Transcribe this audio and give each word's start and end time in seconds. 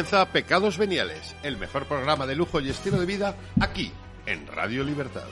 Comienza 0.00 0.32
Pecados 0.32 0.78
Veniales, 0.78 1.36
el 1.42 1.58
mejor 1.58 1.84
programa 1.84 2.26
de 2.26 2.34
lujo 2.34 2.58
y 2.58 2.70
estilo 2.70 2.98
de 2.98 3.04
vida 3.04 3.36
aquí, 3.60 3.92
en 4.24 4.46
Radio 4.46 4.82
Libertad. 4.82 5.26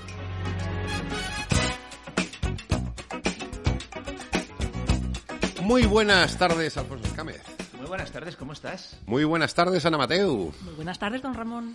Muy 5.63 5.87
buenas 5.87 6.37
tardes, 6.37 6.77
Alfonso 6.77 7.07
Escámez. 7.07 7.41
Muy 7.79 7.87
buenas 7.87 8.13
tardes, 8.13 8.37
¿cómo 8.37 8.53
estás? 8.53 9.01
Muy 9.07 9.25
buenas 9.25 9.55
tardes, 9.55 9.87
Ana 9.87 9.97
Mateu. 9.97 10.53
Muy 10.63 10.75
buenas 10.75 10.99
tardes, 10.99 11.23
don 11.23 11.33
Ramón. 11.33 11.75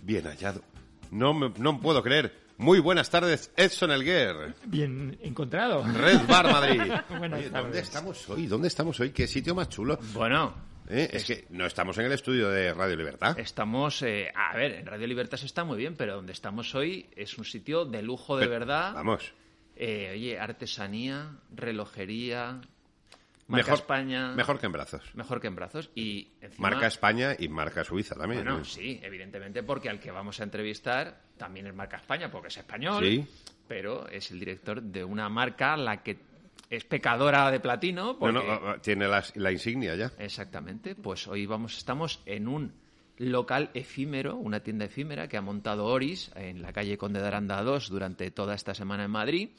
Bien 0.00 0.24
hallado. 0.24 0.62
No 1.10 1.34
me 1.34 1.52
no 1.58 1.78
puedo 1.78 2.02
creer. 2.02 2.40
Muy 2.56 2.78
buenas 2.80 3.10
tardes, 3.10 3.50
Edson 3.54 3.90
Elguer. 3.90 4.54
Bien 4.64 5.18
encontrado. 5.20 5.84
Red 5.84 6.26
Bar 6.26 6.50
Madrid. 6.50 6.80
Buenas 7.18 7.40
Oye, 7.40 7.50
¿Dónde 7.50 7.50
tardes. 7.50 7.82
estamos 7.82 8.30
hoy? 8.30 8.46
¿Dónde 8.46 8.68
estamos 8.68 8.98
hoy? 9.00 9.10
¿Qué 9.10 9.26
sitio 9.26 9.54
más 9.54 9.68
chulo? 9.68 9.98
Bueno, 10.14 10.54
¿Eh? 10.88 11.08
Es 11.12 11.24
que 11.24 11.46
no 11.50 11.64
estamos 11.66 11.96
en 11.98 12.06
el 12.06 12.12
estudio 12.12 12.48
de 12.50 12.74
Radio 12.74 12.96
Libertad. 12.96 13.38
estamos... 13.38 14.02
eh, 14.02 14.30
a 14.34 14.54
ver, 14.56 14.72
en 14.72 14.86
Radio 14.86 15.06
Libertad 15.06 15.38
se 15.38 15.46
está 15.46 15.64
muy 15.64 15.78
bien, 15.78 15.96
pero 15.96 16.16
donde 16.16 16.32
estamos 16.32 16.74
hoy 16.74 17.08
es 17.16 17.38
un 17.38 17.44
sitio 17.44 17.84
de 17.84 18.02
lujo 18.02 18.36
de 18.36 18.46
Pero, 18.46 18.58
verdad. 18.60 18.92
Vamos. 18.94 19.32
Eh, 19.76 20.10
oye, 20.12 20.38
artesanía, 20.38 21.32
relojería, 21.54 22.60
marca 23.48 23.66
Mejor, 23.66 23.74
España... 23.74 24.32
mejor 24.34 24.58
que 24.60 24.66
en 24.66 24.72
brazos. 24.72 25.02
Mejor 25.14 25.40
que 25.40 25.46
en 25.48 25.56
brazos. 25.56 25.90
Y 25.94 26.28
encima... 26.40 26.70
Marca 26.70 26.86
España 26.86 27.34
y 27.38 27.48
marca 27.48 27.82
Suiza 27.82 28.14
también. 28.14 28.42
Bueno, 28.44 28.58
¿no? 28.58 28.64
sí, 28.64 29.00
evidentemente, 29.02 29.62
porque 29.62 29.88
al 29.88 29.98
que 29.98 30.10
vamos 30.10 30.38
a 30.40 30.44
entrevistar 30.44 31.20
también 31.36 31.66
es 31.66 31.74
marca 31.74 31.96
España, 31.96 32.30
porque 32.30 32.48
es 32.48 32.56
español, 32.58 33.02
Sí. 33.04 33.26
pero 33.66 34.06
es 34.08 34.30
el 34.30 34.38
director 34.38 34.80
de 34.82 35.02
una 35.02 35.28
marca 35.28 35.76
la 35.76 36.02
que 36.02 36.18
es 36.70 36.84
pecadora 36.84 37.50
de 37.50 37.60
platino. 37.60 38.18
Porque... 38.18 38.38
Bueno, 38.38 38.42
ah, 38.52 38.74
ah, 38.76 38.78
tiene 38.80 39.06
la 39.08 39.52
insignia 39.52 39.94
ya. 39.94 40.12
Exactamente, 40.18 40.94
pues 40.94 41.26
hoy 41.28 41.46
vamos, 41.46 41.76
estamos 41.76 42.20
en 42.26 42.48
un 42.48 42.72
local 43.18 43.70
efímero, 43.74 44.36
una 44.36 44.60
tienda 44.60 44.86
efímera 44.86 45.28
que 45.28 45.36
ha 45.36 45.40
montado 45.42 45.86
Oris 45.86 46.30
en 46.34 46.62
la 46.62 46.72
calle 46.72 46.98
Conde 46.98 47.20
de 47.20 47.26
Aranda 47.26 47.62
2 47.62 47.88
durante 47.90 48.30
toda 48.30 48.54
esta 48.54 48.74
semana 48.74 49.04
en 49.04 49.10
Madrid, 49.10 49.50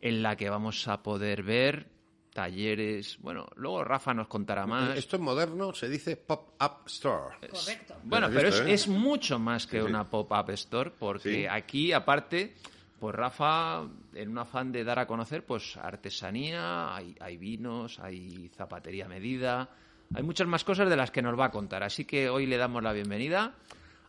en 0.00 0.22
la 0.22 0.36
que 0.36 0.48
vamos 0.48 0.86
a 0.86 1.02
poder 1.02 1.42
ver 1.42 1.88
talleres, 2.32 3.18
bueno, 3.20 3.48
luego 3.56 3.82
Rafa 3.82 4.14
nos 4.14 4.28
contará 4.28 4.64
más. 4.64 4.96
Esto 4.96 5.16
en 5.16 5.22
moderno 5.22 5.74
se 5.74 5.88
dice 5.88 6.16
pop-up 6.16 6.86
store. 6.86 7.34
Correcto. 7.50 7.96
Bueno, 8.04 8.28
pero 8.32 8.48
visto, 8.48 8.62
es, 8.62 8.68
¿eh? 8.68 8.72
es 8.74 8.88
mucho 8.88 9.40
más 9.40 9.66
que 9.66 9.78
Sí, 9.78 9.82
sí. 9.84 9.88
una 9.90 10.08
pop-up 10.08 10.50
store, 10.50 10.92
porque 10.96 11.40
Sí. 11.40 11.46
aquí, 11.46 11.92
aparte, 11.92 12.54
pues 13.00 13.14
Rafa, 13.14 13.88
en 14.14 14.28
un 14.28 14.38
afán 14.38 14.70
de 14.70 14.84
dar 14.84 14.98
a 14.98 15.06
conocer, 15.06 15.44
pues 15.44 15.76
artesanía, 15.78 16.94
hay, 16.94 17.16
hay 17.18 17.38
vinos, 17.38 17.98
hay 17.98 18.50
zapatería 18.54 19.08
medida, 19.08 19.70
hay 20.14 20.22
muchas 20.22 20.46
más 20.46 20.64
cosas 20.64 20.90
de 20.90 20.96
las 20.96 21.10
que 21.10 21.22
nos 21.22 21.38
va 21.38 21.46
a 21.46 21.50
contar. 21.50 21.82
Así 21.82 22.04
que 22.04 22.28
hoy 22.28 22.44
le 22.46 22.58
damos 22.58 22.82
la 22.82 22.92
bienvenida 22.92 23.54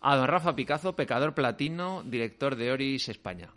a 0.02 0.16
don 0.18 0.28
Rafa 0.28 0.56
Picazo, 0.56 0.96
pecador 0.96 1.34
platino, 1.34 2.04
director 2.04 2.58
de 2.58 2.72
Oris 2.72 3.08
España. 3.08 3.50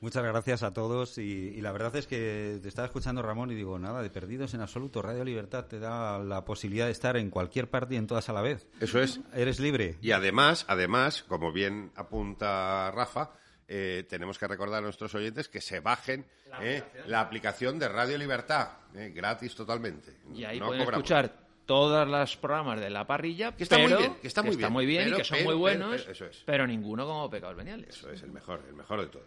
Muchas 0.00 0.22
gracias 0.22 0.62
a 0.62 0.72
todos 0.72 1.18
y, 1.18 1.22
y 1.22 1.60
la 1.60 1.72
verdad 1.72 1.96
es 1.96 2.06
que 2.06 2.60
te 2.62 2.68
estaba 2.68 2.86
escuchando 2.86 3.20
Ramón 3.20 3.50
y 3.50 3.56
digo, 3.56 3.80
nada, 3.80 4.00
de 4.00 4.10
perdidos 4.10 4.54
en 4.54 4.60
absoluto. 4.60 5.02
Radio 5.02 5.24
Libertad 5.24 5.64
te 5.64 5.80
da 5.80 6.20
la 6.20 6.44
posibilidad 6.44 6.86
de 6.86 6.92
estar 6.92 7.16
en 7.16 7.30
cualquier 7.30 7.68
parte 7.68 7.94
y 7.94 7.96
en 7.96 8.06
todas 8.06 8.28
a 8.28 8.32
la 8.32 8.42
vez. 8.42 8.68
Eso 8.80 9.00
es. 9.00 9.20
Eres 9.34 9.58
libre. 9.58 9.96
Y 10.00 10.12
además, 10.12 10.66
además, 10.68 11.24
como 11.24 11.52
bien 11.52 11.90
apunta 11.96 12.92
Rafa, 12.92 13.32
eh, 13.68 14.04
tenemos 14.08 14.38
que 14.38 14.48
recordar 14.48 14.78
a 14.78 14.82
nuestros 14.82 15.14
oyentes 15.14 15.48
que 15.48 15.60
se 15.60 15.80
bajen 15.80 16.24
eh, 16.62 16.82
la 17.06 17.20
aplicación 17.20 17.78
de 17.78 17.88
Radio 17.88 18.16
Libertad, 18.18 18.70
eh, 18.94 19.12
gratis 19.14 19.54
totalmente. 19.54 20.16
Y 20.34 20.44
ahí 20.44 20.58
No 20.58 20.66
pueden 20.68 20.84
cobramos. 20.84 21.04
escuchar 21.04 21.48
todos 21.66 22.08
los 22.08 22.36
programas 22.38 22.80
de 22.80 22.88
la 22.88 23.06
parrilla, 23.06 23.54
Que 23.54 23.64
está 23.64 23.76
muy 23.76 23.86
pero- 23.88 23.98
bien, 23.98 24.14
que 24.22 24.26
está 24.28 24.42
muy 24.42 24.86
bien, 24.86 25.02
y 25.02 25.04
pero- 25.06 25.16
que 25.18 25.24
son 25.24 25.36
pero- 25.38 25.50
muy 25.50 25.58
buenos, 25.58 26.00
pero- 26.00 26.12
eso 26.12 26.24
es. 26.26 26.42
pero 26.46 26.66
ninguno 26.66 27.04
como 27.06 27.28
pecadores 27.28 27.58
veniales. 27.58 27.88
Eso 27.90 28.10
es 28.10 28.22
el 28.22 28.30
mejor, 28.32 28.64
el 28.66 28.74
mejor 28.74 29.00
de 29.02 29.06
todos. 29.08 29.26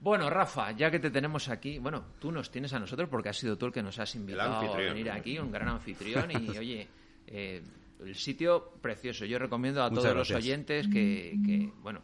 Bueno, 0.00 0.28
Rafa, 0.30 0.70
ya 0.72 0.90
que 0.90 0.98
te 1.00 1.10
tenemos 1.10 1.48
aquí, 1.48 1.78
bueno, 1.78 2.04
tú 2.20 2.30
nos 2.30 2.50
tienes 2.50 2.72
a 2.74 2.78
nosotros 2.78 3.08
porque 3.08 3.30
has 3.30 3.38
sido 3.38 3.56
tú 3.56 3.66
el 3.66 3.72
que 3.72 3.82
nos 3.82 3.98
has 3.98 4.14
invitado 4.14 4.54
a 4.72 4.76
venir 4.76 5.10
aquí, 5.10 5.38
un 5.38 5.50
gran 5.50 5.66
anfitrión 5.68 6.30
y 6.30 6.34
oye, 6.58 6.88
eh, 7.26 7.62
el 8.00 8.14
sitio 8.14 8.72
precioso. 8.82 9.24
Yo 9.24 9.38
recomiendo 9.38 9.82
a 9.82 9.88
Muchas 9.88 10.04
todos 10.04 10.16
los 10.16 10.30
oyentes 10.30 10.86
que, 10.88 11.36
que, 11.44 11.72
bueno, 11.80 12.02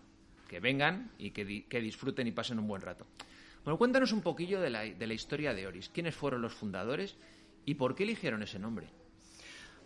que 0.50 0.58
vengan 0.58 1.12
y 1.16 1.30
que, 1.30 1.44
di- 1.44 1.62
que 1.62 1.80
disfruten 1.80 2.26
y 2.26 2.32
pasen 2.32 2.58
un 2.58 2.66
buen 2.66 2.82
rato. 2.82 3.06
Bueno, 3.64 3.78
cuéntanos 3.78 4.10
un 4.10 4.20
poquillo 4.20 4.60
de 4.60 4.68
la, 4.68 4.80
de 4.82 5.06
la 5.06 5.14
historia 5.14 5.54
de 5.54 5.64
Oris. 5.64 5.88
¿Quiénes 5.90 6.16
fueron 6.16 6.42
los 6.42 6.52
fundadores 6.54 7.14
y 7.64 7.74
por 7.74 7.94
qué 7.94 8.02
eligieron 8.02 8.42
ese 8.42 8.58
nombre? 8.58 8.88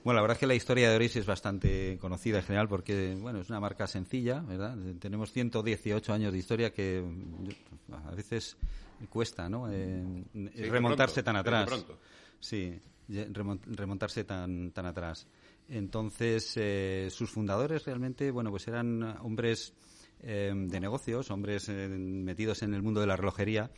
Bueno, 0.05 0.17
la 0.17 0.23
verdad 0.23 0.37
es 0.37 0.41
que 0.41 0.47
la 0.47 0.55
historia 0.55 0.89
de 0.89 0.97
Oris 0.97 1.17
es 1.17 1.27
bastante 1.27 1.99
conocida 2.01 2.39
en 2.39 2.45
general 2.45 2.67
porque, 2.69 3.15
bueno, 3.21 3.41
es 3.41 3.51
una 3.51 3.61
marca 3.61 3.87
sencilla, 3.87 4.41
¿verdad? 4.41 4.75
Tenemos 4.99 5.33
118 5.33 6.13
años 6.15 6.33
de 6.33 6.39
historia 6.39 6.73
que 6.73 7.05
a 7.93 8.11
veces 8.15 8.57
cuesta, 9.11 9.49
¿no? 9.51 9.71
Eh, 9.71 10.25
remontarse 10.71 11.23
pronto, 11.23 11.25
tan 11.25 11.37
atrás. 11.37 11.67
pronto. 11.67 11.99
Sí, 12.41 12.81
remontarse 13.09 14.25
tan, 14.25 14.71
tan 14.73 14.87
atrás. 14.87 15.27
Entonces, 15.69 16.53
eh, 16.57 17.09
sus 17.11 17.31
fundadores 17.31 17.85
realmente, 17.85 18.31
bueno, 18.31 18.51
pues 18.51 18.67
eran 18.69 19.03
hombres 19.21 19.73
eh, 20.25 20.53
de 20.55 20.81
negocios, 20.81 21.31
hombres 21.31 21.69
eh, 21.69 21.89
metidos 21.89 22.63
en 22.63 22.75
el 22.75 22.83
mundo 22.83 23.01
de 23.01 23.07
la 23.07 23.17
relojería, 23.17 23.71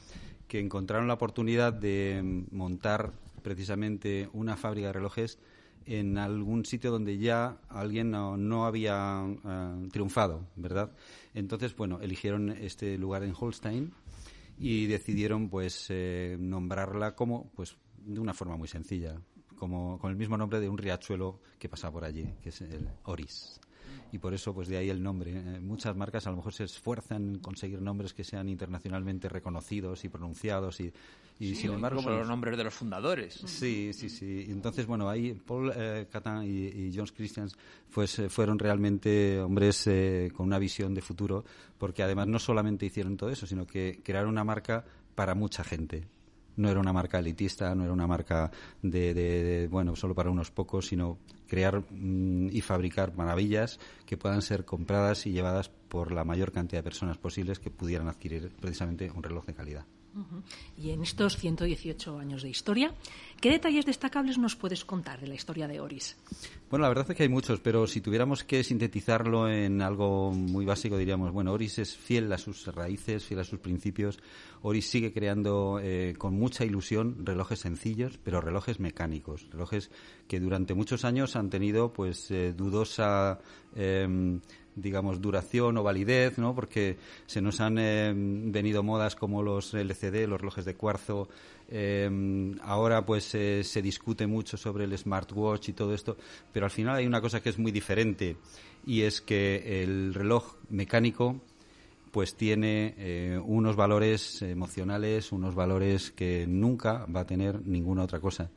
que 0.49 0.61
encontraron 0.61 1.09
la 1.09 1.15
oportunidad 1.15 1.73
de 1.73 2.45
montar 2.51 3.13
precisamente 3.43 4.29
una 4.33 4.57
fábrica 4.57 4.89
de 4.89 4.93
relojes 4.95 5.39
en 5.87 6.19
algún 6.19 6.65
sitio 6.65 6.91
donde 6.91 7.17
ya 7.17 7.59
alguien 7.69 8.11
no, 8.11 8.37
no 8.37 8.67
había 8.67 9.25
eh, 9.25 9.89
triunfado, 9.93 10.49
¿verdad? 10.57 10.93
Entonces, 11.33 11.75
bueno, 11.77 12.01
eligieron 12.01 12.51
este 12.51 12.99
lugar 12.99 13.23
en 13.23 13.33
Holstein 13.39 13.93
y 14.59 14.87
decidieron, 14.87 15.49
pues, 15.49 15.87
eh, 15.91 16.37
nombrarla 16.39 17.15
como, 17.15 17.51
pues, 17.55 17.77
de 17.99 18.21
una 18.21 18.35
forma 18.35 18.57
muy 18.57 18.69
sencilla, 18.69 19.21
como 19.57 19.99
con 19.99 20.11
el 20.11 20.17
mismo 20.17 20.37
nombre 20.37 20.61
de 20.61 20.69
un 20.69 20.79
riachuelo 20.79 21.41
que 21.59 21.69
pasa 21.69 21.91
por 21.91 22.05
allí, 22.05 22.27
que 22.43 22.49
es 22.49 22.61
el 22.63 22.89
Oris. 23.05 23.61
Y 24.13 24.19
por 24.19 24.35
eso, 24.35 24.55
pues 24.55 24.69
de 24.69 24.77
ahí 24.77 24.91
el 24.91 25.03
nombre. 25.03 25.33
Eh, 25.33 25.61
muchas 25.61 25.97
marcas 25.97 26.27
a 26.27 26.31
lo 26.31 26.37
mejor 26.37 26.53
se 26.53 26.65
esfuerzan 26.65 27.35
en 27.35 27.39
conseguir 27.41 27.81
nombres 27.81 28.15
que 28.15 28.25
sean 28.25 28.49
internacionalmente 28.49 29.29
reconocidos 29.29 30.05
y 30.05 30.09
pronunciados 30.09 30.81
y, 30.81 30.93
y 31.39 31.49
Sí, 31.49 31.55
sin 31.55 31.73
embargo, 31.73 32.01
bueno, 32.01 32.19
los 32.19 32.29
nombres 32.29 32.57
de 32.57 32.65
los 32.65 32.75
fundadores. 32.75 33.35
Sí, 33.45 33.93
sí, 33.93 34.09
sí. 34.09 34.47
Entonces, 34.49 34.87
bueno, 34.87 35.09
ahí 35.09 35.35
Paul 35.35 35.71
eh, 35.77 36.07
Catan 36.11 36.45
y, 36.45 36.67
y 36.67 36.93
John 36.95 37.07
Christians 37.15 37.57
pues, 37.93 38.19
eh, 38.19 38.29
fueron 38.31 38.59
realmente 38.59 39.39
hombres 39.41 39.87
eh, 39.87 40.33
con 40.35 40.47
una 40.47 40.59
visión 40.59 40.95
de 40.95 41.03
futuro, 41.03 41.45
porque 41.77 42.03
además 42.03 42.27
no 42.29 42.39
solamente 42.39 42.87
hicieron 42.87 43.17
todo 43.17 43.31
eso, 43.31 43.47
sino 43.47 43.67
que 43.67 44.01
crearon 44.03 44.31
una 44.31 44.45
marca 44.45 44.85
para 45.15 45.35
mucha 45.35 45.63
gente. 45.63 46.07
No 46.57 46.69
era 46.71 46.81
una 46.81 46.93
marca 46.93 47.19
elitista, 47.19 47.75
no 47.75 47.85
era 47.85 47.93
una 47.93 48.07
marca 48.07 48.51
de, 48.83 49.15
de- 49.15 49.69
bueno, 49.69 49.95
solo 49.97 50.15
para 50.15 50.31
unos 50.31 50.51
pocos, 50.51 50.87
sino 50.87 51.19
crear 51.47 51.85
mm, 51.91 52.49
y 52.51 52.61
fabricar 52.61 53.15
maravillas 53.17 53.79
que 54.07 54.17
puedan 54.17 54.43
ser 54.43 54.65
compradas 54.65 55.27
y 55.27 55.33
llevadas 55.33 55.69
por 55.69 56.13
la 56.13 56.25
mayor 56.25 56.53
cantidad 56.53 56.81
de 56.81 56.85
personas 56.85 57.19
posibles 57.19 57.59
que 57.61 57.71
pudieran 57.71 58.09
adquirir 58.09 58.51
precisamente 58.61 59.11
un 59.11 59.23
reloj 59.23 59.45
de 59.47 59.55
calidad. 59.55 59.85
Y 60.79 60.91
en 60.91 61.03
estos 61.03 61.37
118 61.37 62.19
años 62.19 62.43
de 62.43 62.49
historia, 62.49 62.95
¿qué 63.41 63.51
detalles 63.51 63.87
destacables 63.87 64.39
nos 64.39 64.57
puedes 64.57 64.85
contar 64.85 65.21
de 65.21 65.27
la 65.27 65.35
historia 65.35 65.69
de 65.69 65.81
Oris? 65.81 66.17
Bueno, 66.71 66.83
la 66.83 66.89
verdad 66.89 67.07
es 67.09 67.17
que 67.17 67.23
hay 67.23 67.29
muchos, 67.29 67.61
pero 67.61 67.87
si 67.87 68.01
tuviéramos 68.01 68.45
que 68.45 68.65
sintetizarlo 68.65 69.49
en 69.49 69.83
algo 69.83 70.33
muy 70.33 70.65
básico, 70.65 70.97
diríamos, 70.97 71.33
bueno, 71.33 71.53
Oris 71.53 71.79
es 71.79 71.97
fiel 71.97 72.33
a 72.33 72.39
sus 72.39 72.67
raíces, 72.67 73.25
fiel 73.25 73.41
a 73.41 73.45
sus 73.45 73.61
principios. 73.61 74.19
Oris 74.63 74.89
sigue 74.89 75.13
creando 75.13 75.79
eh, 75.83 76.15
con 76.19 76.35
mucha 76.35 76.65
ilusión 76.65 77.25
relojes 77.25 77.61
sencillos, 77.61 78.19
pero 78.23 78.41
relojes 78.41 78.81
mecánicos, 78.81 79.47
relojes 79.51 79.91
que 80.29 80.41
durante 80.41 80.75
muchos 80.75 81.05
años 81.05 81.37
han 81.37 81.51
tenido 81.51 81.93
pues 81.93 82.31
eh, 82.31 82.53
dudosa 82.53 83.39
em, 83.75 84.41
digamos, 84.77 85.21
duración 85.21 85.77
o 85.79 85.83
validez, 85.83 86.39
¿no? 86.39 86.55
Porque 86.55 86.99
se 87.27 87.41
nos 87.41 87.61
han 87.61 87.79
eh, 87.79 88.13
venido 88.15 88.83
modas 88.83 89.17
como 89.17 89.43
los 89.43 89.75
LCD, 89.75 90.29
los 90.29 90.41
relojes 90.41 90.65
de 90.65 90.75
cuarzo. 90.75 91.29
Eh, 91.69 92.55
ahora, 92.63 93.05
pues, 93.05 93.35
eh, 93.35 93.65
se 93.65 93.83
discute 93.83 94.27
mucho 94.27 94.57
sobre 94.57 94.85
el 94.85 94.97
smartwatch 94.97 95.71
y 95.71 95.73
todo 95.73 95.95
esto, 95.95 96.17
pero 96.53 96.67
al 96.67 96.71
final 96.71 96.97
hay 96.97 97.07
una 97.07 97.21
cosa 97.21 97.43
que 97.43 97.49
es 97.49 97.59
muy 97.59 97.73
diferente 97.73 98.37
y 98.87 99.03
es 99.03 99.21
que 99.21 99.83
el 99.83 100.15
reloj 100.15 100.55
mecánico 100.71 101.41
pues 102.13 102.35
tiene 102.35 103.43
unos 103.45 103.77
valores 103.77 104.41
emocionales, 104.41 105.33
unos 105.33 105.55
valores 105.55 106.13
que 106.13 106.47
nunca 106.47 107.05
va 107.15 107.21
a 107.21 107.27
tener 107.27 107.61
ninguna 107.67 108.05
otra 108.05 108.21
cosa 108.21 108.49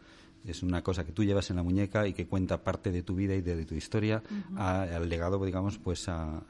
es 0.46 0.64
una 0.64 0.82
cosa 0.82 1.06
que 1.06 1.12
tú 1.12 1.24
llevas 1.24 1.50
en 1.50 1.58
la 1.58 1.64
muñeca 1.64 2.08
y 2.08 2.14
que 2.14 2.28
cuenta 2.28 2.64
parte 2.64 2.92
de 2.92 3.04
tu 3.04 3.16
vida 3.16 3.36
y 3.36 3.42
de, 3.42 3.66
tu 3.66 3.76
historia 3.76 4.24
al 4.56 5.08
legado, 5.10 5.44
digamos, 5.44 5.78
pues 5.78 6.08
a, 6.08 6.44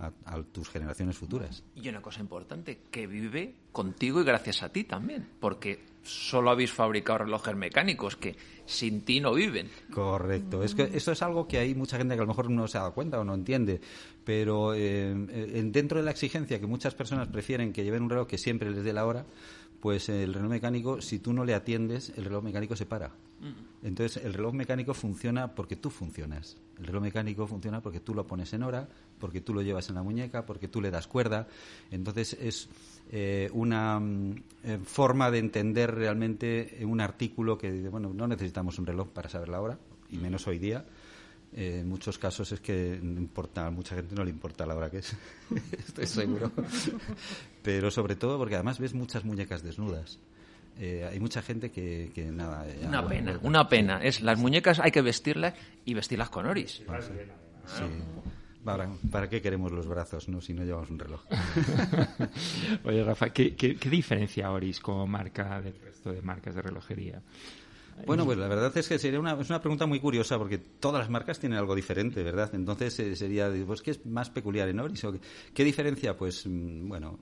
tus 0.51 0.69
generaciones 0.69 1.17
futuras. 1.17 1.63
Y 1.75 1.89
una 1.89 2.01
cosa 2.01 2.21
importante, 2.21 2.81
que 2.91 3.07
vive 3.07 3.55
contigo 3.71 4.21
y 4.21 4.23
gracias 4.23 4.63
a 4.63 4.69
ti 4.69 4.83
también, 4.83 5.27
porque 5.39 5.79
solo 6.03 6.49
habéis 6.49 6.71
fabricado 6.71 7.19
relojes 7.19 7.55
mecánicos 7.55 8.15
que 8.15 8.35
sin 8.65 9.01
ti 9.01 9.19
no 9.19 9.33
viven. 9.33 9.69
Correcto. 9.93 10.63
Es 10.63 10.75
que 10.75 10.83
eso 10.93 11.11
es 11.11 11.21
algo 11.21 11.47
que 11.47 11.57
hay 11.57 11.75
mucha 11.75 11.97
gente 11.97 12.15
que 12.15 12.21
a 12.21 12.23
lo 12.23 12.29
mejor 12.29 12.49
no 12.49 12.67
se 12.67 12.77
ha 12.77 12.81
dado 12.81 12.93
cuenta 12.93 13.19
o 13.19 13.23
no 13.23 13.33
entiende, 13.33 13.81
pero 14.23 14.73
eh, 14.73 15.13
dentro 15.65 15.99
de 15.99 16.05
la 16.05 16.11
exigencia 16.11 16.59
que 16.59 16.67
muchas 16.67 16.95
personas 16.95 17.27
prefieren 17.27 17.73
que 17.73 17.83
lleven 17.83 18.03
un 18.03 18.09
reloj 18.09 18.27
que 18.27 18.37
siempre 18.37 18.69
les 18.69 18.83
dé 18.83 18.93
la 18.93 19.05
hora, 19.05 19.25
pues 19.81 20.09
el 20.09 20.33
reloj 20.33 20.49
mecánico, 20.49 21.01
si 21.01 21.19
tú 21.19 21.33
no 21.33 21.45
le 21.45 21.53
atiendes, 21.53 22.11
el 22.17 22.25
reloj 22.25 22.43
mecánico 22.43 22.75
se 22.75 22.85
para. 22.85 23.11
Entonces, 23.83 24.23
el 24.23 24.33
reloj 24.33 24.53
mecánico 24.53 24.93
funciona 24.93 25.55
porque 25.55 25.77
tú 25.77 25.89
funcionas. 25.89 26.57
El 26.77 26.87
reloj 26.87 27.03
mecánico 27.03 27.47
funciona 27.47 27.81
porque 27.81 28.01
tú 28.01 28.13
lo 28.13 28.27
pones 28.27 28.51
en 28.53 28.63
hora, 28.63 28.89
porque 29.19 29.39
tú 29.39 29.53
lo 29.53 29.61
llevas 29.61 29.87
en 29.87 29.95
la 29.95 30.03
muñeca, 30.03 30.45
porque 30.45 30.67
tú 30.67 30.81
le 30.81 30.91
das 30.91 31.07
cuerda. 31.07 31.47
Entonces, 31.89 32.33
es 32.33 32.67
eh, 33.11 33.49
una 33.53 33.99
mm, 33.99 34.35
eh, 34.63 34.79
forma 34.83 35.31
de 35.31 35.39
entender 35.39 35.95
realmente 35.95 36.79
un 36.81 36.99
artículo 36.99 37.57
que, 37.57 37.87
bueno, 37.87 38.11
no 38.13 38.27
necesitamos 38.27 38.77
un 38.77 38.85
reloj 38.85 39.07
para 39.07 39.29
saber 39.29 39.47
la 39.47 39.61
hora, 39.61 39.79
y 40.11 40.17
menos 40.17 40.45
hoy 40.47 40.59
día 40.59 40.85
en 41.53 41.87
muchos 41.87 42.17
casos 42.17 42.51
es 42.51 42.59
que 42.59 42.99
no 43.01 43.19
importa, 43.19 43.65
a 43.65 43.71
mucha 43.71 43.95
gente 43.95 44.15
no 44.15 44.23
le 44.23 44.29
importa 44.29 44.65
la 44.65 44.75
hora 44.75 44.89
que 44.89 44.99
es, 44.99 45.15
estoy 45.87 46.05
seguro. 46.05 46.51
Pero 47.63 47.91
sobre 47.91 48.15
todo 48.15 48.37
porque 48.37 48.55
además 48.55 48.79
ves 48.79 48.93
muchas 48.93 49.25
muñecas 49.25 49.63
desnudas. 49.63 50.19
Eh, 50.79 51.07
hay 51.11 51.19
mucha 51.19 51.41
gente 51.41 51.71
que, 51.71 52.09
nada. 52.31 52.65
una 52.87 53.05
pena, 53.05 53.39
una 53.43 53.67
pena. 53.67 54.01
Es 54.01 54.21
las 54.21 54.39
muñecas 54.39 54.79
hay 54.79 54.91
que 54.91 55.01
vestirlas 55.01 55.53
y 55.83 55.93
vestirlas 55.93 56.29
con 56.29 56.45
oris. 56.45 56.83
Sí. 57.65 57.83
¿Para, 58.63 59.29
qué 59.29 59.41
queremos 59.41 59.71
los 59.71 59.87
brazos, 59.87 60.29
no? 60.29 60.41
Si 60.41 60.53
no 60.53 60.63
llevamos 60.63 60.89
un 60.89 60.99
reloj. 60.99 61.21
Oye, 62.83 63.03
Rafa, 63.03 63.29
¿qué, 63.31 63.55
qué, 63.55 63.75
qué 63.75 63.89
diferencia 63.89 64.51
Oris 64.51 64.79
como 64.79 65.07
marca 65.07 65.61
del 65.61 65.79
resto 65.79 66.11
de 66.11 66.21
marcas 66.21 66.55
de 66.55 66.61
relojería? 66.61 67.21
Bueno, 68.05 68.25
pues 68.25 68.37
la 68.37 68.47
verdad 68.47 68.75
es 68.75 68.87
que 68.87 68.99
sería 68.99 69.19
una, 69.19 69.33
es 69.39 69.49
una 69.49 69.61
pregunta 69.61 69.85
muy 69.85 69.99
curiosa 69.99 70.37
porque 70.37 70.57
todas 70.57 71.01
las 71.01 71.09
marcas 71.09 71.39
tienen 71.39 71.57
algo 71.57 71.75
diferente, 71.75 72.23
¿verdad? 72.23 72.49
Entonces 72.53 72.99
eh, 72.99 73.15
sería, 73.15 73.51
pues, 73.65 73.81
¿qué 73.81 73.91
es 73.91 74.05
más 74.05 74.29
peculiar 74.29 74.69
en 74.69 74.79
Oris? 74.79 75.05
¿Qué, 75.53 75.63
diferencia? 75.63 76.15
Pues, 76.15 76.45
mm, 76.47 76.87
bueno, 76.87 77.19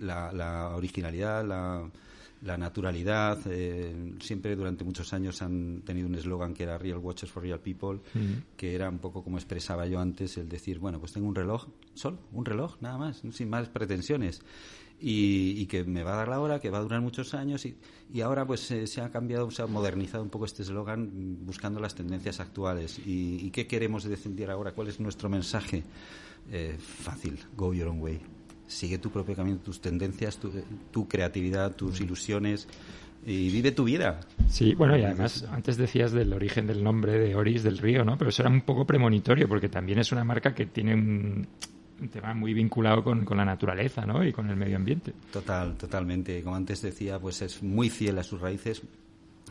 la, 0.00 0.74
originalidad, 0.76 1.44
la, 1.44 2.56
naturalidad. 2.56 3.38
Eh, 3.46 4.14
siempre 4.20 4.56
durante 4.56 4.84
muchos 4.84 5.12
años 5.12 5.42
han 5.42 5.82
tenido 5.82 6.06
un 6.06 6.14
eslogan 6.14 6.54
que 6.54 6.62
era 6.62 6.78
Real 6.78 6.98
Watches 6.98 7.30
for 7.30 7.42
Real 7.42 7.60
People, 7.60 8.00
que 8.56 8.74
era 8.74 8.88
un 8.88 8.98
poco 8.98 9.22
como 9.22 9.38
expresaba 9.38 9.86
yo 9.86 10.00
antes, 10.00 10.36
el 10.38 10.48
decir, 10.48 10.78
bueno, 10.78 10.98
pues 10.98 11.12
tengo 11.12 11.28
un 11.28 11.34
reloj, 11.34 11.66
solo 11.94 12.18
un 12.32 12.44
reloj, 12.44 12.76
nada 12.80 12.98
más, 12.98 13.22
sin 13.32 13.50
más 13.50 13.68
pretensiones 13.68 14.42
y, 15.00 15.66
que 15.66 15.84
me 15.84 16.02
va 16.02 16.14
a 16.14 16.16
dar 16.16 16.28
la 16.28 16.40
hora, 16.40 16.58
que 16.58 16.70
va 16.70 16.78
a 16.78 16.80
durar 16.80 17.00
muchos 17.00 17.34
años 17.34 17.66
y, 17.66 17.76
y 18.12 18.20
ahora 18.20 18.46
pues 18.46 18.60
se 18.60 19.00
ha 19.00 19.10
cambiado, 19.10 19.50
se 19.50 19.62
ha 19.62 19.66
modernizado 19.66 20.22
un 20.22 20.30
poco 20.30 20.44
este 20.44 20.62
eslogan 20.62 21.10
buscando 21.44 21.80
las 21.80 21.94
tendencias 21.94 22.40
actuales. 22.40 23.00
¿Y, 23.04 23.50
qué 23.50 23.66
queremos 23.66 24.04
defender 24.04 24.50
ahora? 24.50 24.72
¿Cuál 24.72 24.88
es 24.88 25.00
nuestro 25.00 25.28
mensaje? 25.28 25.82
Eh, 26.50 26.76
fácil, 26.78 27.38
go 27.56 27.74
your 27.74 27.88
own 27.88 28.00
way. 28.00 28.20
Sigue 28.66 28.98
tu 28.98 29.10
propio 29.10 29.36
camino, 29.36 29.58
tus 29.58 29.80
tendencias, 29.80 30.38
tu, 30.38 30.50
tu 30.90 31.06
creatividad, 31.06 31.76
tus 31.76 32.00
ilusiones 32.00 32.66
y 33.24 33.50
vive 33.50 33.72
tu 33.72 33.84
vida. 33.84 34.20
Sí, 34.48 34.74
bueno, 34.74 34.96
y 34.96 35.02
además 35.02 35.44
antes 35.50 35.76
decías 35.76 36.12
del 36.12 36.32
origen 36.32 36.66
del 36.66 36.82
nombre 36.82 37.18
de 37.18 37.34
Oris 37.34 37.62
del 37.62 37.78
Río, 37.78 38.04
¿no? 38.04 38.16
Pero 38.16 38.30
eso 38.30 38.42
era 38.42 38.50
un 38.50 38.62
poco 38.62 38.86
premonitorio 38.86 39.48
porque 39.48 39.68
también 39.68 39.98
es 39.98 40.12
una 40.12 40.24
marca 40.24 40.54
que 40.54 40.66
tiene 40.66 40.94
un, 40.94 41.48
un 42.00 42.08
tema 42.08 42.34
muy 42.34 42.52
vinculado 42.54 43.02
con, 43.02 43.24
con, 43.24 43.36
la 43.36 43.44
naturaleza 43.44 44.04
¿no? 44.04 44.24
y 44.24 44.32
con 44.32 44.48
el 44.50 44.56
medio 44.56 44.76
ambiente. 44.76 45.12
Total, 45.32 45.76
totalmente. 45.76 46.42
Como 46.42 46.56
antes 46.56 46.82
decía, 46.82 47.18
pues 47.18 47.42
es 47.42 47.62
muy 47.62 47.90
fiel 47.90 48.18
a 48.18 48.22
sus 48.22 48.40
raíces. 48.40 48.82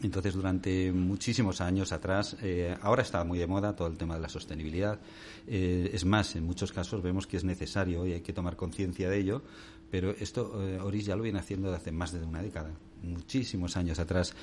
Entonces, 0.03 0.33
durante 0.33 0.91
muchísimos 0.91 1.61
años 1.61 1.93
atrás, 1.93 2.35
eh, 2.41 2.75
ahora 2.81 3.01
está 3.01 3.23
muy 3.23 3.39
de 3.39 3.47
moda 3.47 3.75
todo 3.75 3.87
el 3.87 3.97
tema 3.97 4.15
de 4.15 4.21
la 4.21 4.29
sostenibilidad. 4.29 4.99
Eh, 5.47 5.89
es 5.93 6.03
más, 6.03 6.35
en 6.35 6.45
muchos 6.45 6.73
casos 6.73 7.01
vemos 7.01 7.27
que 7.27 7.37
es 7.37 7.45
necesario 7.45 8.05
y 8.05 8.13
hay 8.13 8.21
que 8.21 8.33
tomar 8.33 8.57
conciencia 8.57 9.09
de 9.09 9.17
ello, 9.17 9.41
pero 9.89 10.11
esto 10.11 10.61
eh, 10.61 10.79
Oris 10.81 11.05
ya 11.05 11.15
lo 11.15 11.23
viene 11.23 11.39
haciendo 11.39 11.69
desde 11.69 11.81
hace 11.81 11.91
más 11.93 12.11
de 12.11 12.25
una 12.25 12.41
década, 12.41 12.71
muchísimos 13.03 13.77
años 13.77 13.99
atrás, 13.99 14.33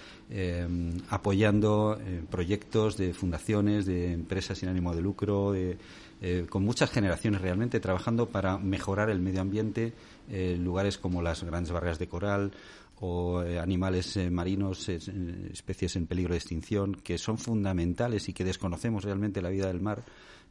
apoyando 1.10 1.98
proyectos 2.30 2.96
de 2.96 3.12
fundaciones, 3.12 3.86
de 3.86 4.12
empresas 4.12 4.56
sin 4.56 4.68
ánimo 4.68 4.94
de 4.94 5.02
lucro, 5.02 5.50
de 5.50 5.76
eh, 6.24 6.46
con 6.48 6.64
muchas 6.64 6.92
generaciones 6.92 7.40
realmente 7.40 7.80
trabajando 7.80 8.28
para 8.28 8.56
mejorar 8.56 9.10
el 9.10 9.18
medio 9.18 9.40
ambiente, 9.40 9.92
eh, 10.30 10.56
lugares 10.56 10.96
como 10.96 11.20
las 11.20 11.42
grandes 11.42 11.72
barreras 11.72 11.98
de 11.98 12.06
coral 12.06 12.52
o 13.00 13.42
eh, 13.42 13.58
animales 13.58 14.16
marinos, 14.30 14.88
especies 14.88 15.96
en 15.96 16.06
peligro 16.06 16.34
de 16.34 16.38
extinción, 16.38 16.94
que 16.94 17.18
son 17.18 17.38
fundamentales 17.38 18.28
y 18.28 18.32
que 18.32 18.44
desconocemos 18.44 19.02
realmente 19.02 19.42
la 19.42 19.48
vida 19.48 19.66
del 19.66 19.80
mar 19.80 20.04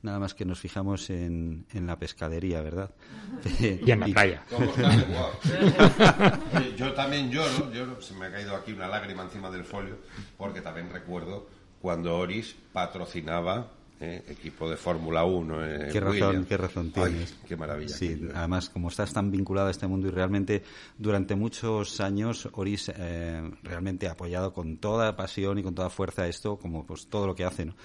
nada 0.03 0.19
más 0.19 0.33
que 0.33 0.45
nos 0.45 0.59
fijamos 0.59 1.09
en, 1.09 1.65
en 1.71 1.88
la 1.88 1.97
pescadería, 1.97 2.62
¿verdad? 2.62 2.91
y 3.60 3.91
en 3.91 4.00
la 4.00 4.07
playa. 4.07 4.43
yo 6.75 6.93
también 6.93 7.29
lloro, 7.29 7.72
lloro, 7.72 8.01
se 8.01 8.15
me 8.15 8.25
ha 8.25 8.31
caído 8.31 8.55
aquí 8.55 8.74
una 8.74 8.88
lágrima 8.88 9.24
encima 9.24 9.51
del 9.51 9.63
folio, 9.63 10.00
porque 10.38 10.62
también 10.62 10.89
recuerdo 10.89 11.48
cuando 11.79 12.17
Oris 12.17 12.55
patrocinaba 12.74 13.72
¿eh? 14.01 14.24
equipo 14.27 14.70
de 14.70 14.75
Fórmula 14.75 15.24
1. 15.24 15.65
Eh, 15.65 15.89
qué, 15.91 16.00
razón, 16.00 16.46
qué 16.46 16.58
razón 16.58 16.91
tienes. 16.91 17.36
qué 17.48 17.55
maravilla. 17.55 17.96
Sí, 17.96 18.20
además, 18.34 18.70
como 18.70 18.89
estás 18.89 19.13
tan 19.13 19.31
vinculado 19.31 19.67
a 19.67 19.72
este 19.72 19.88
mundo 19.88 20.08
y 20.08 20.12
realmente 20.12 20.63
durante 20.98 21.36
muchos 21.36 22.01
años 22.01 22.50
Oris 22.53 22.91
eh, 22.96 23.41
realmente 23.63 24.08
ha 24.08 24.12
apoyado 24.12 24.53
con 24.53 24.77
toda 24.77 25.15
pasión 25.15 25.60
y 25.60 25.63
con 25.63 25.75
toda 25.75 25.89
fuerza 25.89 26.27
esto, 26.27 26.58
como 26.58 26.86
pues 26.86 27.08
todo 27.08 27.27
lo 27.27 27.36
que 27.36 27.46
hace. 27.46 27.65
¿no? 27.65 27.75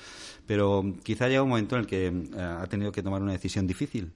Pero 0.47 0.85
quizá 1.03 1.29
llega 1.29 1.43
un 1.43 1.51
momento 1.51 1.77
en 1.77 1.83
el 1.83 1.87
que 1.87 2.07
eh, 2.07 2.41
ha 2.41 2.67
tenido 2.67 2.91
que 2.91 3.03
tomar 3.03 3.23
una 3.23 3.33
decisión 3.33 3.67
difícil 3.67 4.13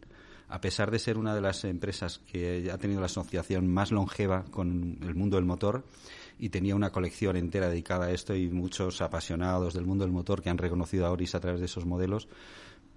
a 0.51 0.61
pesar 0.61 0.91
de 0.91 0.99
ser 0.99 1.17
una 1.17 1.35
de 1.35 1.41
las 1.41 1.65
empresas 1.65 2.19
que 2.27 2.71
ha 2.73 2.79
tenido 2.79 3.01
la 3.01 3.07
asociación 3.07 3.69
más 3.69 3.93
longeva 3.93 4.45
con 4.51 4.99
el 5.01 5.15
mundo 5.15 5.37
del 5.37 5.45
motor, 5.45 5.85
y 6.41 6.49
tenía 6.49 6.75
una 6.75 6.91
colección 6.91 7.37
entera 7.37 7.69
dedicada 7.69 8.07
a 8.07 8.11
esto 8.11 8.35
y 8.35 8.49
muchos 8.49 9.03
apasionados 9.03 9.75
del 9.75 9.85
mundo 9.85 10.05
del 10.05 10.13
motor 10.13 10.41
que 10.41 10.49
han 10.49 10.59
reconocido 10.59 11.07
a 11.07 11.11
Oris 11.11 11.35
a 11.35 11.41
través 11.41 11.61
de 11.61 11.67
esos 11.67 11.85
modelos, 11.85 12.29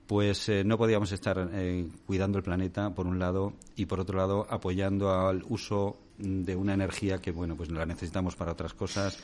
pues 0.08 0.48
eh, 0.48 0.64
no 0.64 0.78
podíamos 0.78 1.12
estar 1.12 1.50
eh, 1.54 1.88
cuidando 2.06 2.38
el 2.38 2.44
planeta 2.44 2.94
por 2.96 3.06
un 3.06 3.20
lado 3.20 3.54
y 3.76 3.86
por 3.86 4.00
otro 4.00 4.18
lado 4.18 4.48
apoyando 4.50 5.12
al 5.12 5.44
uso 5.50 5.98
de 6.18 6.56
una 6.56 6.74
energía 6.74 7.20
que 7.20 7.32
bueno 7.32 7.56
pues 7.56 7.70
la 7.70 7.86
necesitamos 7.86 8.36
para 8.36 8.54
otras 8.54 8.74
cosas 8.74 9.18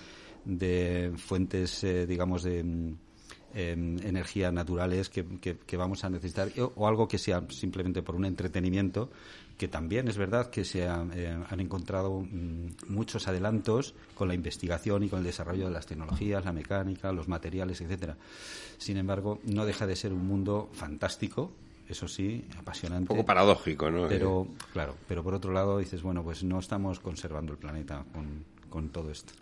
de 0.43 1.13
fuentes 1.17 1.83
eh, 1.83 2.05
digamos 2.07 2.43
de 2.43 2.63
mm, 2.63 2.95
em, 3.53 3.97
energía 3.99 4.51
naturales 4.51 5.09
que, 5.09 5.25
que, 5.39 5.77
vamos 5.77 6.03
a 6.03 6.09
necesitar 6.09 6.49
o 6.57 6.87
algo 6.87 7.07
que 7.07 7.17
sea 7.17 7.43
simplemente 7.49 8.01
por 8.01 8.15
un 8.15 8.25
entretenimiento 8.25 9.09
que 9.59 9.67
también 9.67 10.07
es 10.07 10.17
verdad 10.17 10.49
que 10.49 10.63
se 10.63 10.85
eh, 10.85 10.87
han 10.87 11.59
encontrado 11.59 12.21
mm, 12.21 12.87
muchos 12.87 13.27
adelantos 13.27 13.93
con 14.15 14.29
la 14.29 14.33
investigación 14.33 15.03
y 15.03 15.09
con 15.09 15.19
el 15.19 15.25
desarrollo 15.25 15.65
de 15.65 15.71
las 15.71 15.85
tecnologías, 15.85 16.45
la 16.45 16.53
mecánica, 16.53 17.11
los 17.11 17.27
materiales, 17.27 17.81
etcétera. 17.81 18.15
Sin 18.77 18.95
embargo, 18.95 19.39
no 19.43 19.65
deja 19.65 19.85
de 19.85 19.97
ser 19.97 20.13
un 20.13 20.25
mundo 20.25 20.69
fantástico 20.71 21.51
eso 21.89 22.07
sí, 22.07 22.45
apasionante. 22.55 23.11
Un 23.11 23.17
poco 23.17 23.25
paradójico, 23.25 23.89
¿no? 23.89 24.07
Pero, 24.07 24.47
claro, 24.71 24.95
pero 25.07 25.23
por 25.23 25.33
otro 25.33 25.51
lado 25.51 25.79
dices, 25.79 26.03
bueno, 26.03 26.23
pues 26.23 26.43
no 26.43 26.59
estamos 26.59 26.99
conservando 26.99 27.51
el 27.51 27.57
planeta 27.57 28.05
con, 28.13 28.45
con 28.69 28.89
todo 28.89 29.11
esto. 29.11 29.33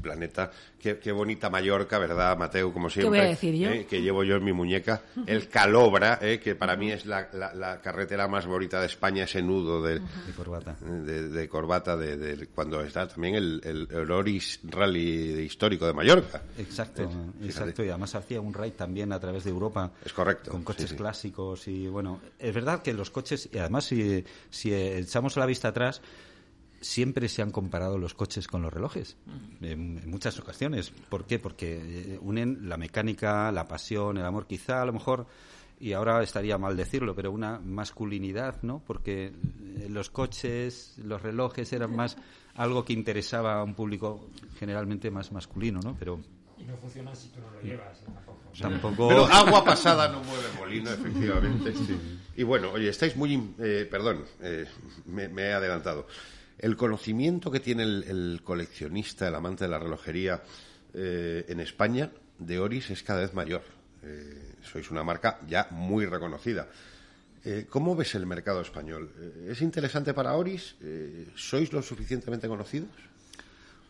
planeta, 0.00 0.50
qué, 0.78 1.12
bonita 1.12 1.48
Mallorca, 1.48 1.98
¿verdad, 1.98 2.36
Mateo? 2.36 2.72
Como 2.72 2.90
siempre. 2.90 3.04
¿Qué 3.04 3.08
voy 3.08 3.26
a 3.26 3.30
decir 3.30 3.54
yo? 3.54 3.70
Eh, 3.70 3.86
que 3.86 4.02
llevo 4.02 4.24
yo 4.24 4.36
en 4.36 4.44
mi 4.44 4.52
muñeca. 4.52 5.02
El 5.26 5.48
Calobra, 5.48 6.18
eh, 6.20 6.40
que 6.40 6.54
para 6.54 6.76
mí 6.76 6.90
es 6.90 7.06
la, 7.06 7.80
carretera 7.82 8.28
más 8.28 8.46
bonita 8.46 8.80
de 8.80 8.86
España, 8.86 9.24
ese 9.24 9.42
nudo 9.42 9.82
de, 9.82 10.00
de 10.00 10.32
corbata. 10.36 10.76
De, 10.80 11.48
corbata, 11.48 11.96
de, 11.96 12.48
cuando 12.54 12.80
está 12.82 13.08
también 13.08 13.36
el, 13.36 13.88
el, 13.90 14.10
Oris 14.10 14.60
Rally 14.64 15.40
histórico 15.40 15.86
de 15.86 15.92
Mallorca. 15.92 16.42
Exacto, 16.58 17.02
eh, 17.02 17.46
exacto. 17.46 17.84
Y 17.84 17.88
además 17.88 18.14
hacía 18.14 18.40
un 18.40 18.52
raid 18.52 18.72
también 18.72 19.12
a 19.12 19.20
través 19.20 19.44
de 19.44 19.50
Europa. 19.50 19.92
Es 20.04 20.12
correcto. 20.12 20.50
Con 20.50 20.64
coches 20.64 20.92
clásicos 20.92 21.68
y 21.68 21.86
bueno, 21.86 22.20
es 22.38 22.54
verdad 22.54 22.82
que 22.82 22.92
los 22.92 23.10
coches, 23.10 23.48
y 23.52 23.58
además 23.58 23.84
si, 23.84 24.24
si 24.50 24.74
echamos 24.74 25.36
la 25.36 25.46
vista 25.46 25.68
atrás, 25.68 26.02
siempre 26.82 27.28
se 27.28 27.42
han 27.42 27.50
comparado 27.50 27.96
los 27.96 28.14
coches 28.14 28.46
con 28.46 28.62
los 28.62 28.72
relojes, 28.72 29.16
en, 29.60 30.08
muchas 30.10 30.38
ocasiones. 30.38 30.90
¿Por 31.08 31.24
qué? 31.24 31.38
Porque 31.38 31.80
eh, 31.80 32.18
unen 32.20 32.68
la 32.68 32.76
mecánica, 32.76 33.50
la 33.52 33.66
pasión, 33.66 34.18
el 34.18 34.26
amor, 34.26 34.46
quizá 34.46 34.82
a 34.82 34.84
lo 34.84 34.92
mejor, 34.92 35.26
y 35.80 35.92
ahora 35.92 36.22
estaría 36.22 36.58
mal 36.58 36.76
decirlo, 36.76 37.14
pero 37.14 37.32
una 37.32 37.58
masculinidad, 37.58 38.62
¿no? 38.62 38.82
Porque 38.86 39.26
eh, 39.26 39.88
los 39.88 40.10
coches, 40.10 40.94
los 40.98 41.22
relojes 41.22 41.72
eran 41.72 41.94
más 41.94 42.16
algo 42.54 42.84
que 42.84 42.92
interesaba 42.92 43.60
a 43.60 43.64
un 43.64 43.74
público 43.74 44.28
generalmente 44.58 45.10
más 45.10 45.32
masculino, 45.32 45.80
¿no? 45.82 45.96
Pero 45.98 46.20
y 46.58 46.64
no 46.64 46.76
funciona 46.76 47.14
si 47.14 47.28
tú 47.28 47.40
no 47.40 47.50
lo 47.50 47.60
llevas 47.60 47.98
¿eh? 48.02 48.60
tampoco. 48.60 49.08
Pero 49.08 49.24
agua 49.26 49.64
pasada 49.64 50.08
no 50.08 50.22
mueve 50.22 50.46
molino, 50.58 50.90
efectivamente. 50.90 51.72
Y 52.36 52.44
bueno, 52.44 52.70
oye, 52.72 52.88
estáis 52.88 53.16
muy. 53.16 53.36
perdón, 53.90 54.24
me, 55.06 55.24
he 55.24 55.52
adelantado 55.52 56.06
el 56.62 56.76
conocimiento 56.76 57.50
que 57.50 57.60
tiene 57.60 57.82
el, 57.82 58.40
coleccionista, 58.42 59.26
el 59.26 59.34
amante 59.34 59.64
de 59.64 59.70
la 59.70 59.80
relojería 59.80 60.40
eh, 60.94 61.44
en 61.48 61.60
España 61.60 62.10
de 62.38 62.58
Oris 62.60 62.90
es 62.90 63.02
cada 63.02 63.20
vez 63.20 63.34
mayor. 63.34 63.62
Eh, 64.02 64.54
sois 64.62 64.88
una 64.90 65.02
marca 65.02 65.40
ya 65.46 65.66
muy 65.72 66.06
reconocida. 66.06 66.68
Eh, 67.44 67.66
¿Cómo 67.68 67.96
ves 67.96 68.14
el 68.14 68.26
mercado 68.26 68.60
español? 68.60 69.10
¿Es 69.48 69.60
interesante 69.60 70.14
para 70.14 70.36
Oris? 70.36 70.76
¿Sois 71.34 71.72
lo 71.72 71.82
suficientemente 71.82 72.46
conocidos? 72.46 72.90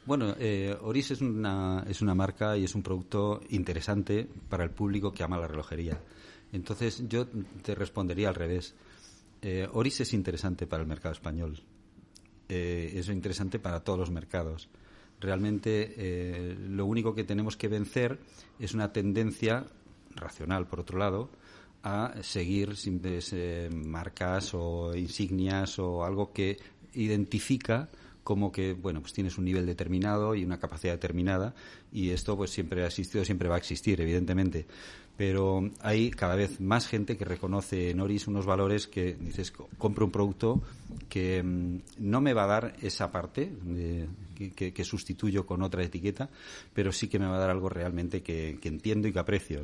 Bueno, 0.07 0.35
Oris 0.81 1.11
es 1.11 1.21
una, 1.21 1.85
es 1.87 2.01
una 2.01 2.15
marca 2.15 2.57
y 2.57 2.65
es 2.65 2.75
un 2.75 2.83
producto 2.83 3.43
interesante 3.51 4.27
para 4.49 4.65
el 4.65 4.71
público 4.71 5.13
que 5.13 5.23
ama 5.23 5.37
la 5.37 5.47
relojería. 5.47 6.01
Entonces 6.53 7.07
yo 7.07 7.27
te 7.63 7.75
respondería 7.75 8.31
al 8.31 8.35
revés. 8.35 8.75
Oris 9.73 10.01
es 10.01 10.15
interesante 10.15 10.67
para 10.67 10.83
el 10.83 10.89
mercado 10.89 11.13
español 11.13 11.63
eh, 12.55 12.99
es 12.99 13.09
interesante 13.09 13.59
para 13.59 13.81
todos 13.81 13.99
los 13.99 14.11
mercados. 14.11 14.69
Realmente 15.21 15.95
eh, 15.97 16.55
lo 16.69 16.85
único 16.85 17.15
que 17.15 17.25
tenemos 17.25 17.57
que 17.57 17.69
vencer 17.69 18.19
es 18.59 18.75
una 18.75 18.93
tendencia 18.93 19.65
racional, 20.15 20.67
por 20.67 20.81
otro 20.81 20.99
lado, 20.99 21.31
a 21.83 22.13
seguir 22.23 22.77
simples 22.77 23.33
eh, 23.33 23.71
marcas 23.73 24.53
o 24.53 24.95
insignias 24.95 25.79
o 25.79 26.05
algo 26.05 26.33
que 26.33 26.59
identifica 26.93 27.89
como 28.23 28.53
que 28.53 28.75
bueno 28.75 29.01
pues 29.01 29.13
tienes 29.15 29.39
un 29.39 29.47
nivel 29.47 29.67
determinado 29.67 30.35
y 30.35 30.45
una 30.45 30.61
capacidad 30.61 30.93
determinada 30.93 31.55
y 31.91 32.11
esto 32.11 32.37
pues 32.37 32.51
siempre 32.51 32.85
ha 32.85 32.87
existido 32.87 33.25
siempre 33.25 33.49
va 33.49 33.57
a 33.57 33.59
existir 33.59 34.01
evidentemente 34.01 34.67
pero 35.17 35.71
hay 35.81 36.11
cada 36.11 36.35
vez 36.35 36.61
más 36.61 36.87
gente 36.87 37.17
que 37.17 37.25
reconoce 37.25 37.91
en 37.91 38.01
Oris 38.01 38.27
unos 38.27 38.47
valores 38.47 38.87
que 38.87 39.15
dices, 39.15 39.53
compro 39.79 40.07
un 40.07 40.11
producto 40.11 40.63
que 41.09 41.43
mm, 41.43 41.81
no 41.99 42.21
me 42.21 42.33
va 42.33 42.45
a 42.45 42.47
dar 42.47 42.77
esa 42.83 43.13
parte 43.13 43.53
que, 44.51 44.85
sustituyo 44.85 45.47
con 45.47 45.63
otra 45.63 45.85
etiqueta, 45.85 46.29
pero 46.75 46.93
sí 46.93 47.09
que 47.09 47.19
me 47.19 47.27
va 47.27 47.37
a 47.37 47.41
dar 47.41 47.51
algo 47.51 47.69
realmente 47.69 48.23
que, 48.23 48.59
entiendo 48.63 49.09
y 49.09 49.13
que 49.13 49.19
aprecio. 49.19 49.63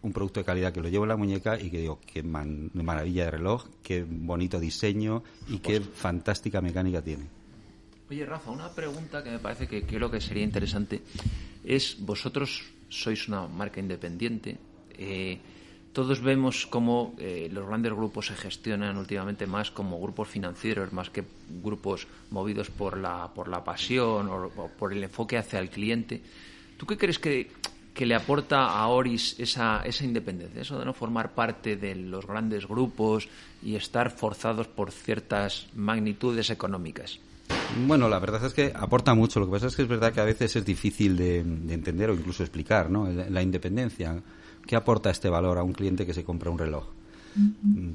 Un 0.00 0.12
producto 0.12 0.40
de 0.40 0.44
calidad 0.44 0.72
que 0.72 0.80
lo 0.80 0.88
llevo 0.88 1.04
en 1.04 1.08
la 1.08 1.16
muñeca 1.16 1.58
y 1.58 1.70
que 1.70 1.78
digo, 1.78 1.98
qué 2.06 2.22
maravilla 2.22 3.24
de 3.24 3.30
reloj, 3.32 3.66
qué 3.82 4.04
bonito 4.08 4.60
diseño 4.60 5.24
y 5.48 5.58
qué 5.58 5.80
fantástica 5.80 6.60
mecánica 6.60 7.02
tiene. 7.02 7.26
Oye, 8.10 8.24
Rafa, 8.24 8.50
una 8.50 8.70
pregunta 8.70 9.22
que 9.22 9.30
me 9.30 9.38
parece 9.38 9.66
que 9.66 9.82
creo 9.82 10.10
que 10.10 10.20
sería 10.20 10.44
interesante 10.44 11.02
es, 11.64 11.96
vosotros 12.00 12.64
sois 12.88 13.28
una 13.28 13.46
marca 13.46 13.80
independiente, 13.80 14.56
eh, 14.98 15.38
todos 15.92 16.20
vemos 16.20 16.66
cómo 16.66 17.14
eh, 17.18 17.48
los 17.52 17.66
grandes 17.66 17.92
grupos 17.92 18.26
se 18.26 18.34
gestionan 18.34 18.96
últimamente 18.96 19.46
más 19.46 19.70
como 19.70 20.00
grupos 20.00 20.28
financieros, 20.28 20.92
más 20.92 21.10
que 21.10 21.24
grupos 21.62 22.06
movidos 22.30 22.70
por 22.70 22.96
la, 22.96 23.32
por 23.34 23.48
la 23.48 23.64
pasión 23.64 24.28
o, 24.28 24.70
por 24.78 24.92
el 24.92 25.02
enfoque 25.02 25.38
hacia 25.38 25.58
el 25.58 25.70
cliente. 25.70 26.20
¿Tú 26.76 26.86
qué 26.86 26.96
crees 26.96 27.18
que, 27.18 27.50
que 27.92 28.06
le 28.06 28.14
aporta 28.14 28.66
a 28.66 28.86
Oris 28.86 29.34
esa, 29.40 29.82
esa 29.84 30.04
independencia, 30.04 30.62
eso 30.62 30.78
de 30.78 30.84
no 30.84 30.92
formar 30.92 31.32
parte 31.32 31.76
de 31.76 31.96
los 31.96 32.26
grandes 32.26 32.68
grupos 32.68 33.28
y 33.60 33.74
estar 33.74 34.10
forzados 34.10 34.68
por 34.68 34.92
ciertas 34.92 35.66
magnitudes 35.74 36.50
económicas? 36.50 37.18
Bueno, 37.86 38.08
la 38.08 38.20
verdad 38.20 38.44
es 38.44 38.54
que 38.54 38.72
aporta 38.72 39.14
mucho. 39.14 39.40
Lo 39.40 39.46
que 39.46 39.52
pasa 39.52 39.66
es 39.66 39.74
que 39.74 39.82
es 39.82 39.88
verdad 39.88 40.12
que 40.12 40.20
a 40.20 40.24
veces 40.24 40.54
es 40.54 40.64
difícil 40.64 41.16
de, 41.16 41.42
de 41.42 41.74
entender 41.74 42.10
o 42.10 42.14
incluso 42.14 42.44
explicar, 42.44 42.88
¿no? 42.88 43.08
La 43.10 43.42
independencia. 43.42 44.22
¿Qué 44.68 44.76
aporta 44.76 45.08
este 45.08 45.30
valor 45.30 45.56
a 45.56 45.62
un 45.62 45.72
cliente 45.72 46.04
que 46.04 46.12
se 46.12 46.24
compra 46.24 46.50
un 46.50 46.58
reloj? 46.58 46.84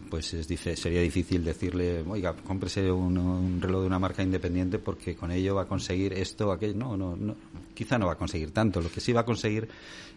Pues 0.10 0.34
es, 0.34 0.48
sería 0.80 1.02
difícil 1.02 1.44
decirle, 1.44 2.02
oiga, 2.02 2.36
cómprese 2.36 2.92
un, 2.92 3.62
reloj 3.62 3.82
de 3.82 3.88
una 3.88 4.00
marca 4.00 4.24
independiente 4.24 4.80
porque 4.80 5.16
con 5.16 5.30
ello 5.30 5.54
va 5.54 5.64
a 5.64 5.66
conseguir 5.68 6.14
esto, 6.14 6.52
aquello. 6.52 6.74
No, 6.74 6.98
no, 6.98 7.16
no, 7.16 7.36
quizá 7.76 8.00
no 8.00 8.08
va 8.08 8.14
a 8.14 8.18
conseguir 8.18 8.50
tanto. 8.50 8.82
Lo 8.82 8.90
que 8.90 9.02
sí 9.02 9.14
va 9.14 9.22
a 9.22 9.26
conseguir 9.26 9.70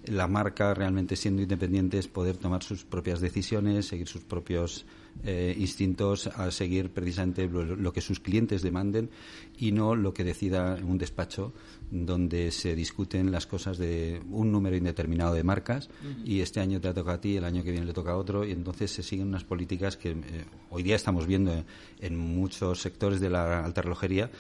la 0.07 0.29
marca 0.29 0.73
realmente 0.73 1.15
siendo 1.15 1.43
independiente 1.43 1.99
es 1.99 2.09
poder 2.09 2.39
tomar 2.39 2.63
sus 2.63 2.85
propias 2.85 3.21
decisiones, 3.21 3.87
seguir 3.87 4.09
sus 4.09 4.23
propios 4.23 4.87
eh, 5.25 5.55
instintos 5.59 6.27
a 6.27 6.51
seguir 6.51 6.91
precisamente 6.91 7.49
lo, 7.49 7.93
que 7.93 8.01
sus 8.01 8.21
clientes 8.21 8.63
demanden 8.63 9.11
y 9.59 9.73
no 9.73 9.95
lo 9.95 10.13
que 10.15 10.25
decida 10.25 10.79
un 10.83 10.99
despacho 10.99 11.53
donde 11.91 12.51
se 12.51 12.75
discuten 12.75 13.31
las 13.31 13.47
cosas 13.47 13.79
de 13.79 14.21
un 14.31 14.53
número 14.53 14.77
indeterminado 14.77 15.35
de 15.35 15.45
marcas 15.45 15.89
y 16.25 16.41
este 16.41 16.61
año 16.61 16.81
te 16.81 16.93
toca 16.93 17.15
a 17.15 17.21
ti, 17.21 17.37
el 17.37 17.45
año 17.45 17.63
que 17.63 17.71
viene 17.71 17.87
le 17.87 17.93
toca 17.93 18.13
a 18.13 18.17
otro 18.17 18.45
y 18.45 18.53
entonces 18.53 18.91
se 18.91 19.03
siguen 19.03 19.29
unas 19.29 19.45
políticas 19.45 19.97
que 19.97 20.11
eh, 20.11 20.45
hoy 20.71 20.83
día 20.83 20.97
estamos 20.97 21.27
viendo 21.27 21.65
en 22.01 22.17
muchos 22.17 22.81
sectores 22.81 23.21
de 23.21 23.31
la 23.31 23.65
alta 23.65 23.83
relojería 23.83 24.31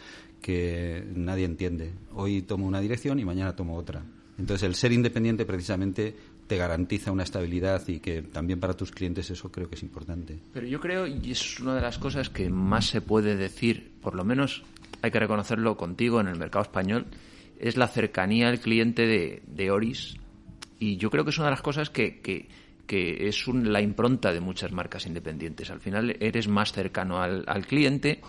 que 0.40 1.04
nadie 1.14 1.44
entiende. 1.44 1.92
Hoy 2.14 2.42
tomo 2.42 2.66
una 2.66 2.80
dirección 2.80 3.18
y 3.18 3.24
mañana 3.24 3.56
tomo 3.56 3.76
otra. 3.76 4.04
Entonces 4.38 4.64
el 4.64 4.74
ser 4.74 4.92
independiente 4.92 5.46
precisamente 5.46 6.14
te 6.46 6.56
garantiza 6.56 7.12
una 7.12 7.24
estabilidad 7.24 7.86
y 7.88 8.00
que 8.00 8.22
también 8.22 8.60
para 8.60 8.74
tus 8.74 8.92
clientes 8.92 9.30
eso 9.30 9.50
creo 9.50 9.68
que 9.68 9.74
es 9.74 9.82
importante. 9.82 10.38
Pero 10.52 10.66
yo 10.66 10.80
creo, 10.80 11.06
y 11.06 11.30
es 11.30 11.60
una 11.60 11.74
de 11.74 11.80
las 11.80 11.98
cosas 11.98 12.30
que 12.30 12.48
más 12.50 12.86
se 12.86 13.00
puede 13.00 13.36
decir, 13.36 13.92
por 14.00 14.14
lo 14.14 14.24
menos 14.24 14.62
hay 15.02 15.10
que 15.10 15.20
reconocerlo 15.20 15.76
contigo 15.76 16.20
en 16.20 16.28
el 16.28 16.36
mercado 16.36 16.62
español, 16.62 17.06
es 17.58 17.76
la 17.76 17.88
cercanía 17.88 18.48
al 18.48 18.60
cliente 18.60 19.06
de, 19.06 19.42
de 19.46 19.70
Oris. 19.70 20.16
Y 20.78 20.96
yo 20.96 21.10
creo 21.10 21.24
que 21.24 21.30
es 21.30 21.38
una 21.38 21.46
de 21.46 21.52
las 21.52 21.62
cosas 21.62 21.90
que, 21.90 22.20
que, 22.20 22.48
es 22.88 23.48
la 23.48 23.80
impronta 23.80 24.32
de 24.32 24.40
muchas 24.40 24.72
marcas 24.72 25.06
independientes. 25.06 25.70
Al 25.70 25.80
final 25.80 26.16
eres 26.20 26.46
más 26.48 26.72
cercano 26.72 27.20
al, 27.20 27.44
al 27.48 27.66
cliente, 27.66 28.20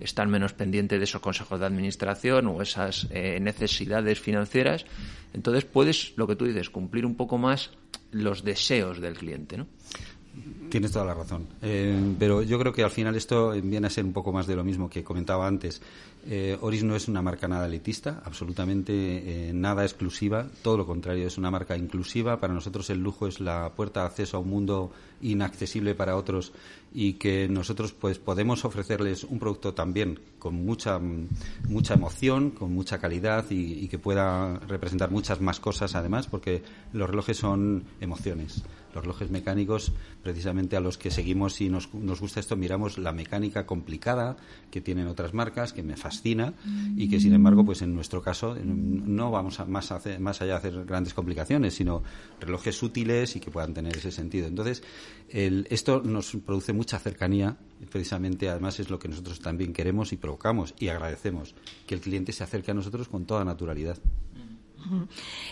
estás 0.00 0.28
menos 0.28 0.52
pendiente 0.52 0.98
de 0.98 1.04
esos 1.04 1.20
consejos 1.20 1.60
de 1.60 1.66
administración 1.66 2.46
o 2.48 2.62
esas 2.62 3.06
eh, 3.10 3.38
necesidades 3.40 4.20
financieras. 4.20 4.84
Entonces 5.32 5.64
puedes, 5.64 6.12
lo 6.16 6.26
que 6.26 6.36
tú 6.36 6.44
dices, 6.44 6.70
cumplir 6.70 7.06
un 7.06 7.14
poco 7.14 7.38
más 7.38 7.70
los 8.12 8.44
deseos 8.44 9.00
del 9.00 9.14
cliente, 9.14 9.56
¿no? 9.56 9.66
Tienes 10.68 10.92
toda 10.92 11.06
la 11.06 11.14
razón. 11.14 11.46
Eh, 11.62 12.14
pero 12.18 12.42
yo 12.42 12.58
creo 12.58 12.72
que 12.72 12.82
al 12.82 12.90
final 12.90 13.16
esto 13.16 13.52
viene 13.52 13.86
a 13.86 13.90
ser 13.90 14.04
un 14.04 14.12
poco 14.12 14.32
más 14.32 14.46
de 14.46 14.54
lo 14.54 14.64
mismo 14.64 14.90
que 14.90 15.02
comentaba 15.02 15.46
antes. 15.46 15.80
Eh, 16.28 16.58
Oris 16.60 16.84
no 16.84 16.94
es 16.94 17.08
una 17.08 17.22
marca 17.22 17.48
nada 17.48 17.66
elitista, 17.66 18.20
absolutamente 18.22 19.52
nada 19.54 19.84
exclusiva, 19.84 20.46
todo 20.60 20.76
lo 20.76 20.86
contrario, 20.86 21.26
es 21.26 21.38
una 21.38 21.50
marca 21.50 21.76
inclusiva. 21.76 22.38
Para 22.38 22.52
nosotros 22.52 22.90
el 22.90 22.98
lujo 22.98 23.26
es 23.26 23.40
la 23.40 23.72
puerta 23.74 24.00
de 24.00 24.06
acceso 24.06 24.36
a 24.36 24.40
un 24.40 24.50
mundo 24.50 24.92
inaccesible 25.20 25.94
para 25.94 26.16
otros 26.16 26.52
y 26.92 27.14
que 27.14 27.48
nosotros 27.48 27.92
pues 27.92 28.18
podemos 28.18 28.64
ofrecerles 28.64 29.24
un 29.24 29.38
producto 29.38 29.74
también 29.74 30.18
con 30.38 30.54
mucha 30.54 30.98
mucha 31.68 31.94
emoción, 31.94 32.50
con 32.50 32.72
mucha 32.72 32.98
calidad 32.98 33.44
y, 33.50 33.86
que 33.88 33.98
pueda 33.98 34.58
representar 34.60 35.10
muchas 35.10 35.40
más 35.40 35.60
cosas 35.60 35.94
además, 35.94 36.26
porque 36.26 36.62
los 36.92 37.08
relojes 37.10 37.36
son 37.36 37.84
emociones. 38.00 38.62
Los 38.94 39.04
relojes 39.04 39.30
mecánicos 39.30 39.92
precisamente 40.22 40.74
a 40.74 40.80
los 40.80 40.96
que 40.96 41.10
seguimos 41.10 41.60
y 41.60 41.68
nos, 41.68 41.92
nos 41.92 42.20
gusta 42.20 42.40
esto, 42.40 42.56
miramos 42.56 42.96
la 42.96 43.12
mecánica 43.12 43.66
complicada 43.66 44.38
que 44.70 44.80
tienen 44.80 45.06
otras 45.06 45.34
marcas, 45.34 45.74
que 45.74 45.82
me 45.82 45.98
fascina 45.98 46.54
y 46.96 47.10
que 47.10 47.20
sin 47.20 47.34
embargo, 47.34 47.62
pues 47.62 47.82
en 47.82 47.94
nuestro 47.94 48.22
caso 48.22 48.56
no 48.64 49.30
vamos 49.30 49.60
a 49.60 49.66
más, 49.66 49.92
más 50.18 50.40
allá 50.40 50.52
de 50.52 50.58
hacer 50.58 50.84
grandes 50.86 51.12
complicaciones, 51.12 51.74
sino 51.74 52.02
relojes 52.40 52.82
útiles 52.82 53.36
y 53.36 53.40
que 53.40 53.50
puedan 53.50 53.74
tener 53.74 53.94
ese 53.94 54.10
sentido. 54.10 54.46
Entonces, 54.46 54.82
esto 55.28 56.02
nos 56.02 56.32
produce 56.44 56.72
mucha 56.72 56.98
cercanía, 56.98 57.56
precisamente 57.90 58.48
además 58.48 58.80
es 58.80 58.90
lo 58.90 58.98
que 58.98 59.08
nosotros 59.08 59.40
también 59.40 59.72
queremos 59.72 60.12
y 60.12 60.16
provocamos 60.16 60.74
y 60.78 60.88
agradecemos, 60.88 61.54
que 61.86 61.94
el 61.94 62.00
cliente 62.00 62.32
se 62.32 62.44
acerque 62.44 62.70
a 62.70 62.74
nosotros 62.74 63.08
con 63.08 63.26
toda 63.26 63.44
naturalidad. 63.44 63.98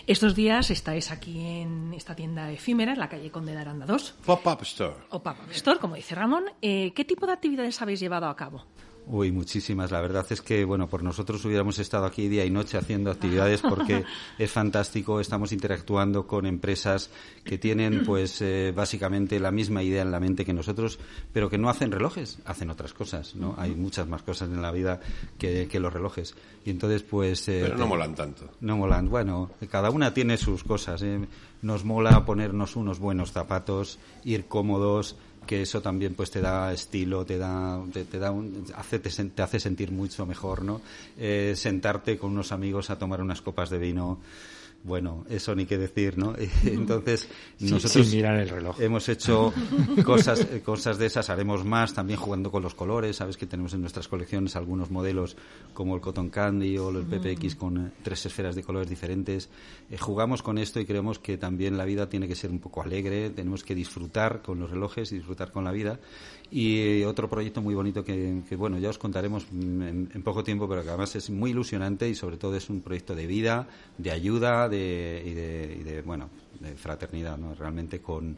Estos 0.07 0.35
días 0.35 0.71
estáis 0.71 1.11
aquí 1.11 1.39
en 1.39 1.93
esta 1.93 2.15
tienda 2.15 2.51
efímera, 2.51 2.93
en 2.93 2.99
la 2.99 3.09
calle 3.09 3.31
Conde 3.31 3.51
de 3.51 3.59
Aranda 3.59 3.85
2. 3.85 4.15
Pop-up 4.25 4.61
Store. 4.61 4.95
O 5.09 5.21
Pop-up 5.21 5.51
Store, 5.51 5.79
como 5.79 5.95
dice 5.95 6.15
Ramón. 6.15 6.45
Eh, 6.61 6.93
¿Qué 6.95 7.03
tipo 7.03 7.25
de 7.25 7.33
actividades 7.33 7.81
habéis 7.81 7.99
llevado 7.99 8.27
a 8.27 8.35
cabo? 8.35 8.65
Uy, 9.07 9.31
muchísimas. 9.31 9.91
La 9.91 10.01
verdad 10.01 10.25
es 10.31 10.41
que, 10.41 10.65
bueno, 10.65 10.87
por 10.87 11.03
nosotros 11.03 11.43
hubiéramos 11.45 11.77
estado 11.77 12.05
aquí 12.05 12.27
día 12.27 12.43
y 12.43 12.49
noche 12.49 12.77
haciendo 12.77 13.11
actividades 13.11 13.61
porque 13.61 14.03
es 14.39 14.51
fantástico. 14.51 15.19
Estamos 15.19 15.51
interactuando 15.51 16.25
con 16.25 16.47
empresas 16.47 17.11
que 17.43 17.59
tienen, 17.59 18.03
pues, 18.03 18.41
eh, 18.41 18.73
básicamente 18.75 19.39
la 19.39 19.51
misma 19.51 19.83
idea 19.83 20.01
en 20.01 20.09
la 20.09 20.19
mente 20.19 20.43
que 20.43 20.53
nosotros, 20.53 20.97
pero 21.31 21.49
que 21.49 21.59
no 21.59 21.69
hacen 21.69 21.91
relojes, 21.91 22.39
hacen 22.45 22.71
otras 22.71 22.93
cosas, 22.93 23.35
¿no? 23.35 23.53
Hay 23.59 23.75
muchas 23.75 24.07
más 24.07 24.23
cosas 24.23 24.49
en 24.49 24.61
la 24.61 24.71
vida 24.71 24.99
que, 25.37 25.69
los 25.75 25.93
relojes. 25.93 26.33
Y 26.65 26.71
entonces, 26.71 27.03
pues... 27.03 27.47
Eh, 27.47 27.59
pero 27.63 27.77
no 27.77 27.85
molan 27.85 28.15
tanto. 28.15 28.49
No 28.61 28.77
molan. 28.77 29.07
Bueno, 29.07 29.51
cada 29.69 29.91
una 29.91 30.13
tiene 30.13 30.37
sus 30.37 30.63
cosas. 30.63 31.03
¿eh? 31.03 31.19
Nos 31.61 31.83
mola 31.83 32.25
ponernos 32.25 32.75
unos 32.75 32.97
buenos 32.97 33.31
zapatos, 33.31 33.99
ir 34.23 34.47
cómodos, 34.47 35.15
que 35.45 35.61
eso 35.61 35.81
también 35.81 36.13
pues 36.13 36.31
te 36.31 36.41
da 36.41 36.73
estilo, 36.73 37.25
te 37.25 37.37
da, 37.37 37.81
te, 37.91 38.19
da 38.19 38.31
un, 38.31 38.65
hace, 38.75 38.99
te, 38.99 39.41
hace 39.41 39.59
sentir 39.59 39.91
mucho 39.91 40.25
mejor, 40.25 40.63
¿no? 40.63 40.81
Eh, 41.17 41.53
sentarte 41.55 42.17
con 42.17 42.31
unos 42.31 42.51
amigos 42.51 42.89
a 42.89 42.97
tomar 42.97 43.21
unas 43.21 43.41
copas 43.41 43.69
de 43.69 43.77
vino, 43.77 44.19
bueno, 44.85 45.25
eso 45.29 45.55
ni 45.55 45.65
qué 45.65 45.79
decir, 45.79 46.17
¿no? 46.17 46.35
Entonces, 46.63 47.27
nosotros 47.59 48.13
mirar 48.13 48.39
el 48.39 48.49
reloj. 48.49 48.79
hemos 48.79 49.09
hecho 49.09 49.51
cosas, 50.05 50.45
cosas 50.63 50.99
de 50.99 51.07
esas, 51.07 51.29
haremos 51.31 51.65
más, 51.65 51.93
también 51.93 52.19
jugando 52.19 52.51
con 52.51 52.61
los 52.61 52.75
colores, 52.75 53.15
sabes 53.15 53.35
que 53.35 53.47
tenemos 53.47 53.73
en 53.73 53.81
nuestras 53.81 54.07
colecciones 54.07 54.55
algunos 54.55 54.91
modelos 54.91 55.37
como 55.73 55.95
el 55.95 56.01
Cotton 56.01 56.29
Candy 56.29 56.77
o 56.77 56.89
el 56.91 57.03
PPX 57.03 57.55
con 57.55 57.87
eh, 57.87 57.91
tres 58.03 58.25
esferas 58.27 58.55
de 58.55 58.61
colores 58.63 58.87
diferentes. 58.87 59.49
Eh, 59.89 59.97
jugamos 59.97 60.43
con 60.43 60.59
esto 60.59 60.79
y 60.79 60.85
creemos 60.85 61.17
que 61.17 61.37
también 61.37 61.77
la 61.77 61.85
vida 61.85 62.07
tiene 62.07 62.27
que 62.27 62.35
ser 62.35 62.51
un 62.51 62.59
poco 62.59 62.83
alegre, 62.83 63.31
tenemos 63.31 63.63
que 63.63 63.73
disfrutar 63.73 64.43
con 64.43 64.59
los 64.59 64.69
relojes 64.69 65.11
y 65.11 65.15
disfrutar 65.15 65.51
con 65.51 65.63
la 65.63 65.71
vida 65.71 65.99
y 66.51 67.03
otro 67.03 67.29
proyecto 67.29 67.61
muy 67.61 67.73
bonito 67.73 68.03
que, 68.03 68.41
bueno, 68.57 68.77
ya 68.77 68.89
os 68.89 68.97
contaremos 68.97 69.45
en, 69.51 70.21
poco 70.23 70.43
tiempo, 70.43 70.67
pero 70.67 70.83
que 70.83 70.89
además 70.89 71.15
es 71.15 71.29
muy 71.29 71.51
ilusionante 71.51 72.07
y 72.07 72.15
sobre 72.15 72.37
todo 72.37 72.55
es 72.55 72.69
un 72.69 72.81
proyecto 72.81 73.15
de 73.15 73.27
vida, 73.27 73.67
de 73.97 74.11
ayuda 74.11 74.69
de, 74.69 75.23
y, 75.25 75.83
de, 75.83 76.01
bueno, 76.03 76.29
de 76.59 76.75
fraternidad, 76.75 77.37
¿no? 77.37 77.55
Realmente 77.55 77.99
con 77.99 78.37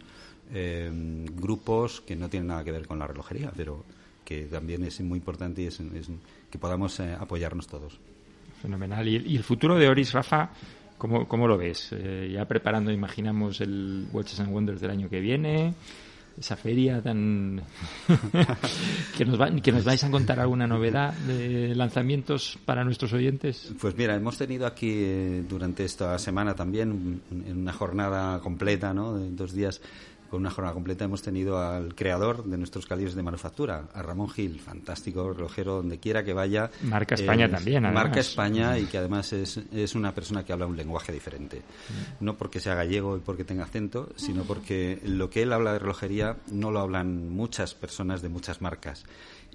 eh, 0.54 0.90
grupos 1.36 2.02
que 2.02 2.16
no 2.16 2.30
tienen 2.30 2.48
nada 2.48 2.64
que 2.64 2.72
ver 2.72 2.88
con 2.88 3.00
la 3.00 3.08
relojería, 3.08 3.52
pero 3.56 3.84
que 4.24 4.44
también 4.44 4.84
es 4.84 5.00
muy 5.02 5.18
importante 5.18 5.62
y 5.62 5.68
es, 5.68 5.80
que 6.50 6.58
podamos 6.58 7.00
eh, 7.00 7.16
apoyarnos 7.20 7.68
todos. 7.68 8.00
Fenomenal. 8.62 9.08
¿Y, 9.08 9.36
el 9.36 9.44
futuro 9.44 9.76
de 9.76 9.88
Oris, 9.88 10.14
Rafa? 10.14 10.50
¿Cómo, 10.98 11.28
cómo 11.28 11.48
lo 11.48 11.58
ves? 11.58 11.90
Eh, 11.92 12.32
ya 12.34 12.46
preparando, 12.46 12.92
imaginamos, 12.92 13.62
el 13.62 14.08
Watches 14.12 14.40
and 14.40 14.52
Wonders 14.52 14.82
del 14.82 14.92
año 14.92 15.10
que 15.10 15.20
viene 15.20 15.76
esa 16.40 16.56
feria 16.56 17.02
tan 17.02 17.62
que 19.18 19.26
nos 19.26 19.84
vais 19.84 20.04
a 20.04 20.12
contar 20.12 20.40
alguna 20.40 20.68
novedad 20.68 21.14
de 21.14 21.74
lanzamientos 21.76 22.60
para 22.66 22.84
nuestros 22.84 23.14
oyentes. 23.14 23.74
Pues 23.80 23.96
mira 23.96 24.16
hemos 24.16 24.38
tenido 24.38 24.66
aquí 24.66 24.92
eh, 24.94 25.44
durante 25.48 25.84
esta 25.86 26.18
semana 26.20 26.56
también 26.56 27.22
una 27.32 27.74
jornada 27.74 28.40
completa 28.40 28.94
no 28.94 29.18
de 29.18 29.32
dos 29.32 29.54
días 29.54 29.82
con 30.30 30.42
una 30.42 30.52
jornada 30.52 30.74
completa 30.74 31.06
hemos 31.06 31.22
tenido 31.22 31.60
al 31.60 31.96
creador 31.96 32.44
de 32.44 32.58
nuestros 32.58 32.86
calibres 32.86 33.16
de 33.16 33.24
manufactura, 33.24 33.90
a 33.94 34.02
Ramón 34.02 34.30
Gil, 34.30 34.60
fantástico 34.60 35.34
relojero 35.34 35.76
donde 35.76 36.00
quiera 36.00 36.24
que 36.24 36.34
vaya. 36.34 36.70
Marca 36.84 37.16
España 37.16 37.50
también, 37.50 37.86
además. 37.86 38.04
Marca 38.04 38.20
España 38.20 38.78
y 38.78 38.86
que 38.86 38.98
además 38.98 39.34
es, 39.34 39.58
es, 39.72 39.96
una 39.96 40.14
persona 40.14 40.44
que 40.44 40.54
habla 40.54 40.66
un 40.66 40.78
lenguaje 40.78 41.12
diferente. 41.12 41.62
No 42.20 42.38
porque 42.38 42.60
sea 42.60 42.76
gallego 42.76 43.18
y 43.18 43.20
porque 43.20 43.44
tenga 43.44 43.64
acento, 43.64 44.10
sino 44.16 44.44
porque 44.44 45.00
lo 45.04 45.30
que 45.30 45.44
él 45.44 45.54
habla 45.54 45.74
de 45.74 45.80
relojería 45.80 46.38
no 46.52 46.72
lo 46.72 46.80
hablan 46.80 47.30
muchas 47.30 47.74
personas 47.74 48.22
de 48.22 48.30
muchas 48.30 48.62
marcas. 48.62 49.06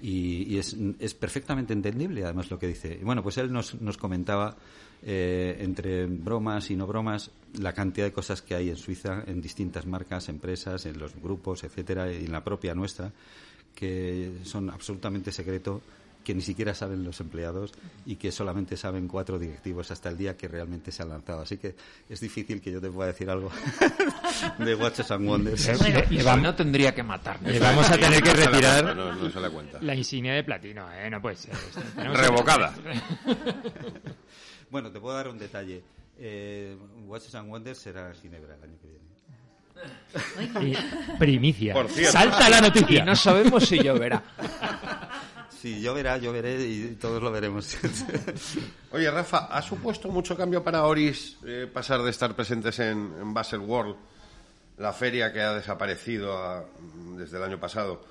Y, 0.01 0.57
es, 0.57 0.75
es, 0.99 1.13
perfectamente 1.13 1.71
entendible 1.71 2.25
además 2.25 2.51
lo 2.51 2.59
que 2.59 2.67
dice. 2.67 2.97
Y 2.99 3.05
bueno, 3.05 3.23
pues 3.23 3.37
él 3.37 3.53
nos, 3.53 3.79
nos 3.79 3.97
comentaba 3.97 4.57
eh, 5.05 5.57
entre 5.59 6.05
bromas 6.05 6.69
y 6.71 6.75
no 6.75 6.87
bromas, 6.87 7.31
la 7.59 7.73
cantidad 7.73 8.07
de 8.07 8.13
cosas 8.13 8.41
que 8.41 8.55
hay 8.55 8.69
en 8.69 8.77
Suiza, 8.77 9.23
en 9.27 9.41
distintas 9.41 9.85
marcas, 9.85 10.29
empresas, 10.29 10.85
en 10.85 10.97
los 10.97 11.15
grupos, 11.15 11.63
etcétera, 11.63 12.11
y 12.11 12.25
en 12.25 12.31
la 12.31 12.43
propia 12.43 12.73
nuestra, 12.73 13.11
que 13.75 14.31
son 14.43 14.69
absolutamente 14.69 15.31
secreto 15.31 15.81
que 16.23 16.33
ni 16.33 16.41
siquiera 16.41 16.73
saben 16.73 17.03
los 17.03 17.19
empleados 17.19 17.73
y 18.05 18.15
que 18.15 18.31
solamente 18.31 18.77
saben 18.77 19.07
cuatro 19.07 19.37
directivos 19.37 19.91
hasta 19.91 20.09
el 20.09 20.17
día 20.17 20.37
que 20.37 20.47
realmente 20.47 20.91
se 20.91 21.03
han 21.03 21.09
lanzado. 21.09 21.41
Así 21.41 21.57
que 21.57 21.75
es 22.09 22.19
difícil 22.19 22.61
que 22.61 22.71
yo 22.71 22.81
te 22.81 22.89
pueda 22.89 23.07
decir 23.07 23.29
algo 23.29 23.51
de 24.57 24.75
Watches 24.75 25.11
and 25.11 25.27
Wonders. 25.27 25.69
no 26.41 26.55
tendría 26.55 26.95
que 26.95 27.03
matarme. 27.03 27.51
Le 27.51 27.59
vamos 27.59 27.89
a 27.89 27.97
tener 27.97 28.23
que 28.23 28.33
retirar 28.33 28.95
la 29.81 29.95
insignia 29.95 30.33
de 30.33 30.43
platino, 30.43 30.91
¿eh? 30.93 31.09
No 31.09 31.21
puede 31.21 31.35
ser. 31.35 31.53
Revocada. 31.97 32.73
Bueno, 34.73 34.91
te 34.91 34.99
puedo 34.99 35.15
dar 35.15 35.27
un 35.27 35.37
detalle. 35.37 35.83
Eh, 36.17 36.75
Watches 37.05 37.35
and 37.35 37.47
Wonders 37.47 37.77
será 37.77 38.11
Ginebra 38.15 38.55
el 38.55 38.63
año 38.63 38.75
que 38.81 38.87
viene. 38.87 40.77
primicia. 41.19 41.75
Salta 42.09 42.49
la 42.49 42.59
noticia. 42.59 43.03
Y 43.03 43.05
no 43.05 43.15
sabemos 43.15 43.67
si 43.67 43.77
lloverá. 43.77 44.23
Sí, 45.61 45.79
lloverá, 45.79 46.17
lloveré 46.17 46.59
y 46.67 46.97
todos 46.99 47.21
lo 47.21 47.31
veremos. 47.31 47.77
Oye, 48.91 49.11
Rafa, 49.11 49.45
¿ha 49.45 49.61
supuesto 49.61 50.09
mucho 50.09 50.35
cambio 50.35 50.63
para 50.63 50.85
Oris 50.85 51.37
eh, 51.45 51.69
pasar 51.71 52.01
de 52.01 52.09
estar 52.09 52.35
presentes 52.35 52.79
en, 52.79 53.13
en 53.21 53.31
Basel 53.31 53.59
World, 53.59 53.95
la 54.79 54.91
feria 54.91 55.31
que 55.31 55.39
ha 55.39 55.53
desaparecido 55.53 56.67
desde 57.15 57.37
el 57.37 57.43
año 57.43 57.59
pasado? 57.59 58.03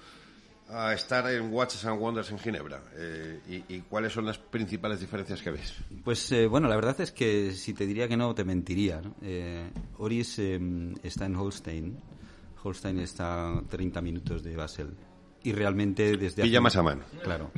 A 0.73 0.93
estar 0.95 1.31
en 1.31 1.53
Watches 1.53 1.85
and 1.85 2.01
Wonders 2.01 2.31
en 2.31 2.39
Ginebra? 2.39 2.83
Eh, 2.97 3.65
y, 3.69 3.81
cuáles 3.81 4.13
son 4.13 4.27
las 4.27 4.39
principales 4.39 5.01
diferencias 5.01 5.43
que 5.43 5.51
ves? 5.51 5.75
Pues 6.05 6.33
eh, 6.33 6.47
bueno, 6.47 6.69
la 6.69 6.77
verdad 6.77 7.01
es 7.01 7.13
que 7.13 7.53
si 7.53 7.75
te 7.75 7.87
diría 7.87 8.09
que 8.09 8.17
no, 8.17 8.35
te 8.35 8.45
mentiría. 8.45 9.03
Eh, 9.23 9.71
Oris 9.99 10.39
em, 10.39 10.95
está 11.03 11.27
en 11.27 11.37
Holstein. 11.37 11.99
Holstein 12.63 12.99
está 13.01 13.59
a 13.59 13.63
30 13.63 14.01
minutos 14.01 14.43
de 14.43 14.57
Basel 14.57 14.97
y 15.45 15.53
realmente 15.53 16.17
desde 16.17 16.43
hace, 16.43 16.61
más 16.61 16.77
a 16.77 16.83
mano. 16.83 17.03
Claro. 17.23 17.51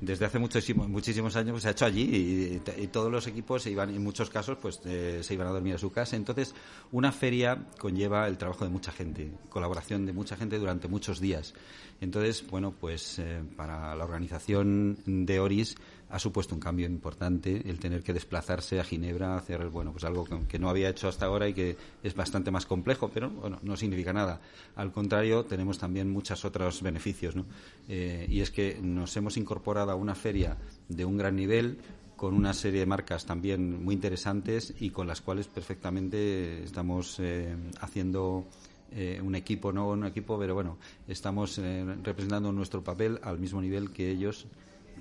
Desde 0.00 0.24
hace 0.24 0.38
muchísimos, 0.38 0.88
muchísimos 0.88 1.34
años 1.36 1.52
pues, 1.52 1.62
se 1.62 1.68
ha 1.68 1.72
hecho 1.72 1.84
allí 1.84 2.60
y, 2.76 2.86
todos 2.88 3.10
los 3.10 3.26
equipos 3.26 3.62
se 3.62 3.70
iban, 3.70 3.90
en 3.90 4.02
muchos 4.02 4.30
casos, 4.30 4.58
pues 4.60 4.80
eh, 4.84 5.20
se 5.22 5.34
iban 5.34 5.46
a 5.46 5.50
dormir 5.50 5.74
a 5.74 5.78
su 5.78 5.90
casa. 5.90 6.16
Entonces, 6.16 6.54
una 6.90 7.12
feria 7.12 7.58
conlleva 7.78 8.28
el 8.28 8.36
trabajo 8.38 8.64
de 8.64 8.70
mucha 8.70 8.92
gente, 8.92 9.30
colaboración 9.48 10.06
de 10.06 10.12
mucha 10.12 10.36
gente 10.36 10.58
durante 10.58 10.88
muchos 10.88 11.20
días. 11.20 11.54
Entonces, 12.00 12.44
bueno, 12.48 12.74
pues 12.78 13.18
eh, 13.18 13.42
para 13.56 13.94
la 13.94 14.04
organización 14.04 14.98
de 15.06 15.40
Oris 15.40 15.76
ha 16.12 16.18
supuesto 16.18 16.54
un 16.54 16.60
cambio 16.60 16.86
importante 16.86 17.62
el 17.68 17.78
tener 17.78 18.02
que 18.02 18.12
desplazarse 18.12 18.78
a 18.78 18.84
Ginebra, 18.84 19.34
hacer 19.34 19.68
bueno, 19.68 19.92
pues 19.92 20.04
algo 20.04 20.26
que, 20.46 20.58
no 20.58 20.68
había 20.68 20.90
hecho 20.90 21.08
hasta 21.08 21.24
ahora 21.24 21.48
y 21.48 21.54
que 21.54 21.74
es 22.02 22.14
bastante 22.14 22.50
más 22.50 22.66
complejo, 22.66 23.10
pero 23.12 23.30
bueno, 23.30 23.58
no 23.62 23.78
significa 23.78 24.12
nada. 24.12 24.38
Al 24.76 24.92
contrario, 24.92 25.44
tenemos 25.44 25.78
también 25.78 26.10
muchos 26.10 26.44
otros 26.44 26.82
beneficios, 26.82 27.34
¿no? 27.34 27.46
Eh, 27.88 28.26
y 28.28 28.40
es 28.40 28.50
que 28.50 28.78
nos 28.82 29.16
hemos 29.16 29.38
incorporado 29.38 29.90
a 29.90 29.94
una 29.94 30.14
feria 30.14 30.58
de 30.86 31.06
un 31.06 31.16
gran 31.16 31.34
nivel 31.34 31.78
con 32.14 32.34
una 32.34 32.52
serie 32.52 32.80
de 32.80 32.86
marcas 32.86 33.24
también 33.24 33.82
muy 33.82 33.94
interesantes 33.94 34.74
y 34.80 34.90
con 34.90 35.06
las 35.06 35.22
cuales 35.22 35.48
perfectamente 35.48 36.62
estamos 36.62 37.18
eh, 37.20 37.56
haciendo 37.80 38.44
eh, 38.90 39.18
un 39.24 39.34
equipo, 39.34 39.72
no 39.72 39.88
un 39.88 40.04
equipo, 40.04 40.38
pero 40.38 40.52
bueno, 40.52 40.76
estamos 41.08 41.58
representando 42.02 42.52
nuestro 42.52 42.84
papel 42.84 43.18
al 43.22 43.38
mismo 43.38 43.62
nivel 43.62 43.90
que 43.92 44.10
ellos 44.10 44.46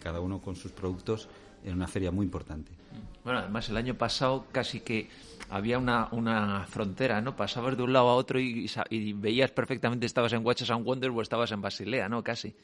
cada 0.01 0.19
uno 0.19 0.41
con 0.41 0.55
sus 0.55 0.71
productos 0.71 1.29
en 1.63 1.73
una 1.73 1.87
feria 1.87 2.11
muy 2.11 2.25
importante. 2.25 2.71
Bueno, 3.23 3.39
además 3.39 3.69
el 3.69 3.77
año 3.77 3.93
pasado 3.95 4.45
casi 4.51 4.79
que 4.79 5.07
había 5.49 5.77
una, 5.77 6.07
una 6.11 6.65
frontera, 6.65 7.21
¿no? 7.21 7.35
Pasabas 7.35 7.77
de 7.77 7.83
un 7.83 7.93
lado 7.93 8.09
a 8.09 8.15
otro 8.15 8.39
y, 8.39 8.69
veías 9.13 9.51
perfectamente 9.51 10.05
estabas 10.05 10.33
en 10.33 10.45
Watches 10.45 10.71
and 10.71 10.85
Wonders 10.85 11.13
o 11.15 11.21
estabas 11.21 11.51
en 11.51 11.61
Basilea, 11.61 12.09
¿no? 12.09 12.23
Casi. 12.23 12.55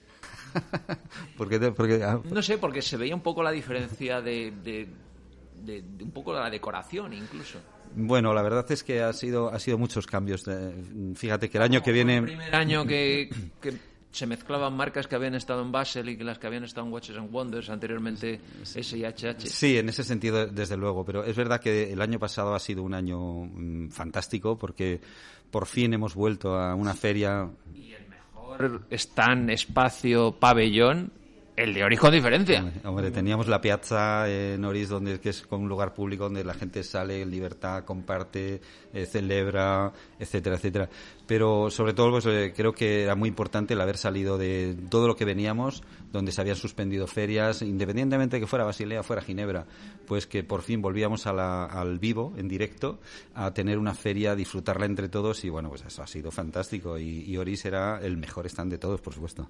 ¿Por 1.37 1.75
porque, 1.75 2.03
ah, 2.03 2.19
no 2.31 2.41
sé, 2.41 2.57
porque 2.57 2.81
se 2.81 2.97
veía 2.97 3.13
un 3.13 3.21
poco 3.21 3.43
la 3.43 3.51
diferencia 3.51 4.21
de, 4.21 4.51
de, 4.63 4.87
un 6.01 6.11
poco 6.11 6.33
la 6.33 6.49
decoración 6.49 7.13
incluso. 7.13 7.59
Bueno, 7.95 8.33
la 8.33 8.41
verdad 8.41 8.69
es 8.71 8.83
que 8.83 9.01
ha 9.01 9.13
sido, 9.13 9.49
ha 9.49 9.59
sido 9.59 9.77
muchos 9.77 10.07
cambios. 10.07 10.45
Fíjate 11.15 11.49
que 11.49 11.57
el 11.57 11.63
año 11.63 11.81
que 11.81 11.91
viene... 11.91 12.17
El 12.17 12.23
primer 12.23 12.55
año 12.55 12.85
que, 12.85 13.29
se 14.17 14.25
mezclaban 14.25 14.75
marcas 14.75 15.07
que 15.07 15.15
habían 15.15 15.35
estado 15.35 15.61
en 15.61 15.71
Basel 15.71 16.09
y 16.09 16.17
que 16.17 16.23
las 16.23 16.39
que 16.39 16.47
habían 16.47 16.63
estado 16.63 16.87
en 16.87 16.93
Watches 16.93 17.17
and 17.17 17.31
Wonders, 17.31 17.69
anteriormente 17.69 18.41
S 18.63 18.97
y 18.97 19.03
HH. 19.03 19.41
Sí, 19.41 19.77
en 19.77 19.89
ese 19.89 20.03
sentido, 20.03 20.47
desde 20.47 20.75
luego. 20.75 21.05
Pero 21.05 21.23
es 21.23 21.35
verdad 21.35 21.61
que 21.61 21.93
el 21.93 22.01
año 22.01 22.17
pasado 22.17 22.55
ha 22.55 22.59
sido 22.59 22.81
un 22.81 22.95
año 22.95 23.19
mm, 23.19 23.89
fantástico 23.89 24.57
porque 24.57 24.99
por 25.51 25.67
fin 25.67 25.93
hemos 25.93 26.15
vuelto 26.15 26.55
a 26.55 26.73
una 26.73 26.95
feria. 26.95 27.47
Y 27.75 27.93
el 27.93 28.07
mejor 28.07 28.87
stand, 28.89 29.51
espacio, 29.51 30.31
pabellón 30.31 31.11
el 31.57 31.73
de 31.73 31.83
Oris 31.83 31.99
con 31.99 32.11
diferencia. 32.11 32.71
Hombre, 32.83 33.09
teníamos 33.09 33.47
la 33.47 33.59
piazza 33.59 34.29
en 34.29 34.63
Oris, 34.63 34.89
donde, 34.89 35.19
que 35.19 35.29
es 35.29 35.43
un 35.49 35.67
lugar 35.67 35.91
público 35.91 36.25
donde 36.25 36.43
la 36.43 36.53
gente 36.53 36.83
sale 36.83 37.23
en 37.23 37.31
libertad, 37.31 37.83
comparte, 37.83 38.61
eh, 38.97 39.05
celebra, 39.05 39.91
etcétera, 40.19 40.55
etcétera. 40.55 40.89
Pero 41.27 41.69
sobre 41.69 41.93
todo, 41.93 42.11
pues, 42.11 42.25
eh, 42.25 42.53
creo 42.55 42.73
que 42.73 43.03
era 43.03 43.15
muy 43.15 43.29
importante 43.29 43.73
el 43.73 43.81
haber 43.81 43.97
salido 43.97 44.37
de 44.37 44.75
todo 44.89 45.07
lo 45.07 45.15
que 45.15 45.25
veníamos, 45.25 45.83
donde 46.11 46.31
se 46.31 46.41
habían 46.41 46.55
suspendido 46.55 47.05
ferias, 47.05 47.61
independientemente 47.61 48.37
de 48.37 48.39
que 48.39 48.47
fuera 48.47 48.65
Basilea, 48.65 49.03
fuera 49.03 49.21
Ginebra, 49.21 49.65
pues 50.07 50.25
que 50.25 50.43
por 50.43 50.61
fin 50.61 50.81
volvíamos 50.81 51.27
al 51.27 51.99
vivo, 51.99 52.33
en 52.37 52.47
directo, 52.47 52.99
a 53.35 53.53
tener 53.53 53.77
una 53.77 53.93
feria, 53.93 54.35
disfrutarla 54.35 54.85
entre 54.85 55.09
todos 55.09 55.43
y 55.43 55.49
bueno, 55.49 55.69
pues 55.69 55.83
eso 55.85 56.01
ha 56.01 56.07
sido 56.07 56.31
fantástico 56.31 56.97
y, 56.97 57.37
Oris 57.37 57.65
era 57.65 57.99
el 58.01 58.17
mejor 58.17 58.47
stand 58.47 58.71
de 58.71 58.79
todos, 58.79 58.99
por 58.99 59.13
supuesto. 59.13 59.47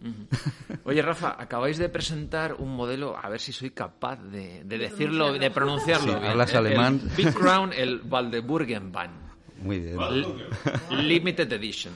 Oye, 0.84 1.02
Rafa, 1.02 1.36
acabáis 1.40 1.78
de 1.78 1.88
presentar 1.88 2.56
un 2.56 2.76
modelo, 2.76 3.16
a 3.16 3.30
ver 3.30 3.40
si 3.40 3.54
soy 3.54 3.70
capaz 3.70 4.18
de, 4.18 4.64
decirlo, 4.66 5.34
de 5.34 5.52
pronunciarlo. 5.52 6.18
hablas 6.18 6.54
alemán. 6.54 7.00
Big 7.16 7.34
Crown, 7.34 7.72
el 7.72 8.00
Valdeburgenbahn. 8.00 9.37
Muy 9.62 9.80
bien. 9.80 9.98
Limited 10.92 11.52
Edition. 11.52 11.94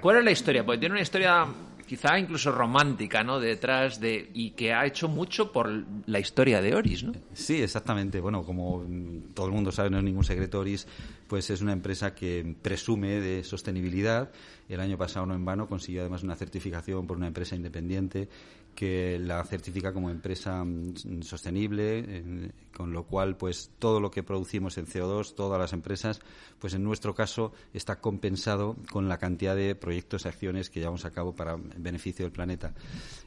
¿Cuál 0.00 0.18
es 0.18 0.24
la 0.24 0.30
historia? 0.30 0.64
Pues 0.64 0.80
tiene 0.80 0.94
una 0.94 1.02
historia 1.02 1.46
quizá 1.90 2.16
incluso 2.16 2.52
romántica, 2.52 3.24
¿no? 3.24 3.40
Detrás 3.40 3.98
de 3.98 4.30
y 4.32 4.50
que 4.50 4.72
ha 4.72 4.86
hecho 4.86 5.08
mucho 5.08 5.50
por 5.50 5.68
la 6.06 6.20
historia 6.20 6.62
de 6.62 6.76
Oris, 6.76 7.02
¿no? 7.02 7.12
Sí, 7.32 7.60
exactamente. 7.60 8.20
Bueno, 8.20 8.44
como 8.44 8.86
todo 9.34 9.46
el 9.46 9.52
mundo 9.52 9.72
sabe, 9.72 9.90
no 9.90 9.98
es 9.98 10.04
ningún 10.04 10.22
secreto, 10.22 10.60
Oris, 10.60 10.86
pues 11.26 11.50
es 11.50 11.60
una 11.60 11.72
empresa 11.72 12.14
que 12.14 12.54
presume 12.62 13.20
de 13.20 13.42
sostenibilidad. 13.42 14.30
El 14.68 14.78
año 14.78 14.96
pasado, 14.96 15.26
no 15.26 15.34
en 15.34 15.44
vano, 15.44 15.66
consiguió 15.66 16.02
además 16.02 16.22
una 16.22 16.36
certificación 16.36 17.08
por 17.08 17.16
una 17.16 17.26
empresa 17.26 17.56
independiente 17.56 18.28
que 18.80 19.18
la 19.18 19.44
certifica 19.44 19.92
como 19.92 20.08
empresa 20.08 20.64
mm, 20.64 21.20
sostenible, 21.20 22.50
con 22.74 22.94
lo 22.94 23.04
cual, 23.04 23.36
pues 23.36 23.72
todo 23.78 24.00
lo 24.00 24.10
que 24.10 24.22
producimos 24.22 24.78
en 24.78 24.86
CO2, 24.86 25.34
todas 25.34 25.60
las 25.60 25.74
empresas, 25.74 26.18
pues 26.58 26.72
en 26.72 26.82
nuestro 26.82 27.14
caso 27.14 27.52
está 27.74 28.00
compensado 28.00 28.76
con 28.90 29.06
la 29.06 29.18
cantidad 29.18 29.54
de 29.54 29.74
proyectos 29.74 30.24
y 30.24 30.28
acciones 30.28 30.70
que 30.70 30.80
llevamos 30.80 31.04
a 31.04 31.10
cabo 31.10 31.34
para 31.34 31.58
beneficio 31.76 32.24
del 32.24 32.32
planeta. 32.32 32.72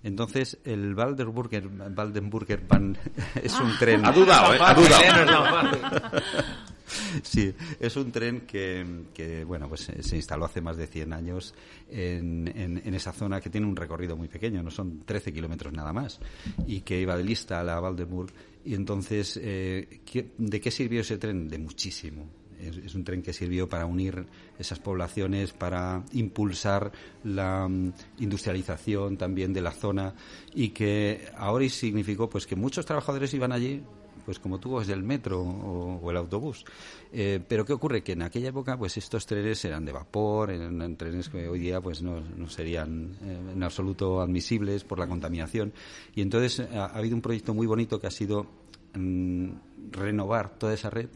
Entonces, 0.02 0.58
el 0.64 0.96
Waldenburger, 0.96 1.68
Waldenburger 1.68 2.66
Bahn 2.68 2.98
es 3.44 3.54
un 3.60 3.78
tren. 3.78 4.04
Ha 4.08 4.12
dudado, 4.12 4.56
¿eh? 4.56 4.58
Ha 4.60 4.74
dudado. 4.74 5.72
Sí, 7.24 7.54
es 7.80 7.96
un 7.96 8.12
tren 8.12 8.42
que, 8.42 9.44
bueno, 9.46 9.68
pues 9.70 9.92
se 10.00 10.16
instaló 10.16 10.46
hace 10.46 10.62
más 10.62 10.78
de 10.78 10.88
100 10.88 11.14
años 11.14 11.54
en, 11.90 12.52
en, 12.56 12.94
esa 12.94 13.12
zona 13.12 13.42
que 13.42 13.50
tiene 13.50 13.68
un 13.68 13.76
recorrido 13.76 14.16
muy 14.16 14.28
pequeño, 14.28 14.62
no 14.64 14.72
son 14.72 15.00
13 15.06 15.34
kilómetros 15.34 15.74
nada 15.74 15.94
más, 15.94 16.20
y 16.68 16.82
que 16.82 17.00
iba 17.00 17.18
de 17.18 17.24
Lista 17.24 17.60
a 17.60 17.64
la 17.64 17.80
Valdeburg. 17.80 18.32
Y 18.66 18.76
entonces, 18.76 19.40
eh, 19.42 20.02
¿de 20.38 20.62
qué 20.62 20.72
sirvió 20.72 21.02
ese 21.02 21.18
tren? 21.18 21.50
De 21.50 21.58
muchísimo. 21.58 22.30
Es, 22.60 22.96
un 22.96 23.04
tren 23.04 23.22
que 23.22 23.34
sirvió 23.34 23.68
para 23.68 23.86
unir 23.86 24.26
esas 24.58 24.80
poblaciones, 24.80 25.52
para 25.52 26.04
impulsar 26.14 26.92
la 27.26 27.68
mm, 27.68 27.94
industrialización 28.20 29.18
también 29.18 29.52
de 29.52 29.62
la 29.62 29.72
zona 29.72 30.16
y 30.54 30.70
que 30.70 31.28
ahora 31.36 31.68
significó 31.68 32.30
pues 32.30 32.48
que 32.48 32.56
muchos 32.56 32.86
trabajadores 32.86 33.34
iban 33.34 33.52
allí 33.52 33.84
pues 34.26 34.40
como 34.40 34.60
tú 34.60 34.80
es 34.80 34.90
el 34.90 35.04
metro 35.04 35.42
o, 35.42 36.12
el 36.12 36.18
autobús. 36.18 36.66
Eh, 37.12 37.40
pero 37.48 37.66
¿qué 37.66 37.74
ocurre? 37.74 38.04
Que 38.04 38.14
en 38.14 38.22
aquella 38.22 38.50
época, 38.50 38.78
pues 38.78 38.98
estos 38.98 39.26
trenes 39.26 39.64
eran 39.66 39.86
de 39.86 39.92
vapor, 39.92 40.52
eran, 40.52 40.96
trenes 40.96 41.30
que 41.30 41.48
hoy 41.48 41.60
día 41.60 41.82
pues 41.82 42.02
no, 42.02 42.22
serían 42.48 43.18
eh, 43.22 43.52
en 43.54 43.64
absoluto 43.64 44.22
admisibles 44.22 44.84
por 44.84 45.00
la 45.00 45.08
contaminación. 45.08 45.74
Y 46.16 46.22
entonces 46.22 46.60
eh, 46.60 46.78
ha, 46.78 46.86
habido 46.86 47.16
un 47.16 47.22
proyecto 47.22 47.54
muy 47.54 47.68
bonito 47.68 48.00
que 48.00 48.08
ha 48.08 48.12
sido 48.12 48.48
mm, 48.94 49.50
renovar 49.92 50.58
toda 50.58 50.74
esa 50.74 50.90
red, 50.90 51.10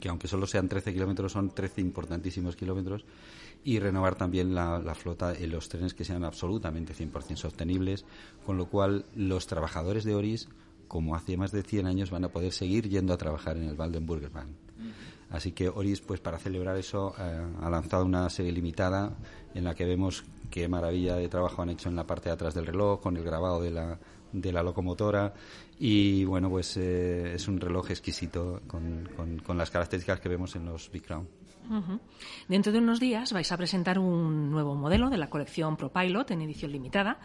que 0.00 0.08
aunque 0.08 0.28
solo 0.28 0.46
sean 0.46 0.68
13 0.68 0.92
kilómetros, 0.92 1.32
son 1.32 1.50
13 1.50 1.80
importantísimos 1.80 2.56
kilómetros, 2.56 3.04
y 3.64 3.78
renovar 3.78 4.16
también 4.16 4.54
la, 4.54 4.80
la, 4.80 4.94
flota 4.94 5.34
en 5.34 5.50
los 5.50 5.68
trenes 5.68 5.94
que 5.94 6.04
sean 6.04 6.24
absolutamente 6.24 6.94
100% 6.94 7.36
sostenibles, 7.36 8.04
con 8.44 8.56
lo 8.56 8.66
cual 8.66 9.04
los 9.14 9.46
trabajadores 9.46 10.02
de 10.02 10.16
Oris 10.16 10.48
como 10.92 11.16
hace 11.16 11.38
más 11.38 11.52
de 11.52 11.62
100 11.62 11.86
años, 11.86 12.10
van 12.10 12.26
a 12.26 12.28
poder 12.28 12.52
seguir 12.52 12.86
yendo 12.86 13.14
a 13.14 13.16
trabajar 13.16 13.56
en 13.56 13.62
el 13.62 13.74
Waldenburger 13.74 14.28
Bahn. 14.28 14.54
Así 15.30 15.52
que 15.52 15.70
Oris, 15.70 16.02
pues 16.02 16.20
para 16.20 16.38
celebrar 16.38 16.76
eso, 16.76 17.14
eh, 17.18 17.46
ha 17.62 17.70
lanzado 17.70 18.04
una 18.04 18.28
serie 18.28 18.52
limitada 18.52 19.16
en 19.54 19.64
la 19.64 19.74
que 19.74 19.86
vemos 19.86 20.22
qué 20.50 20.68
maravilla 20.68 21.16
de 21.16 21.30
trabajo 21.30 21.62
han 21.62 21.70
hecho 21.70 21.88
en 21.88 21.96
la 21.96 22.06
parte 22.06 22.28
de 22.28 22.34
atrás 22.34 22.52
del 22.52 22.66
reloj, 22.66 23.00
con 23.00 23.16
el 23.16 23.24
grabado 23.24 23.62
de 23.62 23.70
la, 23.70 23.98
de 24.32 24.52
la 24.52 24.62
locomotora. 24.62 25.32
Y 25.78 26.26
bueno, 26.26 26.50
pues 26.50 26.76
eh, 26.76 27.36
es 27.36 27.48
un 27.48 27.58
reloj 27.58 27.90
exquisito 27.90 28.60
con, 28.66 29.08
con, 29.46 29.56
las 29.56 29.70
características 29.70 30.20
que 30.20 30.28
vemos 30.28 30.54
en 30.56 30.66
los 30.66 30.90
Big 30.90 31.06
Crown. 31.06 31.26
Dentro 32.48 32.70
de 32.70 32.80
unos 32.80 33.00
días 33.00 33.32
vais 33.32 33.50
a 33.50 33.56
presentar 33.56 33.98
un 33.98 34.50
nuevo 34.50 34.74
modelo 34.74 35.08
de 35.08 35.16
la 35.16 35.30
colección 35.30 35.78
ProPilot 35.78 36.32
en 36.32 36.42
edición 36.42 36.70
limitada, 36.70 37.18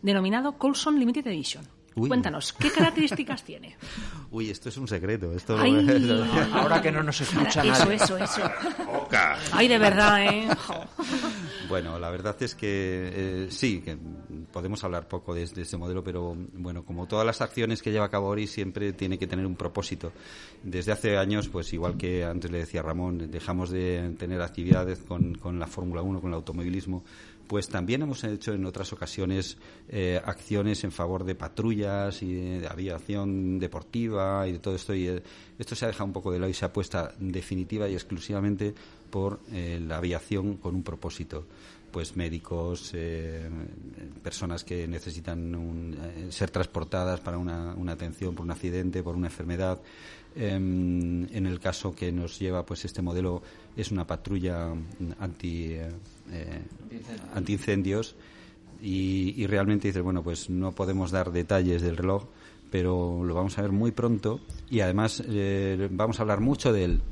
denominado 0.00 0.56
Colson 0.56 0.98
Limited 0.98 1.26
Edition. 1.26 1.81
Cuéntanos, 1.94 2.52
¿qué 2.52 2.70
características 2.70 3.42
tiene? 3.44 3.76
Uy, 4.30 4.50
esto 4.50 4.68
es 4.68 4.76
un 4.76 4.88
secreto. 4.88 5.32
Esto 5.32 5.56
Ahora 6.52 6.80
que 6.80 6.90
no 6.90 7.02
nos 7.02 7.20
escucha 7.20 7.62
eso, 7.62 7.84
nadie. 7.84 7.94
Eso, 7.96 8.16
eso, 8.16 8.40
eso. 8.40 8.50
Ay, 9.52 9.68
de 9.68 9.78
verdad, 9.78 10.24
¿eh? 10.24 10.48
Bueno, 11.68 11.98
la 11.98 12.10
verdad 12.10 12.36
es 12.40 12.54
que 12.54 12.66
eh, 13.14 13.46
sí, 13.50 13.80
que 13.80 13.96
podemos 14.52 14.82
hablar 14.84 15.08
poco 15.08 15.34
de, 15.34 15.42
este 15.42 15.76
modelo, 15.76 16.02
pero 16.02 16.34
bueno, 16.54 16.84
como 16.84 17.06
todas 17.06 17.26
las 17.26 17.40
acciones 17.40 17.82
que 17.82 17.92
lleva 17.92 18.06
a 18.06 18.10
cabo 18.10 18.28
Ori, 18.28 18.46
siempre 18.46 18.92
tiene 18.92 19.18
que 19.18 19.26
tener 19.26 19.46
un 19.46 19.56
propósito. 19.56 20.12
Desde 20.62 20.92
hace 20.92 21.16
años, 21.16 21.48
pues 21.48 21.72
igual 21.72 21.96
que 21.96 22.24
antes 22.24 22.50
le 22.50 22.58
decía 22.58 22.82
Ramón, 22.82 23.30
dejamos 23.30 23.70
de 23.70 24.14
tener 24.18 24.40
actividades 24.40 25.00
con, 25.00 25.34
con 25.34 25.58
la 25.58 25.66
Fórmula 25.66 26.02
1, 26.02 26.20
con 26.20 26.30
el 26.30 26.34
automovilismo, 26.34 27.04
pues 27.52 27.68
también 27.68 28.00
hemos 28.00 28.24
hecho 28.24 28.54
en 28.54 28.64
otras 28.64 28.94
ocasiones 28.94 29.58
eh, 29.90 30.18
acciones 30.24 30.84
en 30.84 30.90
favor 30.90 31.22
de 31.22 31.34
patrullas 31.34 32.22
y 32.22 32.32
de, 32.32 32.66
aviación 32.66 33.58
deportiva 33.58 34.48
y 34.48 34.52
de 34.52 34.58
todo 34.58 34.74
esto. 34.74 34.94
Y 34.94 35.08
eh, 35.08 35.22
esto 35.58 35.76
se 35.76 35.84
ha 35.84 35.88
dejado 35.88 36.06
un 36.06 36.14
poco 36.14 36.32
de 36.32 36.38
lado 36.38 36.48
y 36.48 36.54
se 36.54 36.64
ha 36.64 36.72
puesto 36.72 37.10
definitiva 37.18 37.90
y 37.90 37.92
exclusivamente 37.92 38.74
por 39.10 39.40
eh, 39.52 39.78
la 39.86 39.98
aviación 39.98 40.56
con 40.56 40.74
un 40.74 40.82
propósito 40.82 41.44
pues 41.90 42.16
médicos, 42.16 42.94
personas 44.22 44.64
que 44.64 44.88
necesitan 44.88 45.94
ser 46.30 46.50
transportadas 46.50 47.20
para 47.20 47.36
una, 47.36 47.92
atención 47.92 48.34
por 48.34 48.46
un 48.46 48.50
accidente, 48.50 49.02
por 49.02 49.14
una 49.14 49.26
enfermedad. 49.26 49.78
Em, 50.34 51.24
en 51.34 51.46
el 51.46 51.60
caso 51.60 51.94
que 51.94 52.10
nos 52.10 52.38
lleva 52.38 52.64
pues 52.64 52.84
este 52.84 53.02
modelo 53.02 53.42
es 53.76 53.90
una 53.90 54.06
patrulla 54.06 54.72
anti 55.18 55.74
eh, 55.74 56.62
antiincendios. 57.34 58.14
y, 58.80 59.34
y, 59.36 59.46
realmente 59.46 59.88
dices, 59.88 60.02
bueno, 60.02 60.22
pues 60.22 60.50
no 60.50 60.72
podemos 60.72 61.10
dar 61.10 61.30
detalles 61.30 61.82
del 61.82 61.96
reloj, 61.96 62.24
pero 62.70 63.22
lo 63.22 63.34
vamos 63.34 63.58
a 63.58 63.62
ver 63.62 63.70
muy 63.70 63.92
pronto. 63.92 64.40
Y 64.70 64.80
además 64.80 65.22
eh, 65.28 65.88
vamos 65.90 66.18
a 66.18 66.22
hablar 66.22 66.40
mucho 66.40 66.72
de 66.72 66.84
él 66.84 67.02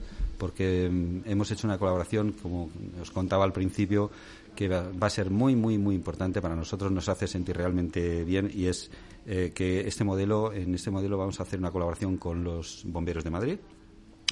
porque 0.40 0.88
mm, 0.90 1.20
hemos 1.26 1.50
hecho 1.52 1.68
una 1.68 1.78
colaboración, 1.78 2.32
como 2.32 2.70
os 3.00 3.10
contaba 3.12 3.44
al 3.44 3.52
principio, 3.52 4.10
que 4.56 4.66
va, 4.66 4.90
a 4.98 5.10
ser 5.10 5.30
muy, 5.30 5.54
muy, 5.54 5.78
muy 5.78 5.94
importante 5.94 6.40
para 6.40 6.56
nosotros, 6.56 6.90
nos 6.90 7.08
hace 7.08 7.28
sentir 7.28 7.56
realmente 7.56 8.24
bien 8.24 8.50
y 8.52 8.66
es 8.66 8.90
eh, 9.32 9.52
que 9.54 9.86
este 9.86 10.02
modelo, 10.02 10.52
en 10.52 10.74
este 10.74 10.90
modelo 10.90 11.16
vamos 11.16 11.38
a 11.38 11.44
hacer 11.44 11.60
una 11.60 11.70
colaboración 11.70 12.16
con 12.16 12.42
los 12.42 12.82
bomberos 12.84 13.22
de 13.22 13.30
Madrid, 13.30 13.58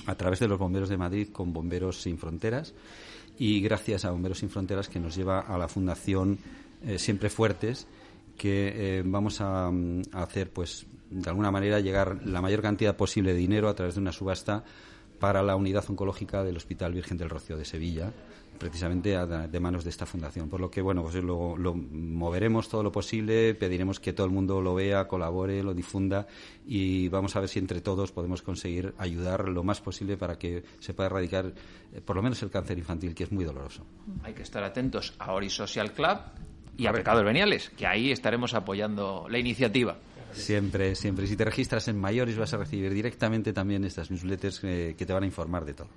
a 0.07 0.17
través 0.17 0.41
de 0.41 0.49
los 0.49 0.59
bomberos 0.59 0.89
de 0.89 0.97
Madrid 0.97 1.29
con 1.31 1.53
Bomberos 1.53 2.03
Sin 2.03 2.19
Fronteras 2.19 2.75
y 3.39 3.61
gracias 3.61 4.05
a 4.05 4.11
Bomberos 4.11 4.41
Sin 4.41 4.51
Fronteras 4.51 4.89
que 4.89 4.99
nos 4.99 5.15
lleva 5.15 5.39
a 5.39 5.57
la 5.57 5.69
Fundación 5.69 6.41
eh, 6.85 6.99
Siempre 6.99 7.31
Fuertes 7.31 7.87
que 8.37 8.99
eh, 8.99 9.03
vamos 9.07 9.41
a, 9.41 9.71
hacer 10.15 10.51
pues 10.51 10.87
de 11.11 11.31
alguna 11.31 11.53
manera 11.53 11.79
llegar 11.79 12.27
la 12.27 12.41
mayor 12.41 12.61
cantidad 12.61 12.97
posible 12.97 13.35
de 13.35 13.39
dinero 13.39 13.69
a 13.69 13.77
través 13.77 13.95
de 13.95 14.01
una 14.01 14.11
subasta 14.11 14.65
para 15.21 15.45
la 15.45 15.55
unidad 15.55 15.85
oncológica 15.89 16.43
del 16.43 16.57
Hospital 16.57 16.93
Virgen 16.93 17.19
del 17.19 17.31
Rocío 17.31 17.57
de 17.57 17.65
Sevilla, 17.65 18.13
precisamente 18.59 19.17
de 19.17 19.61
manos 19.61 19.85
de 19.85 19.91
esta 19.91 20.07
fundación. 20.07 20.49
Por 20.49 20.61
lo 20.61 20.71
que, 20.71 20.83
bueno, 20.83 21.03
pues 21.03 21.15
lo, 21.17 21.57
lo, 21.57 21.75
moveremos 21.75 22.69
todo 22.69 22.83
lo 22.83 22.93
posible, 22.93 23.55
pediremos 23.55 24.01
que 24.01 24.13
todo 24.13 24.27
el 24.27 24.33
mundo 24.33 24.61
lo 24.61 24.75
vea, 24.75 25.07
colabore, 25.07 25.63
lo 25.63 25.75
difunda 25.75 26.27
y 26.67 27.09
vamos 27.09 27.37
a 27.37 27.41
ver 27.41 27.49
si 27.49 27.59
entre 27.59 27.81
todos 27.81 28.13
podemos 28.13 28.43
conseguir 28.43 28.95
ayudar 28.99 29.49
lo 29.49 29.63
más 29.63 29.81
posible 29.81 30.17
para 30.17 30.39
que 30.39 30.65
se 30.81 30.95
pueda 30.95 31.07
erradicar 31.07 31.53
eh, 31.93 32.01
por 32.01 32.17
lo 32.17 32.23
menos 32.23 32.43
el 32.43 32.51
cáncer 32.51 32.79
infantil, 32.79 33.15
que 33.15 33.25
es 33.25 33.33
muy 33.33 33.45
doloroso. 33.45 33.87
Hay 34.23 34.35
que 34.35 34.43
estar 34.43 34.63
atentos 34.63 35.15
a 35.19 35.33
Ori 35.33 35.51
Social 35.51 35.93
Club 35.93 36.19
y 36.77 36.87
a 36.87 36.93
Pecados 36.93 37.25
Veniales, 37.25 37.71
que 37.71 37.87
ahí 37.87 38.13
estaremos 38.13 38.55
apoyando 38.55 39.27
la 39.29 39.39
iniciativa. 39.39 39.97
Siempre, 40.33 40.95
siempre. 40.95 41.27
Si 41.27 41.37
te 41.37 41.45
registras 41.45 41.89
en 41.89 41.99
Mayores 41.99 42.37
vas 42.37 42.53
a 42.53 42.59
recibir 42.59 42.93
directamente 42.93 43.53
también 43.53 43.85
estas 43.85 44.11
newsletters 44.11 44.61
que, 44.61 44.95
que 44.97 45.07
te 45.07 45.13
van 45.13 45.23
a 45.23 45.27
informar 45.27 45.65
de 45.65 45.75
todo. 45.75 45.89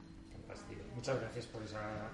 Muchas 0.95 1.19
gracias 1.19 1.47
por 1.47 1.63
esa 1.63 2.10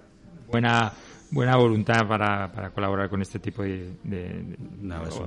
buena 0.50 0.92
buena 1.30 1.56
voluntad 1.56 2.06
para, 2.06 2.50
para 2.50 2.70
colaborar 2.70 3.08
con 3.08 3.20
este 3.20 3.38
tipo 3.38 3.62
de, 3.62 3.92
de, 4.02 4.56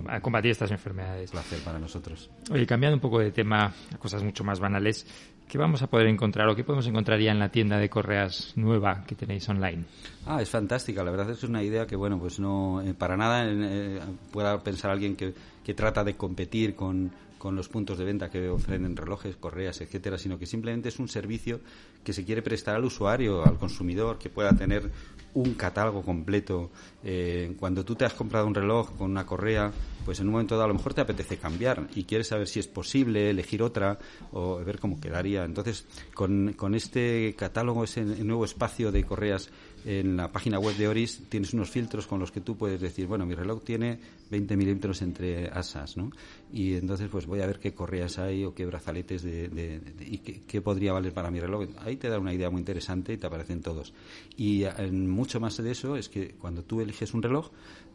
a 0.07 0.19
combatir 0.19 0.51
estas 0.51 0.71
enfermedades. 0.71 1.29
Un 1.29 1.33
placer 1.33 1.59
para 1.59 1.79
nosotros. 1.79 2.29
Oye, 2.51 2.65
cambiando 2.65 2.95
un 2.95 3.01
poco 3.01 3.19
de 3.19 3.31
tema 3.31 3.73
a 3.93 3.97
cosas 3.97 4.23
mucho 4.23 4.43
más 4.43 4.59
banales, 4.59 5.05
¿qué 5.47 5.57
vamos 5.57 5.81
a 5.81 5.87
poder 5.87 6.07
encontrar 6.07 6.47
o 6.49 6.55
qué 6.55 6.63
podemos 6.63 6.87
encontrar 6.87 7.19
ya 7.19 7.31
en 7.31 7.39
la 7.39 7.49
tienda 7.49 7.77
de 7.77 7.89
correas 7.89 8.53
nueva 8.55 9.03
que 9.05 9.15
tenéis 9.15 9.47
online? 9.49 9.85
Ah, 10.25 10.41
es 10.41 10.49
fantástica. 10.49 11.03
La 11.03 11.11
verdad 11.11 11.29
es 11.29 11.37
que 11.37 11.45
es 11.45 11.49
una 11.49 11.63
idea 11.63 11.85
que, 11.85 11.95
bueno, 11.95 12.19
pues 12.19 12.39
no, 12.39 12.81
eh, 12.81 12.93
para 12.93 13.15
nada 13.15 13.45
eh, 13.47 13.99
pueda 14.31 14.63
pensar 14.63 14.91
alguien 14.91 15.15
que, 15.15 15.33
que 15.63 15.73
trata 15.73 16.03
de 16.03 16.15
competir 16.15 16.75
con, 16.75 17.11
con 17.41 17.55
los 17.55 17.69
puntos 17.69 17.97
de 17.97 18.05
venta 18.05 18.29
que 18.29 18.49
ofrecen 18.49 18.95
relojes, 18.95 19.35
correas, 19.35 19.81
etcétera, 19.81 20.19
sino 20.19 20.37
que 20.37 20.45
simplemente 20.45 20.89
es 20.89 20.99
un 20.99 21.07
servicio 21.07 21.59
que 22.03 22.13
se 22.13 22.23
quiere 22.23 22.43
prestar 22.43 22.75
al 22.75 22.85
usuario, 22.85 23.43
al 23.43 23.57
consumidor, 23.57 24.19
que 24.19 24.29
pueda 24.29 24.55
tener 24.55 24.91
un 25.33 25.55
catálogo 25.55 26.03
completo. 26.03 26.69
Eh, 27.03 27.55
cuando 27.59 27.83
tú 27.83 27.95
te 27.95 28.05
has 28.05 28.13
comprado 28.13 28.45
un 28.45 28.53
reloj 28.53 28.95
con 28.95 29.09
una 29.09 29.25
correa, 29.25 29.71
pues 30.05 30.19
en 30.19 30.27
un 30.27 30.33
momento 30.33 30.55
dado 30.55 30.65
a 30.65 30.67
lo 30.67 30.73
mejor 30.73 30.93
te 30.93 31.01
apetece 31.01 31.37
cambiar 31.37 31.87
y 31.95 32.03
quieres 32.03 32.27
saber 32.27 32.47
si 32.47 32.59
es 32.59 32.67
posible 32.67 33.29
elegir 33.29 33.61
otra 33.63 33.99
o 34.31 34.57
ver 34.57 34.79
cómo 34.79 34.99
quedaría. 34.99 35.43
Entonces, 35.43 35.85
con, 36.13 36.53
con 36.53 36.75
este 36.75 37.35
catálogo, 37.37 37.83
ese 37.83 38.03
nuevo 38.03 38.45
espacio 38.45 38.91
de 38.91 39.03
correas 39.03 39.49
en 39.85 40.17
la 40.17 40.31
página 40.31 40.59
web 40.59 40.75
de 40.75 40.87
Oris 40.87 41.23
tienes 41.29 41.53
unos 41.53 41.69
filtros 41.69 42.05
con 42.05 42.19
los 42.19 42.31
que 42.31 42.41
tú 42.41 42.55
puedes 42.55 42.79
decir, 42.79 43.07
bueno, 43.07 43.25
mi 43.25 43.35
reloj 43.35 43.63
tiene 43.63 43.99
20 44.29 44.55
milímetros 44.55 45.01
entre 45.01 45.47
asas, 45.47 45.97
¿no? 45.97 46.11
Y 46.53 46.75
entonces 46.75 47.09
pues 47.11 47.25
voy 47.25 47.41
a 47.41 47.47
ver 47.47 47.59
qué 47.59 47.73
correas 47.73 48.19
hay 48.19 48.45
o 48.45 48.53
qué 48.53 48.65
brazaletes 48.65 49.23
de, 49.23 49.81
y 49.99 50.19
qué, 50.19 50.61
podría 50.61 50.93
valer 50.93 51.13
para 51.13 51.31
mi 51.31 51.39
reloj. 51.39 51.67
Ahí 51.79 51.97
te 51.97 52.09
da 52.09 52.19
una 52.19 52.33
idea 52.33 52.49
muy 52.49 52.59
interesante 52.59 53.13
y 53.13 53.17
te 53.17 53.27
aparecen 53.27 53.61
todos. 53.61 53.93
Y 54.37 54.63
en 54.63 55.09
mucho 55.09 55.39
más 55.39 55.57
de 55.57 55.71
eso 55.71 55.95
es 55.95 56.09
que 56.09 56.35
cuando 56.39 56.63
tú 56.63 56.81
eliges 56.81 57.13
un 57.13 57.23
reloj 57.23 57.49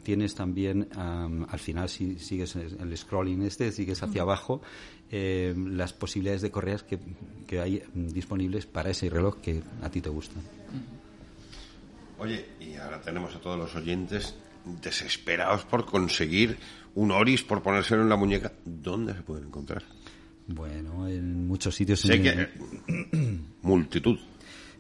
tienes 0.06 0.36
también 0.36 0.88
al 0.94 1.58
final 1.58 1.88
si 1.88 2.16
sigues 2.20 2.54
el 2.54 2.96
scrolling 2.96 3.42
este, 3.42 3.72
sigues 3.72 4.00
hacia 4.04 4.22
abajo 4.22 4.62
eh, 5.10 5.52
las 5.56 5.92
posibilidades 5.92 6.42
de 6.42 6.52
correas 6.52 6.84
que, 6.84 7.00
que 7.44 7.58
hay 7.58 7.82
disponibles 7.92 8.66
para 8.66 8.90
ese 8.90 9.10
reloj 9.10 9.38
que 9.40 9.64
a 9.82 9.90
ti 9.90 10.00
te 10.00 10.08
gusta. 10.08 10.36
Oye, 12.20 12.50
y 12.60 12.76
ahora 12.76 13.00
tenemos 13.00 13.34
a 13.34 13.40
todos 13.40 13.58
los 13.58 13.74
oyentes 13.74 14.36
desesperados 14.80 15.64
por 15.64 15.84
conseguir 15.84 16.56
un 16.94 17.10
Oris, 17.10 17.42
por 17.42 17.60
ponérselo 17.60 18.02
en 18.02 18.08
la 18.08 18.16
muñeca. 18.16 18.52
¿Dónde 18.64 19.12
se 19.12 19.22
pueden 19.22 19.46
encontrar? 19.48 19.82
Bueno, 20.46 21.08
en 21.08 21.48
muchos 21.48 21.74
sitios. 21.74 21.98
Sé 21.98 22.22
que 22.22 22.48
multitud. 23.62 24.20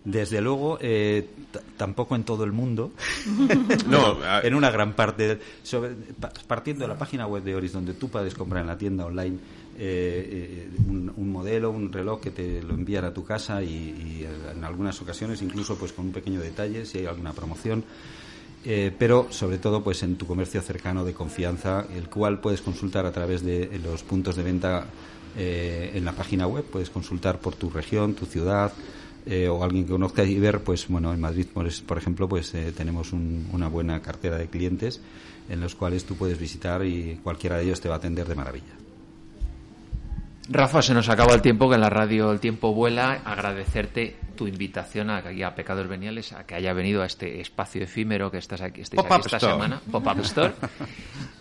Desde 0.06 0.40
luego, 0.40 0.78
eh, 0.80 1.28
tampoco 1.76 2.14
en 2.14 2.22
todo 2.22 2.44
el 2.44 2.52
mundo. 2.52 2.92
no, 3.88 4.16
en 4.42 4.54
una 4.54 4.70
gran 4.70 4.94
parte. 4.94 5.40
partiendo 6.46 6.84
de 6.84 6.88
la 6.88 6.96
página 6.96 7.26
web 7.26 7.42
de 7.42 7.56
Oris, 7.56 7.72
donde 7.72 7.92
tú 7.94 8.08
puedes 8.08 8.32
comprar 8.34 8.62
en 8.62 8.68
la 8.68 8.78
tienda 8.78 9.04
online 9.04 9.36
eh, 9.78 10.68
eh, 10.72 10.80
un, 10.88 11.32
modelo, 11.32 11.72
un 11.72 11.92
reloj 11.92 12.20
que 12.20 12.30
te 12.30 12.62
lo 12.62 12.74
envían 12.74 13.04
a 13.04 13.12
tu 13.12 13.24
casa 13.24 13.64
y, 13.64 14.24
en 14.54 14.62
algunas 14.62 15.02
ocasiones 15.02 15.42
incluso 15.42 15.76
pues 15.76 15.92
con 15.92 16.06
un 16.06 16.12
pequeño 16.12 16.40
detalle 16.40 16.86
si 16.86 16.98
hay 16.98 17.06
alguna 17.06 17.32
promoción. 17.32 17.82
Eh, 18.64 18.92
pero 18.96 19.26
sobre 19.30 19.58
todo 19.58 19.82
pues 19.82 20.04
en 20.04 20.16
tu 20.16 20.26
comercio 20.26 20.62
cercano 20.62 21.04
de 21.04 21.14
confianza, 21.14 21.84
el 21.96 22.08
cual 22.08 22.40
puedes 22.40 22.62
consultar 22.62 23.06
a 23.06 23.12
través 23.12 23.44
de 23.44 23.80
los 23.82 24.04
puntos 24.04 24.36
de 24.36 24.44
venta 24.44 24.86
en 25.38 26.02
la 26.02 26.12
página 26.12 26.46
web, 26.46 26.64
puedes 26.64 26.88
consultar 26.88 27.40
por 27.40 27.56
tu 27.56 27.68
región, 27.68 28.14
tu 28.14 28.24
ciudad, 28.24 28.72
o 29.50 29.64
alguien 29.64 29.84
que 29.84 29.92
conozcas 29.92 30.28
y 30.28 30.38
ver, 30.38 30.60
pues 30.60 30.86
bueno, 30.88 31.12
en 31.12 31.20
Madrid, 31.20 31.46
por, 31.52 31.98
ejemplo, 31.98 32.28
pues 32.28 32.52
tenemos 32.76 33.12
una 33.12 33.68
buena 33.68 34.00
cartera 34.00 34.38
de 34.38 34.46
clientes 34.46 35.00
en 35.48 35.60
los 35.60 35.74
cuales 35.74 36.04
tú 36.04 36.16
puedes 36.16 36.38
visitar 36.38 36.84
y 36.84 37.18
cualquiera 37.22 37.56
de 37.56 37.64
ellos 37.64 37.80
te 37.80 37.88
va 37.88 37.96
a 37.96 37.98
atender 37.98 38.26
de 38.26 38.34
maravilla. 38.34 38.85
Rafa, 40.48 40.80
se 40.80 40.94
nos 40.94 41.08
acaba 41.08 41.34
el 41.34 41.42
tiempo, 41.42 41.68
que 41.68 41.74
en 41.74 41.80
la 41.80 41.90
radio 41.90 42.30
el 42.30 42.40
tiempo 42.40 42.72
vuela. 42.72 43.20
Agradecerte 43.24 44.16
tu 44.36 44.46
invitación 44.46 45.10
a, 45.10 45.18
aquí 45.18 45.42
a 45.42 45.54
Pecados 45.54 45.88
Veniales, 45.88 46.32
a 46.32 46.46
que 46.46 46.54
haya 46.54 46.72
venido 46.72 47.02
a 47.02 47.06
este 47.06 47.40
espacio 47.40 47.82
efímero 47.82 48.30
que 48.30 48.38
estás 48.38 48.60
aquí, 48.60 48.82
estáis 48.82 49.04
aquí 49.04 49.22
esta 49.24 49.40
semana, 49.40 49.80
Pop-Up 49.90 50.20
Store. 50.20 50.52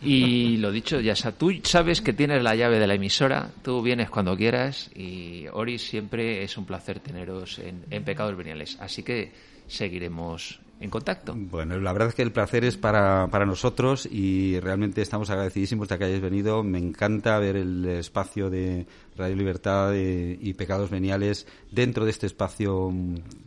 Y 0.02 0.58
lo 0.58 0.72
dicho, 0.72 1.00
ya 1.00 1.16
sabes, 1.16 1.38
tú 1.38 1.52
sabes 1.64 2.02
que 2.02 2.14
tienes 2.14 2.42
la 2.42 2.56
llave 2.56 2.80
de 2.80 2.88
la 2.88 2.96
emisora, 2.96 3.50
tú 3.64 3.82
vienes 3.82 4.10
cuando 4.10 4.36
quieras 4.38 4.90
y 4.96 5.46
Ori 5.52 5.78
siempre 5.78 6.44
es 6.44 6.58
un 6.58 6.66
placer 6.66 7.00
teneros 7.00 7.60
en, 7.60 7.86
en 7.90 8.04
Pecados 8.04 8.36
Veniales. 8.36 8.78
Así 8.80 9.04
que 9.04 9.32
seguiremos 9.68 10.60
en 10.80 10.90
contacto. 10.90 11.34
Bueno, 11.36 11.80
la 11.80 11.94
verdad 11.94 12.10
es 12.10 12.16
que 12.16 12.22
el 12.22 12.32
placer 12.32 12.66
es 12.66 12.78
para, 12.78 13.28
para 13.28 13.46
nosotros 13.46 14.08
y 14.12 14.60
realmente 14.60 15.02
estamos 15.02 15.30
agradecidísimos 15.30 15.88
de 15.88 15.98
que 15.98 16.04
hayáis 16.04 16.22
venido. 16.22 16.64
Me 16.64 16.80
encanta 16.80 17.40
ver 17.40 17.56
el 17.56 17.86
espacio 17.86 18.50
de 18.50 18.86
Radio 19.16 19.36
Libertad 19.36 19.94
y 19.94 20.54
Pecados 20.54 20.90
Veniales 20.90 21.48
dentro 21.72 22.04
de 22.04 22.12
este 22.12 22.28
espacio, 22.28 22.92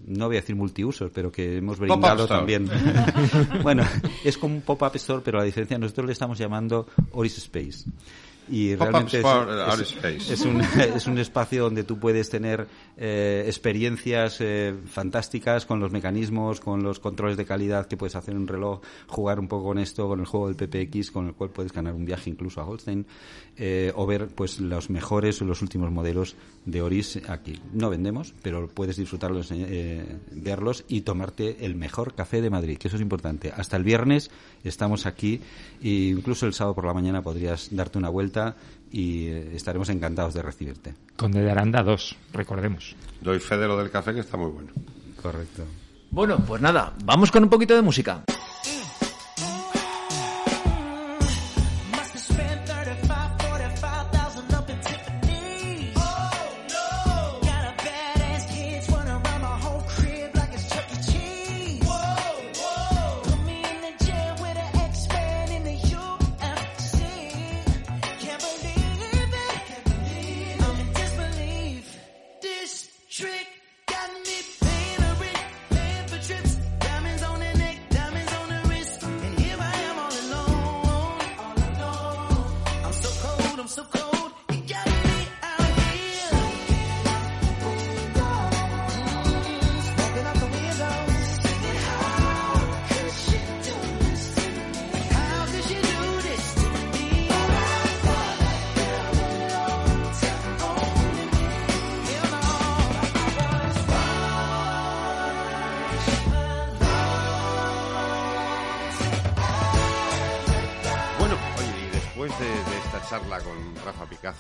no 0.06 0.26
voy 0.26 0.36
a 0.36 0.40
decir 0.40 0.56
multiusos, 0.56 1.10
pero 1.12 1.30
que 1.30 1.58
hemos 1.58 1.78
brindado 1.78 2.26
también. 2.26 2.68
bueno, 3.62 3.84
es 4.24 4.38
como 4.38 4.54
un 4.54 4.62
pop-up 4.62 4.96
store, 4.96 5.22
pero 5.24 5.38
la 5.38 5.44
diferencia 5.44 5.78
nosotros 5.78 6.06
le 6.06 6.12
estamos 6.12 6.38
llamando 6.38 6.86
Oris 7.12 7.38
Space 7.38 7.84
y 8.50 8.74
realmente 8.74 9.18
es, 9.18 9.24
un, 10.44 10.60
es, 10.94 11.06
un, 11.06 11.18
espacio 11.18 11.64
donde 11.64 11.84
tú 11.84 11.98
puedes 11.98 12.30
tener 12.30 12.66
eh, 12.96 13.44
experiencias 13.46 14.40
eh, 14.40 14.74
fantásticas 14.86 15.66
con 15.66 15.80
los 15.80 15.92
mecanismos, 15.92 16.60
con 16.60 16.82
los 16.82 16.98
controles 17.00 17.36
de 17.36 17.44
calidad 17.44 17.86
que 17.86 17.96
puedes 17.96 18.16
hacer 18.16 18.34
en 18.34 18.42
un 18.42 18.48
reloj, 18.48 18.80
jugar 19.06 19.40
un 19.40 19.48
poco 19.48 19.68
con 19.68 19.78
esto, 19.78 20.08
con 20.08 20.20
el 20.20 20.26
juego 20.26 20.50
del 20.50 20.56
PPX, 20.56 21.10
con 21.10 21.28
el 21.28 21.34
cual 21.34 21.50
puedes 21.50 21.72
ganar 21.72 21.94
un 21.94 22.04
viaje 22.04 22.30
incluso 22.30 22.60
a 22.60 22.66
Holstein, 22.66 23.06
eh, 23.56 23.92
o 23.94 24.06
ver 24.06 24.28
pues 24.28 24.60
los 24.60 24.90
mejores 24.90 25.40
o 25.42 25.44
los 25.44 25.62
últimos 25.62 25.90
modelos 25.90 26.36
de 26.64 26.82
Oris 26.82 27.20
aquí. 27.28 27.60
No 27.72 27.90
vendemos, 27.90 28.34
pero 28.42 28.68
puedes 28.68 28.96
disfrutarlos, 28.96 29.52
verlos 30.30 30.84
y 30.88 31.02
tomarte 31.02 31.64
el 31.64 31.74
mejor 31.74 32.14
café 32.14 32.40
de 32.40 32.50
Madrid, 32.50 32.78
que 32.78 32.88
eso 32.88 32.96
es 32.96 33.02
importante. 33.02 33.52
Hasta 33.54 33.76
el 33.76 33.84
viernes 33.84 34.30
estamos 34.64 35.06
aquí 35.06 35.40
e 35.82 35.88
incluso 35.88 36.46
el 36.46 36.52
sábado 36.52 36.74
por 36.74 36.84
la 36.84 36.94
mañana 36.94 37.22
podrías 37.22 37.68
darte 37.74 37.98
una 37.98 38.08
vuelta 38.08 38.37
y 38.90 39.26
eh, 39.26 39.50
estaremos 39.54 39.88
encantados 39.88 40.34
de 40.34 40.42
recibirte. 40.42 40.94
Conde 41.16 41.40
de 41.40 41.50
Aranda 41.50 41.82
2, 41.82 42.16
recordemos. 42.32 42.96
Doy 43.20 43.38
fe 43.38 43.56
de 43.56 43.68
lo 43.68 43.76
del 43.76 43.90
café 43.90 44.14
que 44.14 44.20
está 44.20 44.36
muy 44.36 44.50
bueno. 44.50 44.70
Correcto. 45.20 45.64
Bueno, 46.10 46.38
pues 46.46 46.62
nada, 46.62 46.94
vamos 47.04 47.30
con 47.30 47.42
un 47.42 47.50
poquito 47.50 47.74
de 47.74 47.82
música. 47.82 48.24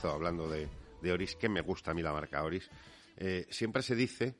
Hablando 0.04 0.48
de, 0.48 0.68
Oris, 1.10 1.36
que 1.36 1.48
me 1.48 1.60
gusta 1.60 1.90
a 1.92 1.94
mí 1.94 2.02
la 2.02 2.12
marca 2.12 2.42
Oris, 2.42 2.70
eh, 3.16 3.46
siempre 3.50 3.82
se 3.82 3.94
dice 3.94 4.34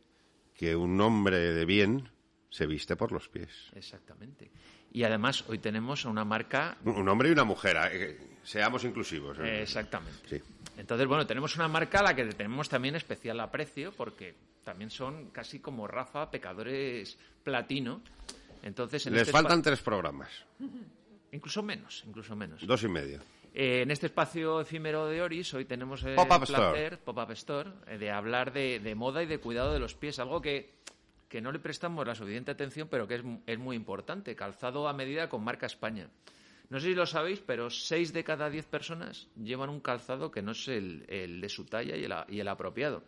que 0.55 0.77
un 0.77 1.01
hombre 1.01 1.39
de 1.39 1.65
bien 1.65 2.11
se 2.51 2.67
viste 2.67 2.97
por 2.97 3.13
los 3.13 3.29
pies. 3.29 3.71
Exactamente. 3.75 4.51
Y 4.93 5.05
además 5.05 5.45
hoy 5.49 5.59
tenemos 5.59 6.05
una 6.05 6.25
marca... 6.25 6.77
Un 6.85 7.09
hombre 7.09 7.29
y 7.29 7.33
una 7.33 7.45
mujer, 7.45 7.77
eh, 7.93 8.19
seamos 8.43 8.85
inclusivos. 8.85 9.39
¿eh? 9.39 9.63
Exactamente. 9.63 10.43
Entonces, 10.77 11.07
bueno, 11.07 11.27
tenemos 11.27 11.57
una 11.57 11.69
marca 11.69 12.01
a 12.01 12.03
la 12.03 12.15
que 12.15 12.25
tenemos 12.27 12.69
también 12.69 12.97
especial 12.97 13.41
aprecio 13.41 13.93
porque 13.93 14.35
también 14.65 14.91
son 14.91 15.31
casi 15.31 15.61
como 15.61 15.87
Rafa, 15.87 16.31
pecadores 16.31 17.19
platino. 17.43 18.03
Entonces, 18.63 19.07
Les 19.07 19.23
este 19.23 19.33
faltan 19.33 19.63
tres 19.63 19.81
programas. 19.81 20.31
Incluso 21.33 21.63
menos, 21.63 22.05
incluso 22.07 22.35
menos. 22.35 22.67
Dos 22.67 22.83
y 22.83 22.89
medio. 22.89 23.21
Eh, 23.61 23.83
en 23.83 23.91
este 23.91 24.07
espacio 24.07 24.61
efímero 24.61 25.07
de 25.07 25.21
Oris, 25.21 25.53
hoy 25.53 25.65
tenemos 25.65 26.05
el 26.05 26.15
placer, 26.15 27.01
Pop-Up 27.01 27.33
Store, 27.33 27.69
eh, 27.89 27.99
de 27.99 28.09
hablar 28.09 28.53
de, 28.53 28.95
moda 28.95 29.21
y 29.21 29.27
de 29.27 29.41
cuidado 29.41 29.73
de 29.73 29.81
los 29.81 29.97
pies, 29.97 30.21
algo 30.21 30.41
que, 30.41 30.75
que 31.29 31.41
no 31.41 31.51
le 31.51 31.59
prestamos 31.59 32.07
la 32.07 32.15
suficiente 32.15 32.53
atención, 32.53 32.87
pero 32.89 33.09
que 33.09 33.17
es, 33.17 33.23
es, 33.49 33.59
muy 33.59 33.75
importante. 33.75 34.37
Calzado 34.37 34.87
a 34.87 34.93
medida 34.93 35.29
con 35.29 35.43
marca 35.43 35.67
España. 35.67 36.09
No 36.71 36.79
sé 36.79 36.91
si 36.91 36.95
lo 36.95 37.05
sabéis, 37.05 37.41
pero 37.41 37.69
seis 37.69 38.13
de 38.13 38.23
cada 38.23 38.49
diez 38.49 38.67
personas 38.67 39.27
llevan 39.35 39.71
un 39.71 39.81
calzado 39.81 40.31
que 40.31 40.41
no 40.41 40.53
es 40.53 40.69
el, 40.69 41.05
el 41.09 41.41
de 41.41 41.49
su 41.49 41.65
talla 41.65 41.97
y 41.97 42.05
el, 42.05 42.15
y 42.29 42.39
el 42.39 42.47
apropiado. 42.47 43.03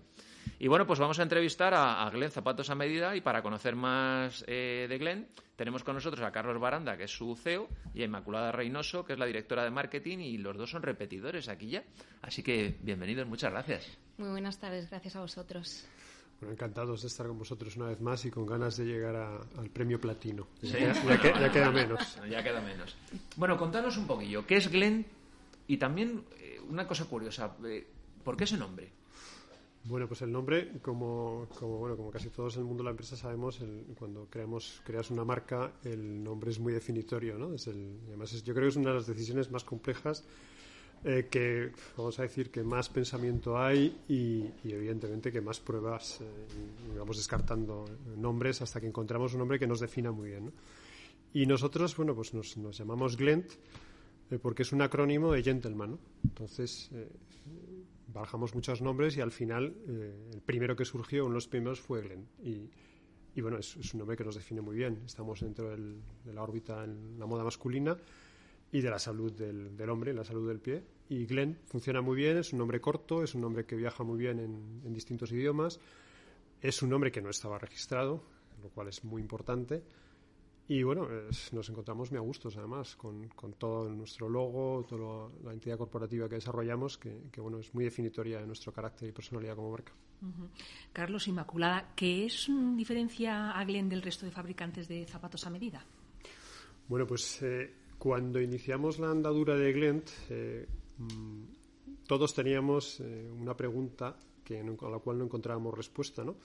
Y 0.59 0.69
bueno, 0.69 0.87
pues 0.87 0.99
vamos 0.99 1.19
a 1.19 1.23
entrevistar 1.23 1.73
a, 1.75 2.09
Glenn 2.11 2.31
Zapatos 2.31 2.69
a 2.71 2.75
Medida 2.75 3.17
y 3.17 3.21
para 3.21 3.43
conocer 3.43 3.77
más 3.77 4.45
eh, 4.47 4.87
de 4.89 4.99
Glenn 4.99 5.29
tenemos 5.61 5.85
con 5.85 5.95
nosotros 5.95 6.25
a 6.25 6.33
Carlos 6.33 6.59
Baranda, 6.59 6.97
que 6.97 7.05
es 7.05 7.11
su 7.11 7.37
CEO, 7.37 7.69
y 7.93 8.01
a 8.01 8.07
Inmaculada 8.07 8.51
Reynoso, 8.51 9.05
que 9.05 9.13
es 9.13 9.19
la 9.19 9.27
directora 9.27 9.63
de 9.63 9.71
marketing 9.71 10.17
y 10.21 10.39
los 10.39 10.57
dos 10.57 10.71
son 10.71 10.81
repetidores 10.81 11.51
aquí 11.51 11.69
ya. 11.69 11.85
Así 12.23 12.43
que 12.43 12.79
bienvenidos, 12.81 13.29
muchas 13.29 13.53
gracias. 13.53 13.87
Muy 14.17 14.31
buenas 14.31 14.59
tardes, 14.59 14.89
gracias 14.89 15.17
a 15.17 15.21
vosotros. 15.21 15.85
Bueno, 16.41 16.55
encantados 16.55 17.03
de 17.03 17.09
estar 17.09 17.27
con 17.27 17.39
vosotros 17.39 17.77
una 17.77 17.89
vez 17.89 18.01
más 18.01 18.25
y 18.25 18.31
con 18.31 18.47
ganas 18.47 18.79
de 18.79 18.87
llegar 18.87 19.15
al 19.15 19.69
premio 19.69 20.01
platino. 20.01 20.47
Ya, 20.63 21.51
queda 21.53 21.71
menos. 21.71 22.19
Ya 22.31 22.43
queda 22.43 22.63
menos. 22.63 22.97
Bueno, 23.37 23.59
contanos 23.59 23.99
un 23.99 24.07
poquillo, 24.07 24.47
¿qué 24.47 24.57
es 24.57 24.71
Glenn? 24.71 25.05
Y 25.67 25.77
también 25.77 26.25
eh, 26.39 26.59
una 26.71 26.87
cosa 26.87 27.05
curiosa, 27.05 27.55
eh, 27.67 27.87
¿por 28.25 28.35
qué 28.35 28.45
ese 28.45 28.57
nombre? 28.57 28.91
Bueno, 29.85 30.07
pues 30.07 30.21
el 30.21 30.31
nombre, 30.31 30.73
como, 30.83 31.49
como, 31.59 31.79
bueno, 31.79 31.97
como 31.97 32.11
casi 32.11 32.29
todos 32.29 32.57
en 32.57 32.63
el 32.63 32.67
mundo 32.67 32.83
de 32.83 32.85
la 32.85 32.91
empresa 32.91 33.17
sabemos, 33.17 33.61
cuando 33.99 34.27
creamos, 34.29 34.83
creas 34.85 35.11
una 35.11 35.25
marca, 35.25 35.73
el 35.85 36.23
nombre 36.23 36.51
es 36.51 36.59
muy 36.59 36.73
definitorio, 36.75 37.39
¿no? 37.39 37.55
Es 37.55 37.67
el, 37.67 37.99
además, 38.09 38.31
yo 38.43 38.53
creo 38.53 38.67
que 38.67 38.69
es 38.69 38.77
una 38.77 38.91
de 38.91 38.97
las 38.97 39.07
decisiones 39.07 39.51
más 39.51 39.65
complejas 39.65 40.25
eh, 41.03 41.29
que, 41.31 41.73
vamos 41.97 42.19
a 42.19 42.23
decir, 42.23 42.51
que 42.51 42.63
más 42.63 42.91
pensamiento 42.91 43.59
hay 43.59 44.03
y, 44.07 44.45
evidentemente 44.65 45.33
que 45.33 45.41
más 45.41 45.59
pruebas, 45.61 46.21
eh, 46.21 46.27
vamos 46.99 47.17
descartando 47.17 47.87
nombres 48.19 48.61
hasta 48.61 48.83
que 48.83 48.87
encontramos 48.87 49.33
un 49.33 49.39
nombre 49.39 49.59
que 49.59 49.67
nos 49.67 49.81
defina 49.81 50.13
muy 50.13 50.29
bien. 50.29 50.53
Y 51.33 51.47
nosotros, 51.47 51.97
bueno, 51.97 52.15
pues 52.15 52.35
nos, 52.35 52.59
nos 52.59 52.77
llamamos 52.77 53.17
Glent 53.17 53.51
eh, 54.31 54.39
porque 54.39 54.63
es 54.63 54.73
un 54.73 54.83
acrónimo 54.83 55.33
de 55.33 55.43
gentleman, 55.43 55.93
¿no? 55.93 55.99
Entonces, 56.23 56.91
barajamos 58.13 58.55
muchos 58.55 58.83
nombres 58.83 59.17
y 59.17 59.21
al 59.21 59.31
final 59.31 59.75
eh, 59.89 60.31
el 60.33 60.41
primero 60.43 60.77
que 60.77 60.85
surgió, 60.85 61.25
uno 61.25 61.33
de 61.33 61.37
los 61.37 61.49
primeros, 61.49 61.81
fue 61.81 62.03
Glenn. 62.03 62.29
Y, 62.43 63.41
bueno, 63.41 63.59
es, 63.59 63.77
un 63.95 63.99
nombre 63.99 64.17
que 64.17 64.25
nos 64.25 64.35
define 64.35 64.61
muy 64.61 64.77
bien. 64.77 65.03
Estamos 65.07 65.41
dentro 65.41 65.71
de 65.71 66.33
la 66.33 66.43
órbita 66.43 66.85
en 66.85 67.19
la 67.19 67.27
moda 67.27 67.45
masculina 67.45 67.97
y 68.73 68.81
de 68.81 68.91
la 68.91 68.99
salud 68.99 69.33
del, 69.33 69.77
del, 69.77 69.91
hombre, 69.91 70.13
la 70.13 70.25
salud 70.25 70.47
del 70.47 70.61
pie. 70.61 70.83
Y 71.09 71.27
Glenn 71.27 71.59
funciona 71.67 72.01
muy 72.01 72.17
bien, 72.17 72.39
es 72.39 72.53
un 72.53 72.59
nombre 72.59 72.81
corto, 72.81 73.23
es 73.23 73.35
un 73.35 73.41
nombre 73.41 73.65
que 73.65 73.77
viaja 73.77 74.05
muy 74.05 74.19
bien 74.19 74.39
en, 74.39 74.83
en 74.85 74.93
distintos 74.93 75.33
idiomas, 75.33 75.81
es 76.61 76.83
un 76.83 76.91
nombre 76.91 77.11
que 77.11 77.21
no 77.21 77.31
estaba 77.31 77.59
registrado, 77.59 78.23
lo 78.63 78.69
cual 78.69 78.89
es 78.89 79.03
muy 79.05 79.23
importante. 79.23 79.83
Y 80.71 80.85
bueno, 80.85 81.09
nos 81.51 81.69
encontramos 81.69 82.13
muy 82.13 82.19
a 82.19 82.21
gustos 82.21 82.57
además 82.57 82.95
con, 82.95 83.27
con, 83.31 83.55
todo 83.55 83.89
nuestro 83.89 84.29
logo, 84.29 84.87
toda 84.89 85.29
la 85.43 85.53
entidad 85.53 85.77
corporativa 85.77 86.29
que 86.29 86.37
desarrollamos, 86.37 86.97
que, 86.97 87.41
bueno, 87.41 87.59
es 87.59 87.75
muy 87.75 87.83
definitoria 87.83 88.39
de 88.39 88.47
nuestro 88.47 88.73
carácter 88.73 89.09
y 89.09 89.13
personalidad 89.13 89.57
como 89.57 89.73
marca. 89.73 89.93
Carlos 90.93 91.27
Inmaculada, 91.27 91.93
¿qué 91.97 92.27
es 92.27 92.49
diferencia 92.77 93.51
a 93.51 93.65
Glen 93.65 93.89
del 93.89 94.01
resto 94.01 94.27
de 94.27 94.31
fabricantes 94.31 94.87
de 94.87 95.05
zapatos 95.07 95.45
a 95.45 95.51
medida? 95.51 95.85
Bueno, 96.87 97.05
pues 97.05 97.43
eh, 97.43 97.75
cuando 97.99 98.41
iniciamos 98.41 99.01
la 99.01 99.11
andadura 99.11 99.57
de 99.57 99.73
Glent, 99.73 100.09
eh, 100.29 100.69
mm, 100.99 102.05
todos 102.07 102.33
teníamos 102.33 103.01
eh, 103.01 103.29
una 103.29 103.57
pregunta 103.57 104.17
que, 104.45 104.61
a 104.61 104.89
la 104.89 104.99
cual 105.01 105.19
no 105.19 105.25
encontrábamos 105.25 105.77
respuesta, 105.77 106.23
¿no? 106.23 106.37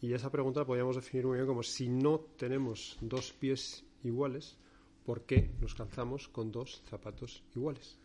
Y 0.00 0.12
esa 0.12 0.30
pregunta 0.30 0.60
la 0.60 0.66
podríamos 0.66 0.96
definir 0.96 1.26
muy 1.26 1.36
bien 1.36 1.46
como 1.46 1.62
si 1.62 1.88
no 1.88 2.20
tenemos 2.36 2.96
dos 3.00 3.32
pies 3.32 3.84
iguales, 4.04 4.56
¿por 5.04 5.22
qué 5.22 5.50
nos 5.60 5.74
calzamos 5.74 6.28
con 6.28 6.52
dos 6.52 6.82
zapatos 6.88 7.42
iguales? 7.56 7.98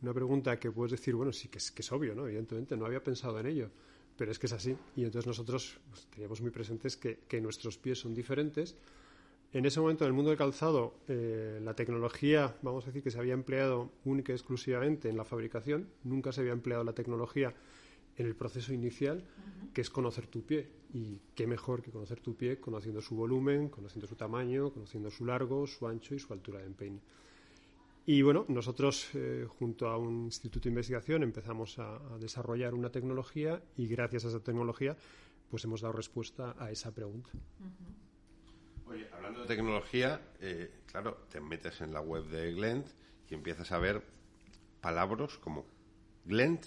Una 0.00 0.14
pregunta 0.14 0.58
que 0.58 0.70
puedes 0.70 0.92
decir, 0.92 1.14
bueno, 1.14 1.32
sí 1.32 1.48
que 1.48 1.58
es, 1.58 1.92
obvio, 1.92 2.14
¿no? 2.14 2.26
Evidentemente, 2.26 2.76
no 2.76 2.86
había 2.86 3.02
pensado 3.02 3.38
en 3.38 3.46
ello, 3.46 3.70
pero 4.16 4.32
es 4.32 4.38
que 4.38 4.46
es 4.46 4.52
así. 4.52 4.74
Y 4.96 5.04
entonces 5.04 5.26
nosotros 5.26 5.78
pues, 5.90 6.06
teníamos 6.06 6.40
muy 6.40 6.50
presentes 6.50 6.96
que, 6.96 7.20
que, 7.28 7.40
nuestros 7.40 7.76
pies 7.76 8.00
son 8.00 8.14
diferentes. 8.14 8.74
En 9.52 9.66
ese 9.66 9.80
momento, 9.80 10.04
en 10.04 10.08
el 10.08 10.14
mundo 10.14 10.30
del 10.30 10.38
calzado, 10.38 10.94
eh, 11.08 11.60
la 11.62 11.74
tecnología, 11.74 12.56
vamos 12.62 12.84
a 12.84 12.86
decir 12.86 13.02
que 13.02 13.10
se 13.10 13.18
había 13.18 13.34
empleado 13.34 13.92
única 14.04 14.32
y 14.32 14.36
exclusivamente 14.36 15.10
en 15.10 15.16
la 15.16 15.24
fabricación, 15.24 15.88
nunca 16.04 16.32
se 16.32 16.40
había 16.40 16.52
empleado 16.52 16.84
la 16.84 16.94
tecnología 16.94 17.54
en 18.22 18.28
el 18.28 18.36
proceso 18.36 18.72
inicial, 18.72 19.24
que 19.74 19.80
es 19.80 19.90
conocer 19.90 20.26
tu 20.26 20.42
pie. 20.44 20.70
Y 20.94 21.20
qué 21.34 21.46
mejor 21.46 21.82
que 21.82 21.90
conocer 21.90 22.20
tu 22.20 22.36
pie 22.36 22.60
conociendo 22.60 23.00
su 23.00 23.14
volumen, 23.16 23.68
conociendo 23.68 24.06
su 24.06 24.14
tamaño, 24.14 24.72
conociendo 24.72 25.10
su 25.10 25.24
largo, 25.24 25.66
su 25.66 25.86
ancho 25.86 26.14
y 26.14 26.18
su 26.18 26.32
altura 26.32 26.60
de 26.60 26.66
empeine. 26.66 27.00
Y 28.04 28.22
bueno, 28.22 28.44
nosotros 28.48 29.10
eh, 29.14 29.46
junto 29.58 29.88
a 29.88 29.96
un 29.96 30.24
instituto 30.24 30.64
de 30.64 30.70
investigación 30.70 31.22
empezamos 31.22 31.78
a, 31.78 32.00
desarrollar 32.18 32.74
una 32.74 32.90
tecnología 32.90 33.62
y 33.76 33.86
gracias 33.86 34.24
a 34.24 34.28
esa 34.28 34.40
tecnología 34.40 34.96
pues 35.48 35.64
hemos 35.64 35.82
dado 35.82 35.92
respuesta 35.92 36.56
a 36.58 36.70
esa 36.70 36.92
pregunta. 36.92 37.30
Oye, 38.86 39.06
hablando 39.12 39.42
de 39.42 39.46
tecnología, 39.46 40.20
eh, 40.40 40.80
claro, 40.86 41.26
te 41.30 41.40
metes 41.40 41.80
en 41.80 41.92
la 41.92 42.00
web 42.00 42.24
de 42.24 42.52
Glent 42.54 42.86
y 43.30 43.34
empiezas 43.34 43.70
a 43.70 43.78
ver 43.78 44.02
palabras 44.80 45.38
como 45.38 45.64
Glent 46.24 46.66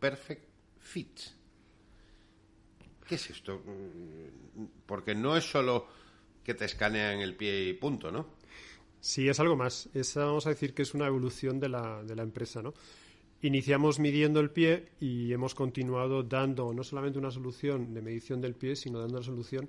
Perfect 0.00 0.51
fit. 0.82 1.20
¿Qué 3.06 3.14
es 3.14 3.30
esto? 3.30 3.62
Porque 4.86 5.14
no 5.14 5.36
es 5.36 5.44
solo 5.44 5.86
que 6.44 6.54
te 6.54 6.64
escanean 6.64 7.20
el 7.20 7.36
pie 7.36 7.68
y 7.68 7.72
punto, 7.74 8.10
¿no? 8.10 8.26
Sí, 9.00 9.28
es 9.28 9.40
algo 9.40 9.56
más. 9.56 9.88
vamos 10.14 10.46
a 10.46 10.50
decir 10.50 10.74
que 10.74 10.82
es 10.82 10.94
una 10.94 11.06
evolución 11.06 11.58
de 11.58 11.68
la, 11.68 12.02
de 12.04 12.14
la 12.14 12.22
empresa, 12.22 12.62
¿no? 12.62 12.74
Iniciamos 13.42 13.98
midiendo 13.98 14.38
el 14.38 14.50
pie 14.50 14.90
y 15.00 15.32
hemos 15.32 15.54
continuado 15.54 16.22
dando 16.22 16.72
no 16.72 16.84
solamente 16.84 17.18
una 17.18 17.32
solución 17.32 17.92
de 17.92 18.00
medición 18.00 18.40
del 18.40 18.54
pie, 18.54 18.76
sino 18.76 19.00
dando 19.00 19.16
una 19.16 19.24
solución 19.24 19.68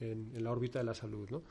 en, 0.00 0.30
en 0.34 0.44
la 0.44 0.52
órbita 0.52 0.78
de 0.80 0.84
la 0.84 0.94
salud, 0.94 1.28
¿no? 1.30 1.42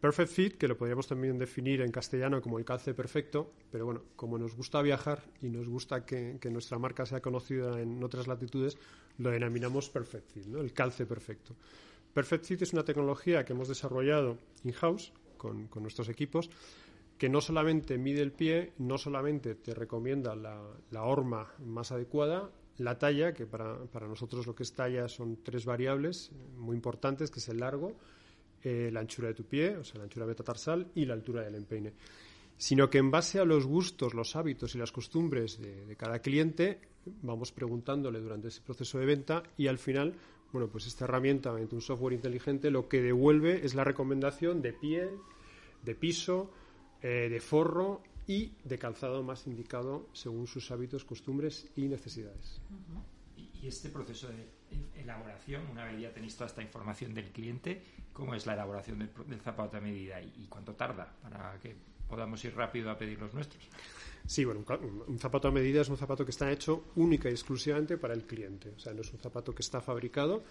Perfect 0.00 0.30
Fit, 0.30 0.58
que 0.58 0.68
lo 0.68 0.76
podríamos 0.76 1.06
también 1.06 1.38
definir 1.38 1.80
en 1.80 1.90
castellano 1.90 2.42
como 2.42 2.58
el 2.58 2.64
calce 2.64 2.92
perfecto, 2.92 3.52
pero 3.70 3.86
bueno, 3.86 4.02
como 4.14 4.36
nos 4.36 4.54
gusta 4.54 4.82
viajar 4.82 5.22
y 5.40 5.48
nos 5.48 5.68
gusta 5.68 6.04
que, 6.04 6.38
nuestra 6.50 6.78
marca 6.78 7.06
sea 7.06 7.22
conocida 7.22 7.80
en 7.80 8.02
otras 8.04 8.26
latitudes, 8.26 8.76
lo 9.18 9.30
denominamos 9.30 9.88
Perfect 9.88 10.30
Fit, 10.32 10.46
¿no? 10.46 10.60
el 10.60 10.74
calce 10.74 11.06
perfecto. 11.06 11.56
Perfect 12.12 12.44
Fit 12.44 12.62
es 12.62 12.72
una 12.74 12.84
tecnología 12.84 13.44
que 13.44 13.54
hemos 13.54 13.68
desarrollado 13.68 14.38
in-house 14.64 15.12
con, 15.38 15.70
nuestros 15.76 16.10
equipos, 16.10 16.50
que 17.16 17.30
no 17.30 17.40
solamente 17.40 17.96
mide 17.96 18.20
el 18.20 18.32
pie, 18.32 18.72
no 18.76 18.98
solamente 18.98 19.54
te 19.54 19.74
recomienda 19.74 20.36
la, 20.36 20.62
la 20.90 21.04
horma 21.04 21.54
más 21.64 21.90
adecuada, 21.90 22.50
la 22.76 22.98
talla, 22.98 23.32
que 23.32 23.46
para, 23.46 23.84
para 23.86 24.06
nosotros 24.06 24.46
lo 24.46 24.54
que 24.54 24.62
es 24.62 24.74
talla 24.74 25.08
son 25.08 25.38
tres 25.42 25.64
variables 25.64 26.30
muy 26.58 26.76
importantes, 26.76 27.30
que 27.30 27.40
es 27.40 27.48
el 27.48 27.60
largo, 27.60 27.96
eh, 28.68 28.90
la 28.90 28.98
anchura 28.98 29.28
de 29.28 29.34
tu 29.34 29.44
pie, 29.44 29.76
o 29.76 29.84
sea, 29.84 29.98
la 29.98 30.04
anchura 30.06 30.26
metatarsal 30.26 30.90
y 30.96 31.04
la 31.04 31.14
altura 31.14 31.44
del 31.44 31.54
empeine. 31.54 31.92
Sino 32.56 32.90
que 32.90 32.98
en 32.98 33.12
base 33.12 33.38
a 33.38 33.44
los 33.44 33.64
gustos, 33.64 34.12
los 34.12 34.34
hábitos 34.34 34.74
y 34.74 34.78
las 34.78 34.90
costumbres 34.90 35.60
de, 35.60 35.94
cada 35.94 36.18
cliente, 36.18 36.80
vamos 37.22 37.52
preguntándole 37.52 38.18
durante 38.18 38.48
ese 38.48 38.62
proceso 38.62 38.98
de 38.98 39.06
venta 39.06 39.44
y 39.56 39.68
al 39.68 39.78
final, 39.78 40.14
bueno, 40.50 40.66
pues 40.66 40.88
esta 40.88 41.04
herramienta, 41.04 41.52
mediante 41.52 41.76
un 41.76 41.80
software 41.80 42.14
inteligente, 42.14 42.72
lo 42.72 42.88
que 42.88 43.00
devuelve 43.00 43.64
es 43.64 43.76
la 43.76 43.84
recomendación 43.84 44.60
de 44.62 44.72
piel, 44.72 45.10
de 45.84 45.94
piso, 45.94 46.50
eh, 47.02 47.28
de 47.30 47.38
forro 47.38 48.02
y 48.26 48.50
de 48.64 48.78
calzado 48.80 49.22
más 49.22 49.46
indicado 49.46 50.08
según 50.12 50.48
sus 50.48 50.72
hábitos, 50.72 51.04
costumbres 51.04 51.70
y 51.76 51.82
necesidades. 51.82 52.60
Y 53.62 53.68
este 53.68 53.90
proceso 53.90 54.26
de 54.26 54.55
elaboración, 54.94 55.62
una 55.70 55.84
vez 55.84 56.00
ya 56.00 56.12
tenéis 56.12 56.34
toda 56.34 56.46
esta 56.46 56.62
información 56.62 57.14
del 57.14 57.30
cliente, 57.30 57.82
¿cómo 58.12 58.34
es 58.34 58.46
la 58.46 58.54
elaboración 58.54 58.98
del, 58.98 59.40
zapato 59.40 59.76
a 59.76 59.80
medida 59.80 60.20
y, 60.20 60.46
cuánto 60.48 60.74
tarda 60.74 61.12
para 61.22 61.58
que 61.60 61.74
podamos 62.08 62.44
ir 62.44 62.54
rápido 62.54 62.90
a 62.90 62.96
pedir 62.96 63.18
los 63.18 63.32
nuestros. 63.34 63.62
Sí, 64.26 64.44
bueno, 64.44 64.64
un, 65.06 65.18
zapato 65.18 65.48
a 65.48 65.50
medida 65.50 65.82
es 65.82 65.88
un 65.88 65.96
zapato 65.96 66.24
que 66.24 66.30
está 66.30 66.50
hecho 66.50 66.86
única 66.96 67.28
y 67.28 67.32
exclusivamente 67.32 67.96
para 67.96 68.14
el 68.14 68.24
cliente. 68.24 68.72
O 68.76 68.78
sea, 68.78 68.92
no 68.92 69.02
es 69.02 69.12
un 69.12 69.18
zapato 69.20 69.54
que 69.54 69.62
está 69.62 69.80
fabricado, 69.80 70.42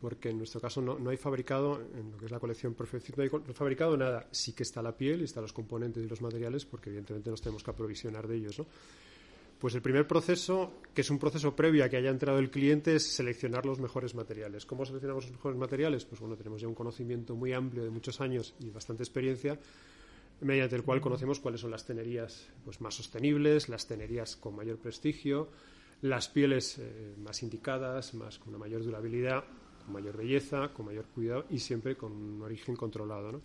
porque 0.00 0.30
en 0.30 0.38
nuestro 0.38 0.60
caso 0.60 0.80
no, 0.80 1.10
hay 1.10 1.16
fabricado, 1.16 1.80
en 1.94 2.12
lo 2.12 2.18
que 2.18 2.26
es 2.26 2.30
la 2.30 2.38
colección 2.38 2.74
Perfección, 2.74 3.16
no 3.16 3.42
hay 3.48 3.54
fabricado 3.54 3.96
nada. 3.96 4.28
Sí 4.30 4.52
que 4.52 4.62
está 4.62 4.80
la 4.80 4.96
piel 4.96 5.22
y 5.22 5.24
están 5.24 5.42
los 5.42 5.52
componentes 5.52 6.04
y 6.04 6.08
los 6.08 6.20
materiales, 6.20 6.64
porque 6.66 6.90
evidentemente 6.90 7.30
nos 7.30 7.40
tenemos 7.40 7.64
que 7.64 7.70
aprovisionar 7.70 8.28
de 8.28 8.36
ellos, 8.36 8.58
¿no? 8.58 8.66
Pues 9.66 9.74
el 9.74 9.82
primer 9.82 10.06
proceso, 10.06 10.74
que 10.94 11.00
es 11.00 11.10
un 11.10 11.18
proceso 11.18 11.56
previo 11.56 11.84
a 11.84 11.88
que 11.88 11.96
haya 11.96 12.10
entrado 12.10 12.38
el 12.38 12.52
cliente, 12.52 12.94
es 12.94 13.16
seleccionar 13.16 13.66
los 13.66 13.80
mejores 13.80 14.14
materiales. 14.14 14.64
¿Cómo 14.64 14.86
seleccionamos 14.86 15.24
los 15.24 15.32
mejores 15.32 15.58
materiales? 15.58 16.04
Pues 16.04 16.20
bueno, 16.20 16.36
tenemos 16.36 16.60
ya 16.60 16.68
un 16.68 16.74
conocimiento 16.76 17.34
muy 17.34 17.52
amplio 17.52 17.82
de 17.82 17.90
muchos 17.90 18.20
años 18.20 18.54
y 18.60 18.70
bastante 18.70 19.02
experiencia 19.02 19.58
mediante 20.40 20.76
el 20.76 20.84
cual 20.84 21.00
conocemos 21.00 21.40
cuáles 21.40 21.62
son 21.62 21.72
las 21.72 21.84
tenerías 21.84 22.46
pues, 22.64 22.80
más 22.80 22.94
sostenibles, 22.94 23.68
las 23.68 23.88
tenerías 23.88 24.36
con 24.36 24.54
mayor 24.54 24.78
prestigio, 24.78 25.48
las 26.00 26.28
pieles 26.28 26.78
eh, 26.78 27.16
más 27.18 27.42
indicadas, 27.42 28.14
más 28.14 28.38
con 28.38 28.50
una 28.50 28.58
mayor 28.58 28.84
durabilidad, 28.84 29.42
con 29.84 29.94
mayor 29.94 30.16
belleza, 30.16 30.68
con 30.72 30.86
mayor 30.86 31.06
cuidado 31.06 31.44
y 31.50 31.58
siempre 31.58 31.96
con 31.96 32.12
un 32.12 32.40
origen 32.40 32.76
controlado. 32.76 33.40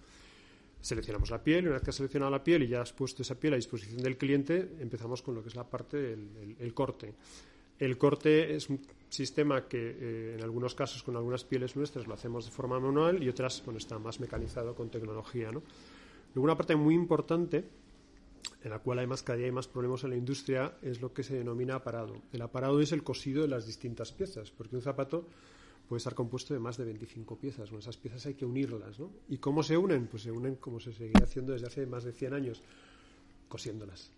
Seleccionamos 0.81 1.29
la 1.29 1.43
piel 1.43 1.65
una 1.65 1.75
vez 1.75 1.83
que 1.83 1.91
has 1.91 1.95
seleccionado 1.95 2.31
la 2.31 2.43
piel 2.43 2.63
y 2.63 2.67
ya 2.67 2.81
has 2.81 2.91
puesto 2.91 3.21
esa 3.21 3.39
piel 3.39 3.53
a 3.53 3.55
disposición 3.55 4.01
del 4.01 4.17
cliente, 4.17 4.77
empezamos 4.79 5.21
con 5.21 5.35
lo 5.35 5.43
que 5.43 5.49
es 5.49 5.55
la 5.55 5.69
parte 5.69 5.97
del 5.97 6.73
corte. 6.73 7.13
El 7.77 7.97
corte 7.97 8.55
es 8.55 8.69
un 8.69 8.79
sistema 9.09 9.67
que 9.67 9.97
eh, 9.99 10.35
en 10.35 10.43
algunos 10.43 10.75
casos 10.75 11.01
con 11.01 11.15
algunas 11.15 11.43
pieles 11.43 11.75
nuestras 11.75 12.05
lo 12.05 12.13
hacemos 12.13 12.45
de 12.45 12.51
forma 12.51 12.79
manual 12.79 13.23
y 13.23 13.29
otras 13.29 13.63
bueno, 13.65 13.79
está 13.79 13.97
más 13.97 14.19
mecanizado 14.19 14.75
con 14.75 14.89
tecnología. 14.89 15.51
¿no? 15.51 15.63
Luego 16.33 16.45
una 16.45 16.55
parte 16.55 16.75
muy 16.75 16.93
importante, 16.93 17.63
en 18.63 18.69
la 18.69 18.79
cual 18.79 18.99
además 18.99 19.23
cada 19.23 19.37
día 19.37 19.47
hay 19.47 19.51
más 19.51 19.67
problemas 19.67 20.03
en 20.03 20.11
la 20.11 20.15
industria, 20.15 20.75
es 20.81 21.01
lo 21.01 21.11
que 21.11 21.23
se 21.23 21.35
denomina 21.35 21.75
aparado. 21.75 22.21
El 22.31 22.41
aparado 22.43 22.79
es 22.81 22.91
el 22.91 23.03
cosido 23.03 23.41
de 23.41 23.47
las 23.47 23.65
distintas 23.65 24.11
piezas, 24.11 24.51
porque 24.51 24.75
un 24.75 24.81
zapato 24.83 25.27
puede 25.91 25.97
estar 25.97 26.15
compuesto 26.15 26.53
de 26.53 26.59
más 26.61 26.77
de 26.77 26.85
25 26.85 27.37
piezas. 27.37 27.69
Con 27.69 27.79
esas 27.79 27.97
piezas 27.97 28.25
hay 28.25 28.33
que 28.33 28.45
unirlas, 28.45 28.97
¿no? 28.97 29.11
¿Y 29.27 29.39
cómo 29.39 29.61
se 29.61 29.75
unen? 29.75 30.07
Pues 30.07 30.23
se 30.23 30.31
unen 30.31 30.55
como 30.55 30.79
se 30.79 30.93
seguía 30.93 31.21
haciendo 31.21 31.51
desde 31.51 31.67
hace 31.67 31.85
más 31.85 32.05
de 32.05 32.13
100 32.13 32.33
años, 32.33 32.61
cosiéndolas. 33.49 34.09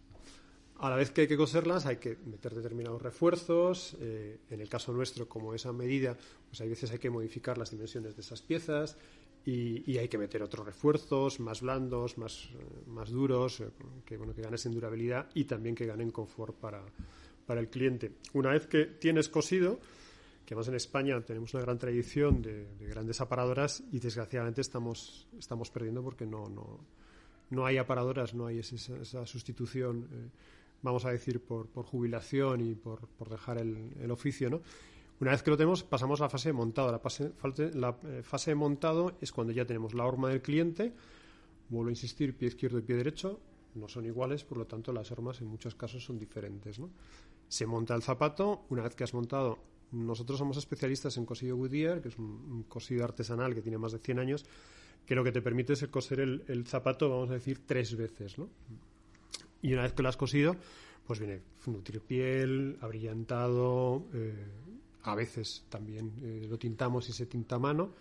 A 0.78 0.92
la 0.92 0.98
vez 0.98 1.10
que 1.10 1.22
hay 1.22 1.28
que 1.28 1.36
coserlas, 1.36 1.88
hay 1.88 1.98
que 1.98 2.16
meter 2.28 2.54
determinados 2.54 3.02
refuerzos. 3.02 3.98
Eh, 4.00 4.38
en 4.52 4.62
el 4.62 4.70
caso 4.70 4.94
nuestro, 4.94 5.28
como 5.28 5.56
esa 5.56 5.74
medida, 5.74 6.16
pues 6.48 6.62
hay 6.62 6.70
veces 6.70 6.92
hay 6.92 7.00
que 7.00 7.10
modificar 7.10 7.58
las 7.58 7.72
dimensiones 7.72 8.16
de 8.16 8.22
esas 8.22 8.44
piezas 8.44 8.96
y, 9.44 9.98
hay 9.98 10.08
que 10.10 10.20
meter 10.20 10.44
otros 10.44 10.68
refuerzos 10.68 11.40
más 11.40 11.62
blandos, 11.62 12.20
más, 12.20 12.50
eh, 12.54 12.84
más 12.86 13.10
duros, 13.10 13.62
eh, 13.62 13.70
que, 14.06 14.16
bueno, 14.18 14.36
que 14.36 14.44
ganen 14.44 14.60
en 14.64 14.72
durabilidad 14.74 15.28
y 15.34 15.46
también 15.46 15.74
que 15.74 15.88
ganen 15.88 16.12
confort 16.12 16.56
para, 16.56 16.84
para 17.48 17.62
el 17.62 17.70
cliente. 17.70 18.12
Una 18.34 18.52
vez 18.52 18.68
que 18.68 18.86
tienes 18.86 19.28
cosido, 19.28 19.80
que 20.46 20.54
además 20.54 20.68
en 20.68 20.76
España 20.76 21.22
tenemos 21.22 21.54
una 21.54 21.64
gran 21.64 21.78
tradición 21.78 22.42
de, 22.42 22.68
grandes 22.80 23.22
aparadoras 23.22 23.84
y 23.92 24.00
desgraciadamente 24.00 24.62
estamos, 24.62 25.28
estamos 25.38 25.70
perdiendo 25.70 26.04
porque 26.04 26.26
no, 26.26 26.50
no, 26.50 26.80
no 27.50 27.66
hay 27.66 27.78
aparadoras, 27.78 28.34
no 28.34 28.48
hay 28.48 28.60
esa, 28.60 29.26
sustitución, 29.26 30.08
eh, 30.12 30.30
vamos 30.82 31.06
a 31.06 31.12
decir, 31.12 31.42
por, 31.42 31.68
por 31.68 31.86
jubilación 31.86 32.62
y 32.62 32.76
por, 32.76 33.08
por 33.08 33.30
dejar 33.30 33.60
el, 33.60 33.94
el 34.02 34.12
oficio, 34.12 34.50
¿no? 34.50 34.62
Una 35.20 35.32
vez 35.32 35.44
que 35.44 35.52
lo 35.52 35.58
tenemos, 35.58 35.84
pasamos 35.84 36.20
a 36.20 36.26
la 36.26 36.30
fase 36.30 36.50
de 36.50 36.54
montado. 36.54 36.92
La 36.92 37.00
fase, 37.00 37.32
la 37.76 37.98
eh, 38.04 38.24
fase 38.24 38.52
de 38.52 38.56
montado 38.56 39.14
es 39.22 39.32
cuando 39.32 39.54
ya 39.54 39.64
tenemos 39.64 39.94
la 39.94 40.06
horma 40.06 40.28
del 40.30 40.42
cliente. 40.42 40.92
Vuelvo 41.70 41.88
a 41.88 41.92
insistir, 41.92 42.36
pie 42.36 42.50
izquierdo 42.50 42.80
y 42.80 42.82
pie 42.82 42.98
derecho 42.98 43.40
no 43.76 43.88
son 43.88 44.06
iguales, 44.06 44.44
por 44.44 44.58
lo 44.58 44.66
tanto 44.66 44.94
las 44.94 45.12
hormas 45.12 45.42
en 45.42 45.48
muchos 45.48 45.76
casos 45.76 46.04
son 46.04 46.20
diferentes. 46.20 46.80
¿no? 46.80 46.90
Se 47.48 47.66
monta 47.66 47.96
el 47.96 48.02
zapato, 48.02 48.66
una 48.70 48.84
vez 48.84 48.96
que 48.96 49.04
has 49.04 49.14
montado, 49.14 49.60
nosotros 49.94 50.40
somos 50.40 50.58
especialistas 50.58 51.18
en 51.18 51.26
cosido 51.26 51.56
Goodyear, 51.56 52.02
que 52.02 52.10
es 52.10 52.18
un, 52.18 52.66
cosido 52.68 53.04
artesanal 53.04 53.54
que 53.54 53.62
tiene 53.62 53.78
más 53.78 53.92
de 53.92 54.00
100 54.00 54.20
años, 54.20 54.46
que 55.06 55.16
lo 55.16 55.24
que 55.24 55.32
te 55.32 55.42
permite 55.42 55.74
es 55.74 55.88
coser 55.88 56.20
el, 56.20 56.66
zapato, 56.68 57.10
vamos 57.10 57.30
a 57.30 57.34
decir, 57.34 57.62
tres 57.66 57.96
veces. 57.96 58.38
¿no? 58.38 58.50
Y 59.62 59.74
una 59.74 59.84
vez 59.84 59.94
que 59.94 60.04
lo 60.04 60.10
has 60.10 60.18
cosido, 60.18 60.56
pues 61.06 61.20
viene 61.20 61.42
nutrir 61.68 62.02
piel, 62.02 62.78
abrillantado, 62.82 64.06
eh, 64.14 64.34
a 65.04 65.16
veces 65.16 65.66
también 65.70 66.12
eh, 66.22 66.48
lo 66.50 66.58
tintamos 66.58 67.08
y 67.10 67.14
se 67.14 67.26
tinta 67.26 67.56
a 67.56 67.60
mano. 67.60 67.92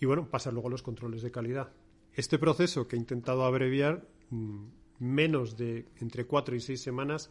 Y 0.00 0.06
bueno, 0.06 0.28
pasa 0.28 0.52
luego 0.52 0.68
los 0.68 0.82
controles 0.82 1.22
de 1.22 1.30
calidad. 1.30 1.70
Este 2.14 2.38
proceso 2.38 2.86
que 2.86 2.96
he 2.96 2.98
intentado 2.98 3.44
abreviar, 3.44 4.06
mm, 4.30 4.64
menos 5.00 5.56
de 5.56 5.86
entre 6.00 6.26
cuatro 6.26 6.54
y 6.54 6.60
seis 6.60 6.80
semanas, 6.80 7.30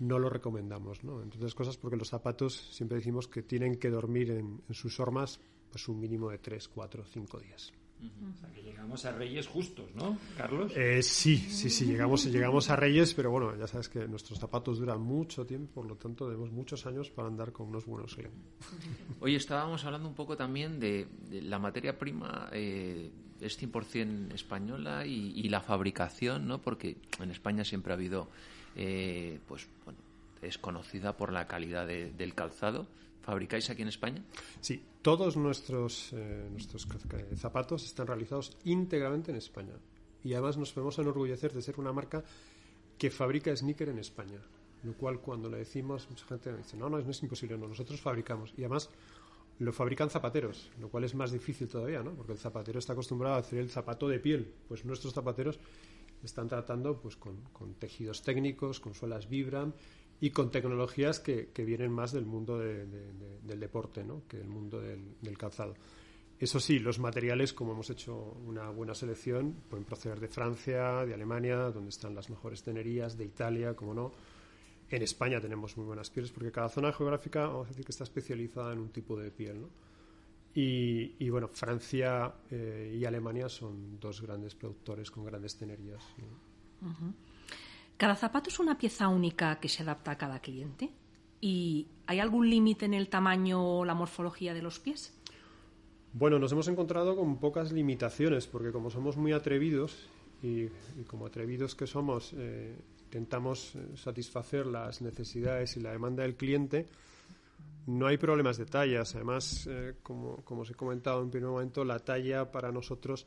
no 0.00 0.18
lo 0.18 0.28
recomendamos, 0.28 1.04
¿no? 1.04 1.22
Entre 1.22 1.38
otras 1.38 1.54
cosas 1.54 1.76
porque 1.76 1.96
los 1.96 2.08
zapatos 2.08 2.54
siempre 2.72 2.98
decimos 2.98 3.28
que 3.28 3.42
tienen 3.42 3.76
que 3.76 3.90
dormir 3.90 4.32
en, 4.32 4.60
en 4.68 4.74
sus 4.74 4.98
hormas 4.98 5.40
pues 5.70 5.86
un 5.88 6.00
mínimo 6.00 6.30
de 6.30 6.38
tres, 6.38 6.68
cuatro, 6.68 7.04
cinco 7.04 7.38
días. 7.38 7.72
O 8.02 8.40
sea, 8.40 8.50
que 8.50 8.62
llegamos 8.62 9.04
a 9.04 9.12
Reyes 9.12 9.46
justos, 9.46 9.94
¿no, 9.94 10.16
Carlos? 10.36 10.72
Eh, 10.74 11.02
sí, 11.02 11.36
sí, 11.36 11.68
sí, 11.68 11.84
llegamos, 11.84 12.24
llegamos 12.24 12.70
a 12.70 12.76
Reyes, 12.76 13.12
pero 13.12 13.30
bueno, 13.30 13.54
ya 13.56 13.66
sabes 13.66 13.88
que 13.88 14.08
nuestros 14.08 14.38
zapatos 14.38 14.78
duran 14.78 15.00
mucho 15.02 15.44
tiempo, 15.44 15.74
por 15.74 15.86
lo 15.86 15.96
tanto 15.96 16.26
tenemos 16.26 16.50
muchos 16.50 16.86
años 16.86 17.10
para 17.10 17.28
andar 17.28 17.52
con 17.52 17.68
unos 17.68 17.84
buenos 17.84 18.16
Hoy 19.20 19.34
estábamos 19.34 19.84
hablando 19.84 20.08
un 20.08 20.14
poco 20.14 20.36
también 20.36 20.80
de, 20.80 21.08
la 21.42 21.58
materia 21.58 21.98
prima, 21.98 22.48
eh, 22.52 23.10
es 23.40 23.60
100% 23.60 24.32
española 24.32 25.04
y, 25.04 25.48
la 25.48 25.60
fabricación, 25.60 26.46
¿no? 26.46 26.62
Porque 26.62 26.96
en 27.20 27.30
España 27.30 27.64
siempre 27.64 27.92
ha 27.92 27.96
habido, 27.96 28.30
eh, 28.76 29.38
pues, 29.46 29.68
bueno, 29.84 29.98
es 30.42 30.58
conocida 30.58 31.16
por 31.16 31.32
la 31.32 31.46
calidad 31.46 31.86
del 31.86 32.34
calzado 32.34 32.86
fabricáis 33.22 33.70
aquí 33.70 33.82
en 33.82 33.88
España? 33.88 34.22
Sí, 34.60 34.82
todos 35.02 35.36
nuestros, 35.36 36.12
eh, 36.12 36.48
nuestros 36.50 36.86
zapatos 37.36 37.84
están 37.84 38.06
realizados 38.06 38.56
íntegramente 38.64 39.30
en 39.30 39.36
España. 39.36 39.74
Y 40.24 40.32
además 40.34 40.56
nos 40.56 40.72
podemos 40.72 40.98
enorgullecer 40.98 41.52
de 41.52 41.62
ser 41.62 41.78
una 41.78 41.92
marca 41.92 42.22
que 42.98 43.10
fabrica 43.10 43.54
sneaker 43.54 43.88
en 43.88 43.98
España. 43.98 44.40
Lo 44.82 44.94
cual, 44.94 45.20
cuando 45.20 45.48
le 45.48 45.58
decimos, 45.58 46.08
mucha 46.10 46.26
gente 46.26 46.56
dice: 46.56 46.76
No, 46.76 46.88
no, 46.88 46.98
no 46.98 47.10
es 47.10 47.22
imposible, 47.22 47.56
no, 47.56 47.68
nosotros 47.68 48.00
fabricamos. 48.00 48.52
Y 48.56 48.62
además 48.62 48.90
lo 49.58 49.72
fabrican 49.72 50.08
zapateros, 50.08 50.70
lo 50.80 50.88
cual 50.88 51.04
es 51.04 51.14
más 51.14 51.32
difícil 51.32 51.68
todavía, 51.68 52.02
¿no? 52.02 52.12
Porque 52.12 52.32
el 52.32 52.38
zapatero 52.38 52.78
está 52.78 52.94
acostumbrado 52.94 53.36
a 53.36 53.38
hacer 53.38 53.58
el 53.58 53.68
zapato 53.68 54.08
de 54.08 54.18
piel. 54.18 54.52
Pues 54.68 54.84
nuestros 54.86 55.12
zapateros 55.12 55.58
están 56.26 56.48
tratando 56.48 57.00
pues 57.00 57.16
con, 57.16 57.38
tejidos 57.78 58.22
técnicos, 58.22 58.80
con 58.80 58.94
suelas 58.94 59.28
Vibram 59.28 59.72
y 60.20 60.30
con 60.30 60.50
tecnologías 60.50 61.20
que, 61.20 61.50
vienen 61.56 61.92
más 61.92 62.12
del 62.12 62.26
mundo 62.26 62.58
del 62.58 63.60
deporte 63.60 64.04
¿no? 64.04 64.22
que 64.28 64.38
del 64.38 64.48
mundo 64.48 64.80
del, 64.80 65.38
calzado. 65.38 65.74
Eso 66.38 66.58
sí, 66.58 66.78
los 66.78 66.98
materiales, 66.98 67.52
como 67.52 67.72
hemos 67.72 67.90
hecho 67.90 68.16
una 68.46 68.70
buena 68.70 68.94
selección, 68.94 69.54
pueden 69.68 69.84
proceder 69.84 70.20
de 70.20 70.28
Francia, 70.28 71.04
de 71.04 71.12
Alemania, 71.12 71.56
donde 71.70 71.90
están 71.90 72.14
las 72.14 72.30
mejores 72.30 72.62
tenerías, 72.62 73.16
de 73.18 73.26
Italia, 73.26 73.74
como 73.74 73.92
no. 73.92 74.12
En 74.88 75.02
España 75.02 75.38
tenemos 75.38 75.76
muy 75.76 75.86
buenas 75.86 76.08
pieles, 76.08 76.32
porque 76.32 76.50
cada 76.50 76.70
zona 76.70 76.92
geográfica, 76.92 77.46
vamos 77.46 77.66
a 77.66 77.70
decir 77.70 77.84
que 77.84 77.92
está 77.92 78.04
especializada 78.04 78.72
en 78.72 78.78
un 78.78 78.88
tipo 78.88 79.18
de 79.18 79.30
piel. 79.30 79.60
¿no? 79.60 79.68
Y, 80.54 81.14
y, 81.18 81.30
bueno, 81.30 81.48
Francia 81.48 82.32
eh, 82.50 82.96
y 82.98 83.04
Alemania 83.04 83.48
son 83.48 84.00
dos 84.00 84.20
grandes 84.20 84.54
productores 84.54 85.10
con 85.10 85.24
grandes 85.24 85.56
tenerías. 85.56 86.02
¿Cada 87.96 88.16
zapato 88.16 88.50
es 88.50 88.58
una 88.58 88.76
pieza 88.76 89.08
única 89.08 89.60
que 89.60 89.68
se 89.68 89.82
adapta 89.82 90.12
a 90.12 90.18
cada 90.18 90.40
cliente? 90.40 90.90
¿Y 91.40 91.86
hay 92.06 92.18
algún 92.18 92.50
límite 92.50 92.86
en 92.86 92.94
el 92.94 93.08
tamaño 93.08 93.78
o 93.78 93.84
la 93.84 93.94
morfología 93.94 94.52
de 94.52 94.62
los 94.62 94.80
pies? 94.80 95.14
Bueno, 96.12 96.38
nos 96.38 96.50
hemos 96.50 96.66
encontrado 96.66 97.14
con 97.14 97.38
pocas 97.38 97.70
limitaciones, 97.70 98.46
porque 98.46 98.72
como 98.72 98.90
somos 98.90 99.16
muy 99.16 99.32
atrevidos 99.32 100.08
y, 100.42 100.66
como 101.06 101.26
atrevidos 101.26 101.76
que 101.76 101.86
somos, 101.86 102.34
eh, 102.36 102.74
intentamos 103.04 103.76
eh, 103.76 103.96
satisfacer 103.96 104.66
las 104.66 105.02
necesidades 105.02 105.76
y 105.76 105.80
la 105.80 105.92
demanda 105.92 106.24
del 106.24 106.34
cliente, 106.34 106.88
no 107.86 108.06
hay 108.06 108.18
problemas 108.18 108.56
de 108.56 108.66
tallas. 108.66 109.14
Además, 109.14 109.66
eh, 109.70 109.94
como, 110.02 110.36
como 110.44 110.62
os 110.62 110.70
he 110.70 110.74
comentado 110.74 111.22
en 111.22 111.30
primer 111.30 111.50
momento, 111.50 111.84
la 111.84 111.98
talla 111.98 112.50
para 112.50 112.70
nosotros 112.70 113.26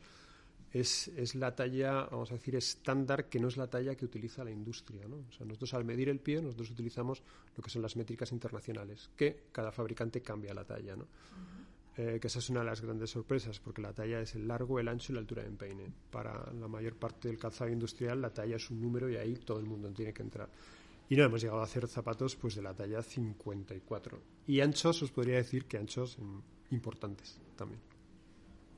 es, 0.71 1.07
es, 1.09 1.36
la 1.36 1.55
talla, 1.55 2.07
vamos 2.09 2.31
a 2.31 2.36
decir, 2.36 2.55
estándar, 2.55 3.29
que 3.29 3.39
no 3.39 3.47
es 3.47 3.57
la 3.57 3.67
talla 3.67 3.95
que 3.95 4.05
utiliza 4.05 4.43
la 4.43 4.51
industria. 4.51 5.07
¿no? 5.07 5.17
O 5.29 5.31
sea, 5.31 5.45
nosotros 5.45 5.73
al 5.73 5.86
medir 5.86 6.09
el 6.09 6.19
pie, 6.19 6.41
nosotros 6.41 6.71
utilizamos 6.71 7.21
lo 7.55 7.63
que 7.63 7.69
son 7.69 7.81
las 7.81 7.95
métricas 7.95 8.31
internacionales, 8.31 9.09
que 9.15 9.45
cada 9.51 9.71
fabricante 9.71 10.21
cambia 10.21 10.53
la 10.53 10.63
talla. 10.63 10.95
¿no? 10.95 11.07
Eh, 11.95 12.17
que 12.19 12.25
esa 12.25 12.39
es 12.39 12.49
una 12.49 12.61
de 12.61 12.65
las 12.65 12.81
grandes 12.81 13.11
sorpresas, 13.11 13.59
porque 13.59 13.81
la 13.81 13.93
talla 13.93 14.19
es 14.19 14.34
el 14.34 14.47
largo, 14.47 14.79
el 14.79 14.88
ancho 14.88 15.11
y 15.11 15.15
la 15.15 15.19
altura 15.19 15.43
de 15.43 15.49
empeine. 15.49 15.91
Para 16.09 16.51
la 16.51 16.67
mayor 16.67 16.95
parte 16.95 17.27
del 17.27 17.38
calzado 17.38 17.69
industrial, 17.69 18.19
la 18.19 18.31
talla 18.31 18.55
es 18.55 18.69
un 18.71 18.81
número 18.81 19.07
y 19.09 19.15
ahí 19.15 19.36
todo 19.36 19.59
el 19.59 19.65
mundo 19.65 19.91
tiene 19.91 20.11
que 20.11 20.23
entrar. 20.23 20.49
Y 21.10 21.16
no 21.16 21.24
hemos 21.24 21.41
llegado 21.41 21.62
a 21.62 21.66
hacer 21.66 21.88
zapatos 21.88 22.36
pues 22.36 22.56
de 22.56 22.62
la 22.62 22.74
talla 22.74 23.01
54. 23.01 24.22
Y 24.47 24.62
anchos, 24.62 25.01
os 25.04 25.12
podría 25.12 25.36
decir 25.36 25.66
que 25.66 25.78
anchos 25.78 26.18
mm, 26.18 26.39
importantes 26.72 27.39
también. 27.56 27.82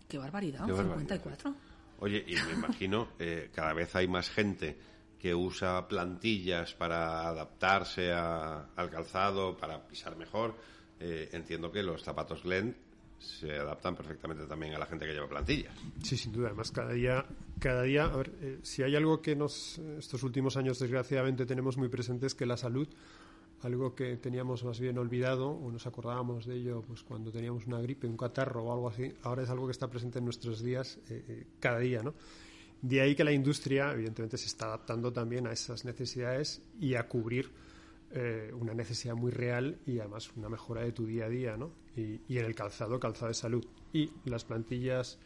Qué 0.08 0.18
barbaridad, 0.18 0.66
54. 0.66 1.56
Oye, 2.00 2.24
y 2.28 2.36
me 2.36 2.54
imagino, 2.54 3.10
eh, 3.20 3.50
cada 3.54 3.74
vez 3.74 3.96
hay 3.96 4.08
más 4.08 4.30
gente 4.30 4.78
que 5.20 5.34
usa 5.34 5.88
plantillas 5.88 6.74
para 6.74 7.28
adaptarse 7.28 8.12
al 8.12 8.90
calzado, 8.92 9.58
para 9.58 9.88
pisar 9.88 10.16
mejor. 10.16 10.56
Eh, 11.00 11.30
entiendo 11.34 11.72
que 11.72 11.82
los 11.82 12.04
zapatos 12.04 12.44
Glen 12.44 12.78
se 13.18 13.58
adaptan 13.58 13.96
perfectamente 13.96 14.46
también 14.46 14.76
a 14.76 14.78
la 14.78 14.86
gente 14.86 15.06
que 15.06 15.14
lleva 15.14 15.28
plantillas. 15.28 15.74
Sí, 16.04 16.16
sin 16.16 16.32
duda. 16.32 16.48
Además, 16.48 16.72
cada 16.72 16.94
día, 16.94 17.26
cada 17.60 17.84
día, 17.84 18.06
a 18.06 18.18
ver, 18.18 18.32
eh, 18.42 18.60
si 18.64 18.84
hay 18.84 18.96
algo 18.96 19.22
que 19.22 19.36
nos, 19.36 19.80
estos 19.98 20.24
últimos 20.24 20.58
años 20.58 20.80
desgraciadamente 20.80 21.46
tenemos 21.46 21.78
muy 21.78 21.90
presente 21.90 22.28
es 22.28 22.36
que 22.36 22.46
la 22.46 22.58
salud, 22.58 22.88
algo 23.62 23.96
que 23.96 24.18
teníamos 24.18 24.64
más 24.64 24.80
bien 24.80 24.98
olvidado 24.98 25.50
o 25.50 25.72
nos 25.72 25.88
acordábamos 25.88 26.46
de 26.46 26.56
ello, 26.56 26.84
pues 26.86 27.04
cuando 27.04 27.32
teníamos 27.32 27.66
una 27.68 27.80
gripe, 27.82 28.08
un 28.08 28.18
catarro 28.18 28.64
o 28.64 28.74
algo 28.74 28.90
así, 28.90 29.14
ahora 29.24 29.44
es 29.44 29.50
algo 29.50 29.66
que 29.66 29.72
está 29.72 29.90
presente 29.90 30.20
en 30.20 30.26
nuestros 30.26 30.62
días 30.62 31.00
eh, 31.10 31.24
eh, 31.28 31.48
cada 31.60 31.80
día, 31.80 32.04
¿no? 32.04 32.14
De 32.82 33.02
ahí 33.02 33.16
que 33.16 33.24
la 33.24 33.32
industria, 33.32 33.92
evidentemente, 33.94 34.38
se 34.38 34.46
está 34.46 34.66
adaptando 34.66 35.12
también 35.12 35.48
a 35.48 35.52
esas 35.52 35.86
necesidades 35.86 36.62
y 36.80 36.96
a 36.96 37.08
cubrir 37.08 37.50
una 38.54 38.74
necesidad 38.74 39.14
muy 39.14 39.30
real 39.32 39.78
y 39.86 40.00
además 40.00 40.32
una 40.38 40.48
mejora 40.48 40.82
de 40.84 40.94
tu 40.94 41.06
día 41.06 41.26
a 41.26 41.30
día, 41.30 41.58
¿no? 41.58 41.72
Y, 41.98 42.38
en 42.38 42.46
el 42.46 42.56
calzado, 42.56 42.98
calzado 42.98 43.28
de 43.28 43.34
salud. 43.34 43.66
Y 43.92 44.10
las 44.24 44.46
plantillas 44.46 45.20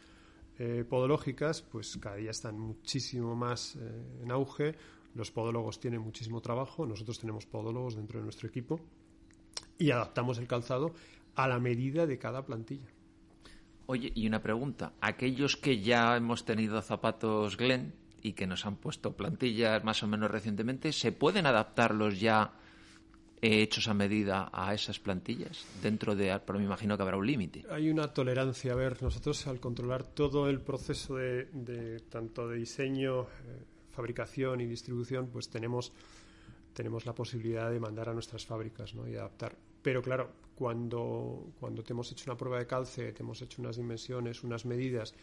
eh, 0.62 0.84
podológicas, 0.84 1.62
pues 1.62 1.96
cada 1.96 2.16
día 2.16 2.30
están 2.30 2.60
muchísimo 2.60 3.34
más 3.34 3.76
eh, 3.76 4.20
en 4.22 4.30
auge. 4.30 4.74
Los 5.14 5.30
podólogos 5.30 5.80
tienen 5.80 6.02
muchísimo 6.02 6.42
trabajo, 6.42 6.84
nosotros 6.84 7.18
tenemos 7.18 7.46
podólogos 7.46 7.96
dentro 7.96 8.18
de 8.18 8.24
nuestro 8.24 8.46
equipo 8.46 8.78
y 9.78 9.90
adaptamos 9.90 10.36
el 10.36 10.46
calzado 10.46 10.92
a 11.34 11.48
la 11.48 11.58
medida 11.58 12.06
de 12.06 12.18
cada 12.18 12.44
plantilla. 12.44 12.90
Oye, 13.86 14.12
y 14.14 14.26
una 14.26 14.42
pregunta. 14.42 14.92
Aquellos 15.00 15.56
que 15.56 15.80
ya 15.80 16.14
hemos 16.14 16.44
tenido 16.44 16.82
zapatos 16.82 17.56
Glen 17.56 17.94
y 18.20 18.34
que 18.34 18.46
nos 18.46 18.66
han 18.66 18.76
puesto 18.76 19.16
plantillas 19.16 19.82
más 19.82 20.02
o 20.02 20.08
menos 20.08 20.30
recientemente, 20.30 20.92
¿se 20.92 21.10
pueden 21.10 21.46
adaptarlos 21.46 22.20
ya 22.20 22.52
hechos 23.42 23.88
a 23.88 23.94
medida 23.94 24.50
a 24.52 24.74
esas 24.74 24.98
plantillas 24.98 25.64
dentro 25.82 26.14
de 26.14 26.38
pero 26.44 26.58
me 26.58 26.64
imagino 26.64 26.96
que 26.96 27.02
habrá 27.02 27.16
un 27.16 27.26
límite. 27.26 27.64
Hay 27.70 27.90
una 27.90 28.12
tolerancia. 28.12 28.72
A 28.72 28.76
ver 28.76 29.02
nosotros 29.02 29.46
al 29.46 29.60
controlar 29.60 30.04
todo 30.04 30.48
el 30.48 30.60
proceso 30.60 31.16
de, 31.16 32.02
tanto 32.08 32.48
de 32.48 32.56
diseño 32.58 33.22
eh, 33.22 33.26
fabricación 33.90 34.60
y 34.60 34.66
distribución 34.66 35.28
pues 35.28 35.48
tenemos 35.48 35.92
tenemos 36.74 37.04
la 37.04 37.14
posibilidad 37.14 37.70
de 37.70 37.80
mandar 37.80 38.08
a 38.08 38.14
nuestras 38.14 38.46
fábricas 38.46 38.94
¿no? 38.94 39.08
y 39.08 39.16
adaptar. 39.16 39.56
Pero 39.82 40.02
claro 40.02 40.30
cuando 40.54 41.52
cuando 41.58 41.82
te 41.82 41.92
hemos 41.92 42.10
hecho 42.12 42.24
una 42.30 42.36
prueba 42.36 42.58
de 42.58 42.66
calce 42.66 43.12
te 43.12 43.22
hemos 43.22 43.40
hecho 43.42 43.62
unas 43.62 43.76
dimensiones 43.76 44.44
unas 44.44 44.66
medidas 44.66 45.14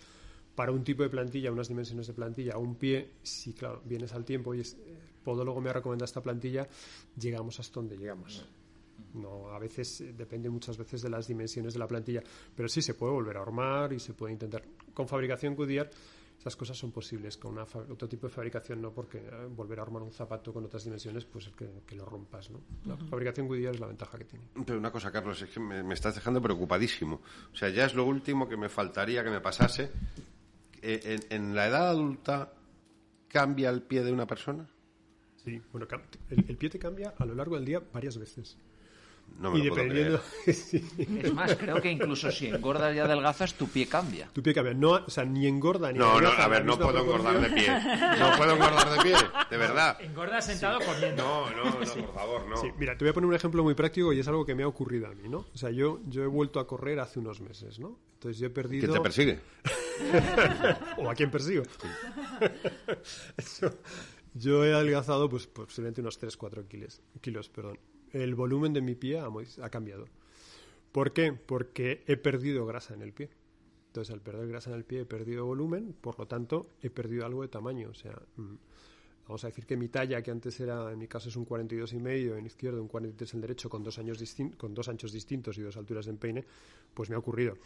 para 0.58 0.72
un 0.72 0.84
tipo 0.84 1.04
de 1.04 1.10
plantilla, 1.10 1.52
unas 1.52 1.68
dimensiones 1.68 2.08
de 2.08 2.14
plantilla, 2.14 2.58
un 2.58 2.74
pie, 2.74 3.12
si 3.22 3.54
claro, 3.54 3.80
vienes 3.86 4.12
al 4.14 4.26
tiempo 4.26 4.56
y 4.56 4.62
es, 4.62 4.76
podólogo 5.28 5.60
me 5.60 5.70
ha 5.70 5.74
recomendado 5.74 6.06
esta 6.06 6.22
plantilla, 6.22 6.66
llegamos 7.20 7.60
hasta 7.60 7.82
donde 7.82 7.98
llegamos. 7.98 8.46
No, 9.14 9.50
a 9.50 9.60
veces 9.60 10.00
eh, 10.00 10.14
depende 10.14 10.50
muchas 10.50 10.78
veces 10.78 11.02
de 11.02 11.10
las 11.10 11.28
dimensiones 11.28 11.74
de 11.74 11.80
la 11.80 11.88
plantilla, 11.88 12.24
pero 12.56 12.70
sí 12.70 12.82
se 12.82 12.94
puede 12.94 13.12
volver 13.12 13.36
a 13.36 13.42
armar 13.42 13.92
y 13.92 14.00
se 14.00 14.14
puede 14.14 14.32
intentar. 14.32 14.64
Con 14.94 15.06
fabricación 15.06 15.54
Goodyear 15.54 15.90
esas 16.40 16.56
cosas 16.56 16.78
son 16.78 16.92
posibles, 16.92 17.36
con 17.36 17.58
otro 17.58 18.08
tipo 18.08 18.28
de 18.28 18.34
fabricación 18.34 18.82
no, 18.82 18.92
porque 18.92 19.18
eh, 19.18 19.48
volver 19.54 19.80
a 19.80 19.82
armar 19.82 20.02
un 20.02 20.14
zapato 20.14 20.54
con 20.54 20.64
otras 20.64 20.86
dimensiones, 20.86 21.26
pues 21.26 21.48
es 21.48 21.54
que, 21.54 21.96
lo 21.96 22.06
rompas, 22.06 22.50
¿no? 22.50 22.62
La 22.86 22.96
fabricación 22.96 23.48
Goodyear 23.48 23.74
es 23.74 23.82
la 23.82 23.88
ventaja 23.88 24.18
que 24.18 24.24
tiene. 24.24 24.46
Pero 24.66 24.80
una 24.80 24.92
cosa, 24.92 25.12
Carlos, 25.12 25.42
es 25.42 25.50
que 25.50 25.60
me, 25.60 25.94
estás 25.94 26.16
dejando 26.16 26.42
preocupadísimo. 26.42 27.20
O 27.52 27.56
sea, 27.56 27.68
ya 27.68 27.86
es 27.86 27.96
lo 27.96 28.06
último 28.06 28.48
que 28.48 28.56
me 28.56 28.70
faltaría 28.70 29.26
que 29.26 29.30
me 29.30 29.42
pasase. 29.42 29.92
Eh, 30.82 31.20
en 31.32 31.54
la 31.54 31.68
edad 31.68 31.90
adulta 31.90 32.54
cambia 33.28 33.70
el 33.70 33.82
pie 33.82 34.04
de 34.04 34.14
una 34.14 34.26
persona? 34.26 34.70
Sí, 35.48 35.62
bueno, 35.72 35.88
el, 36.30 36.58
pie 36.58 36.70
te 36.70 36.78
cambia 36.78 37.14
a 37.18 37.24
lo 37.24 37.34
largo 37.34 37.56
del 37.56 37.64
día 37.64 37.82
varias 37.94 38.18
veces. 38.18 38.58
No 39.40 39.50
me 39.50 39.60
y 39.60 39.62
dependiendo. 39.62 40.20
Es 40.46 41.34
más, 41.34 41.56
creo 41.56 41.82
que 41.82 41.90
incluso 41.90 42.30
si 42.32 42.48
engordas 42.48 42.94
y 42.94 43.00
adelgazas, 43.00 43.54
tu 43.54 43.70
pie 43.70 43.88
cambia. 43.88 44.28
Tu 44.34 44.44
pie 44.44 44.54
cambia. 44.54 44.74
No, 44.74 44.92
o 44.92 45.10
sea, 45.10 45.24
ni 45.24 45.48
engorda 45.48 45.94
ni 45.94 46.00
No, 46.00 46.20
no, 46.20 46.28
a 46.28 46.50
ver, 46.50 46.66
no 46.66 46.78
puedo 46.78 47.00
engordar 47.00 47.40
de 47.40 47.50
pie. 47.50 47.70
No 48.20 48.36
puedo 48.36 48.56
engordar 48.56 48.90
de 48.90 49.04
pie, 49.04 49.16
de 49.50 49.58
verdad. 49.58 49.98
Engorda 50.02 50.42
sentado 50.42 50.80
comiendo. 50.80 51.24
No, 51.24 51.50
no, 51.52 51.64
no, 51.64 51.80
por 51.80 52.14
favor, 52.14 52.46
no. 52.50 52.58
Sí, 52.58 52.68
mira, 52.78 52.98
te 52.98 53.06
voy 53.06 53.12
a 53.12 53.14
poner 53.14 53.30
un 53.30 53.36
ejemplo 53.36 53.64
muy 53.64 53.74
práctico 53.74 54.12
y 54.12 54.20
es 54.20 54.28
algo 54.28 54.46
que 54.46 54.54
me 54.54 54.64
ha 54.64 54.68
ocurrido 54.68 55.08
a 55.08 55.16
mí, 55.16 55.30
¿no? 55.30 55.46
O 55.54 55.58
sea, 55.58 55.72
yo, 55.72 56.02
yo 56.08 56.24
he 56.24 56.28
vuelto 56.28 56.60
a 56.60 56.68
correr 56.68 57.00
hace 57.00 57.20
unos 57.20 57.40
meses, 57.40 57.80
¿no? 57.80 57.98
Entonces 58.16 58.38
yo 58.38 58.48
he 58.48 58.50
perdido. 58.50 58.82
¿Quién 58.82 58.98
te 58.98 59.02
persigue? 59.02 59.40
¿O 60.98 61.10
a 61.10 61.16
quién 61.16 61.32
persigo? 61.32 61.64
Yo 64.38 64.64
he 64.66 64.74
adelgazado 64.74 65.30
pues 65.30 65.48
posiblemente 65.48 66.02
unos 66.02 66.22
3-4 66.22 66.68
kilos, 66.68 67.02
kilos. 67.22 67.50
Perdón. 67.50 67.80
El 68.12 68.36
volumen 68.36 68.74
de 68.74 68.82
mi 68.82 68.96
pie 68.96 69.20
ha, 69.20 69.70
cambiado. 69.70 70.06
¿Por 70.92 71.12
qué? 71.12 71.34
Porque 71.34 72.04
he 72.08 72.18
perdido 72.18 72.66
grasa 72.66 72.94
en 72.94 73.02
el 73.02 73.14
pie. 73.14 73.30
Entonces, 73.88 74.14
al 74.14 74.22
perder 74.22 74.48
grasa 74.48 74.70
en 74.70 74.78
el 74.78 74.86
pie 74.86 75.02
he 75.02 75.06
perdido 75.06 75.46
volumen, 75.46 75.96
por 76.00 76.20
lo 76.20 76.28
tanto, 76.28 76.70
he 76.82 76.90
perdido 76.90 77.26
algo 77.26 77.42
de 77.42 77.48
tamaño. 77.48 77.90
O 77.90 77.94
sea, 77.94 78.14
mm, 78.36 78.56
vamos 79.28 79.44
a 79.44 79.48
decir 79.48 79.66
que 79.66 79.76
mi 79.76 79.90
talla, 79.90 80.22
que 80.22 80.30
antes 80.30 80.60
era, 80.60 80.92
en 80.92 81.00
mi 81.00 81.08
caso 81.08 81.30
es 81.30 81.36
un 81.36 81.46
42 81.46 81.94
y 81.94 82.00
medio, 82.00 82.38
en 82.38 82.46
izquierdo 82.46 82.82
un 82.82 82.88
43 82.88 83.34
en 83.34 83.42
derecho, 83.42 83.70
con 83.70 83.84
dos, 83.84 83.98
años 83.98 84.24
con 84.58 84.74
dos 84.74 84.88
anchos 84.88 85.12
distintos 85.12 85.58
y 85.58 85.62
dos 85.62 85.78
alturas 85.78 86.06
de 86.06 86.12
empeine, 86.12 86.46
pues 86.94 87.10
me 87.10 87.16
ha 87.16 87.20
ocurrido. 87.20 87.58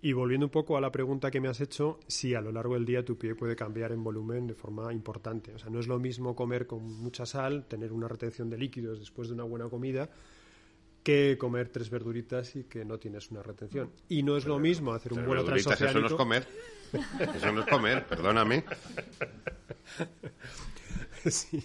Y 0.00 0.12
volviendo 0.12 0.46
un 0.46 0.50
poco 0.50 0.76
a 0.76 0.80
la 0.80 0.92
pregunta 0.92 1.30
que 1.30 1.40
me 1.40 1.48
has 1.48 1.60
hecho, 1.60 1.98
sí, 2.06 2.34
a 2.34 2.40
lo 2.40 2.52
largo 2.52 2.74
del 2.74 2.84
día 2.84 3.04
tu 3.04 3.18
pie 3.18 3.34
puede 3.34 3.56
cambiar 3.56 3.90
en 3.90 4.04
volumen 4.04 4.46
de 4.46 4.54
forma 4.54 4.92
importante. 4.92 5.52
O 5.54 5.58
sea, 5.58 5.70
no 5.70 5.80
es 5.80 5.88
lo 5.88 5.98
mismo 5.98 6.36
comer 6.36 6.66
con 6.68 6.84
mucha 6.84 7.26
sal, 7.26 7.66
tener 7.66 7.92
una 7.92 8.06
retención 8.06 8.48
de 8.48 8.58
líquidos 8.58 9.00
después 9.00 9.28
de 9.28 9.34
una 9.34 9.42
buena 9.42 9.68
comida, 9.68 10.08
que 11.02 11.36
comer 11.36 11.70
tres 11.70 11.90
verduritas 11.90 12.54
y 12.54 12.64
que 12.64 12.84
no 12.84 12.98
tienes 12.98 13.30
una 13.32 13.42
retención. 13.42 13.90
Y 14.08 14.22
no 14.22 14.36
es 14.36 14.46
lo 14.46 14.60
mismo 14.60 14.92
hacer 14.92 15.14
un 15.14 15.26
vuelo 15.26 15.44
transoceánico... 15.44 15.98
Eso 15.98 16.00
no 16.00 16.06
es 16.06 16.14
comer. 16.14 16.46
Eso 17.34 17.52
no 17.52 17.60
es 17.60 17.66
comer, 17.66 18.06
perdóname. 18.06 18.64
Sí. 21.26 21.62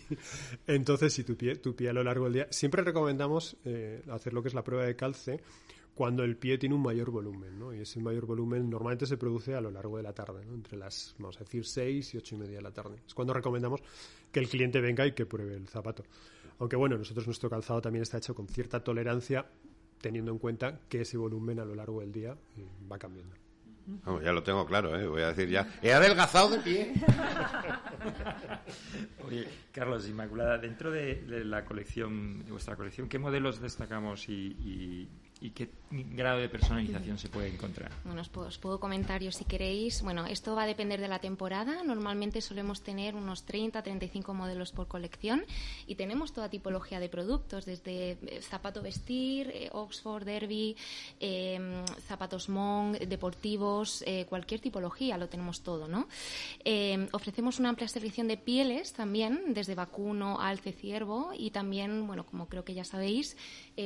Entonces, 0.66 1.14
si 1.14 1.24
tu 1.24 1.38
pie, 1.38 1.56
tu 1.58 1.76
pie 1.76 1.90
a 1.90 1.94
lo 1.94 2.04
largo 2.04 2.26
del 2.26 2.34
día... 2.34 2.48
Siempre 2.50 2.82
recomendamos 2.82 3.56
eh, 3.64 4.04
hacer 4.10 4.34
lo 4.34 4.42
que 4.42 4.48
es 4.48 4.56
la 4.56 4.64
prueba 4.64 4.84
de 4.84 4.96
calce 4.96 5.42
cuando 5.94 6.24
el 6.24 6.38
pie 6.38 6.58
tiene 6.58 6.76
un 6.76 6.82
mayor 6.82 7.12
volumen, 7.12 7.60
¿no? 7.60 7.74
Y 7.74 7.82
ese 7.82 8.00
mayor 8.00 8.26
volumen 8.26 8.70
normalmente 8.70 9.06
se 9.06 9.18
produce 9.18 9.56
a 9.56 9.62
lo 9.62 9.70
largo 9.70 9.98
de 9.98 10.04
la 10.04 10.14
tarde, 10.14 10.44
¿no? 10.46 10.54
Entre 10.54 10.78
las, 10.78 11.16
vamos 11.20 11.38
a 11.38 11.41
decir, 11.41 11.66
6 11.66 12.16
y 12.16 12.18
ocho 12.18 12.36
y 12.36 12.38
media 12.39 12.58
de 12.58 12.64
la 12.64 12.72
tarde. 12.72 12.98
Es 13.06 13.14
cuando 13.14 13.34
recomendamos 13.34 13.82
que 14.32 14.39
el 14.39 14.50
cliente 14.50 14.82
venga 14.82 15.06
y 15.06 15.12
que 15.12 15.26
pruebe 15.26 15.56
el 15.56 15.68
zapato. 15.68 16.04
Aunque 16.60 16.76
bueno, 16.76 16.98
nosotros 16.98 17.28
nuestro 17.28 17.50
calzado 17.50 17.82
también 17.82 18.02
está 18.02 18.18
hecho 18.18 18.34
con 18.34 18.48
cierta 18.48 18.84
tolerancia, 18.84 19.46
teniendo 20.02 20.32
en 20.32 20.39
cuenta 20.39 20.80
que 20.89 21.02
ese 21.02 21.18
volumen 21.18 21.60
a 21.60 21.66
lo 21.66 21.76
largo 21.76 22.02
del 22.02 22.12
día 22.12 22.36
eh, 22.58 22.66
va 22.91 22.98
cambiando. 22.98 23.36
ya 24.24 24.32
lo 24.32 24.41
tengo 24.41 24.66
claro, 24.66 25.00
¿eh? 25.00 25.08
voy 25.08 25.22
a 25.22 25.28
decir 25.28 25.50
ya. 25.50 25.80
He 25.84 25.94
adelgazado 25.94 26.50
de 26.50 26.60
pie. 26.60 26.94
Oye, 29.28 29.48
Carlos, 29.72 30.08
Inmaculada, 30.08 30.58
dentro 30.58 30.91
de, 30.91 31.44
la 31.46 31.64
colección, 31.66 32.44
de 32.44 32.52
vuestra 32.52 32.76
colección, 32.76 33.08
¿qué 33.08 33.20
modelos 33.20 33.62
destacamos 33.62 34.28
y 34.28 35.08
y 35.33 35.33
qué 35.52 35.70
grado 36.16 36.39
de 36.39 36.50
personalización 36.50 37.18
se 37.18 37.30
puede 37.30 37.50
encontrar? 37.50 37.91
Bueno, 38.04 38.22
os 38.22 38.58
puedo, 38.58 38.80
comentar 38.80 39.22
yo 39.22 39.32
si 39.32 39.46
queréis. 39.46 40.02
Bueno, 40.02 40.26
esto 40.26 40.56
va 40.56 40.64
a 40.64 40.66
depender 40.66 41.00
de 41.00 41.08
la 41.08 41.20
temporada. 41.20 41.84
Normalmente 41.84 42.41
solemos 42.41 42.82
tener 42.82 43.16
unos 43.16 43.44
30, 43.46 43.82
35 43.82 44.34
modelos 44.34 44.72
por 44.72 44.88
colección 44.88 45.44
y 45.88 45.96
tenemos 45.96 46.34
toda 46.34 46.50
tipología 46.50 47.00
de 47.00 47.10
productos, 47.10 47.66
desde 47.66 48.12
eh, 48.12 48.41
zapato 48.41 48.82
vestir, 48.82 49.52
eh, 49.54 49.70
Oxford, 49.72 50.26
Derby, 50.26 50.76
em, 51.20 51.86
zapatos 52.08 52.50
Monk, 52.50 52.98
deportivos, 53.00 54.04
eh, 54.08 54.26
cualquier 54.28 54.62
tipología, 54.62 55.18
lo 55.18 55.30
tenemos 55.30 55.62
todo, 55.62 55.88
¿no? 55.88 56.08
Em, 56.64 57.08
ofrecemos 57.12 57.60
una 57.60 57.70
amplia 57.70 57.88
selección 57.88 58.28
de 58.28 58.38
pieles 58.38 58.94
también, 58.94 59.54
desde 59.54 59.76
vacuno, 59.76 60.39
alce, 60.39 60.72
ciervo 60.72 61.32
y 61.38 61.52
también, 61.52 62.08
bueno, 62.08 62.26
como 62.26 62.48
creo 62.48 62.64
que 62.64 62.74
ya 62.74 62.84
sabéis, 62.84 63.38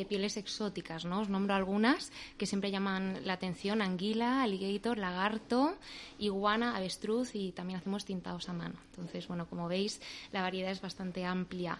pieles 0.10 0.36
exóticas, 0.36 1.06
¿no? 1.06 1.22
Os 1.22 1.30
algunas 1.54 2.12
que 2.38 2.46
siempre 2.46 2.72
llaman 2.72 3.20
la 3.26 3.34
atención, 3.34 3.82
anguila, 3.82 4.44
alligator, 4.44 4.98
lagarto, 4.98 5.76
iguana, 6.20 6.76
avestruz 6.76 7.36
y 7.36 7.52
también 7.52 7.80
hacemos 7.80 8.06
tintados 8.06 8.50
a 8.50 8.54
mano. 8.54 8.76
Entonces, 8.92 9.28
bueno, 9.28 9.48
como 9.48 9.68
veis, 9.68 10.02
la 10.32 10.42
variedad 10.42 10.72
es 10.72 10.82
bastante 10.82 11.24
amplia. 11.24 11.80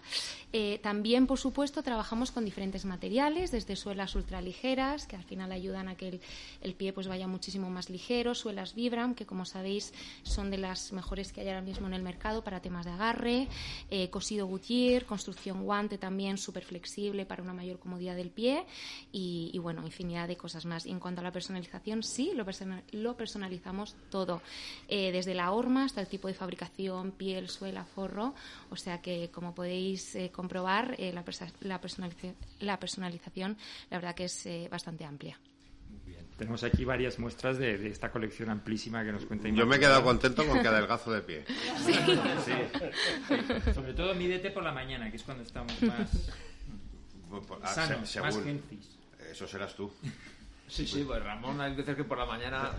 Eh, 0.52 0.78
también, 0.82 1.26
por 1.26 1.38
supuesto, 1.38 1.82
trabajamos 1.82 2.30
con 2.30 2.44
diferentes 2.44 2.84
materiales, 2.84 3.50
desde 3.50 3.74
suelas 3.74 4.14
ultraligeras, 4.14 5.06
que 5.06 5.16
al 5.16 5.24
final 5.24 5.50
ayudan 5.50 5.88
a 5.88 5.96
que 5.96 6.20
el, 6.60 6.74
pie 6.74 6.92
pues 6.92 7.08
vaya 7.08 7.26
muchísimo 7.26 7.70
más 7.70 7.90
ligero, 7.90 8.34
suelas 8.34 8.74
Vibram, 8.74 9.14
que 9.14 9.26
como 9.26 9.44
sabéis 9.44 9.92
son 10.22 10.50
de 10.50 10.58
las 10.58 10.92
mejores 10.92 11.32
que 11.32 11.40
hay 11.40 11.48
ahora 11.48 11.62
mismo 11.62 11.88
en 11.88 11.94
el 11.94 12.02
mercado 12.02 12.44
para 12.44 12.60
temas 12.60 12.84
de 12.84 12.92
agarre, 12.92 13.48
eh, 13.90 14.10
cosido 14.10 14.46
Goodyear, 14.46 15.04
construcción 15.04 15.64
guante 15.64 15.98
también 15.98 16.38
súper 16.38 16.64
flexible 16.64 17.26
para 17.26 17.42
una 17.42 17.52
mayor 17.52 17.78
comodidad 17.78 18.14
del 18.14 18.30
pie 18.30 18.64
y, 19.12 19.47
y, 19.52 19.58
bueno, 19.58 19.84
infinidad 19.84 20.28
de 20.28 20.36
cosas 20.36 20.64
más. 20.66 20.86
Y 20.86 20.90
en 20.90 21.00
cuanto 21.00 21.20
a 21.20 21.24
la 21.24 21.32
personalización, 21.32 22.02
sí, 22.02 22.32
lo, 22.34 22.44
lo 22.92 23.16
personalizamos 23.16 23.96
todo, 24.10 24.42
eh, 24.88 25.12
desde 25.12 25.34
la 25.34 25.52
horma 25.52 25.84
hasta 25.84 26.00
el 26.00 26.08
tipo 26.08 26.28
de 26.28 26.34
fabricación, 26.34 27.12
piel, 27.12 27.48
suela, 27.48 27.84
forro. 27.84 28.34
O 28.70 28.76
sea 28.76 29.00
que, 29.00 29.30
como 29.30 29.54
podéis 29.54 30.14
eh, 30.14 30.30
comprobar, 30.30 30.94
eh, 30.98 31.12
la, 31.12 31.24
la, 31.60 31.80
la, 32.60 32.78
personalización, 32.80 33.56
la 33.90 33.98
verdad 33.98 34.14
que 34.14 34.24
es 34.24 34.48
bastante 34.70 35.04
amplia. 35.04 35.38
Tenemos 36.38 36.62
aquí 36.62 36.84
varias 36.84 37.18
muestras 37.18 37.58
de, 37.58 37.88
esta 37.88 38.12
colección 38.12 38.48
amplísima 38.48 39.04
que 39.04 39.10
nos 39.10 39.26
cuenta 39.26 39.48
Yo 39.48 39.66
me 39.66 39.74
he 39.74 39.80
quedado 39.80 40.04
contento 40.04 40.46
con 40.46 40.62
cada 40.62 40.78
delgazo 40.78 41.10
de 41.10 41.20
pie. 41.20 41.44
Sí. 41.84 41.92
sí. 42.44 43.72
Sobre 43.74 43.92
todo 43.92 44.14
mídete 44.14 44.50
por 44.52 44.62
la 44.62 44.70
mañana, 44.70 45.10
que 45.10 45.16
es 45.16 45.22
cuando 45.24 45.42
estamos 45.42 45.82
más 45.82 46.30
ah, 47.62 47.66
sanos, 47.66 48.16
más 48.16 48.38
Eso 49.30 49.46
serás 49.46 49.74
tú. 49.74 49.92
Sí, 50.68 50.86
sí, 50.86 51.04
pues 51.06 51.22
Ramón 51.22 51.60
hay 51.60 51.74
veces 51.74 51.96
que 51.96 52.04
por 52.04 52.18
la 52.18 52.26
mañana... 52.26 52.72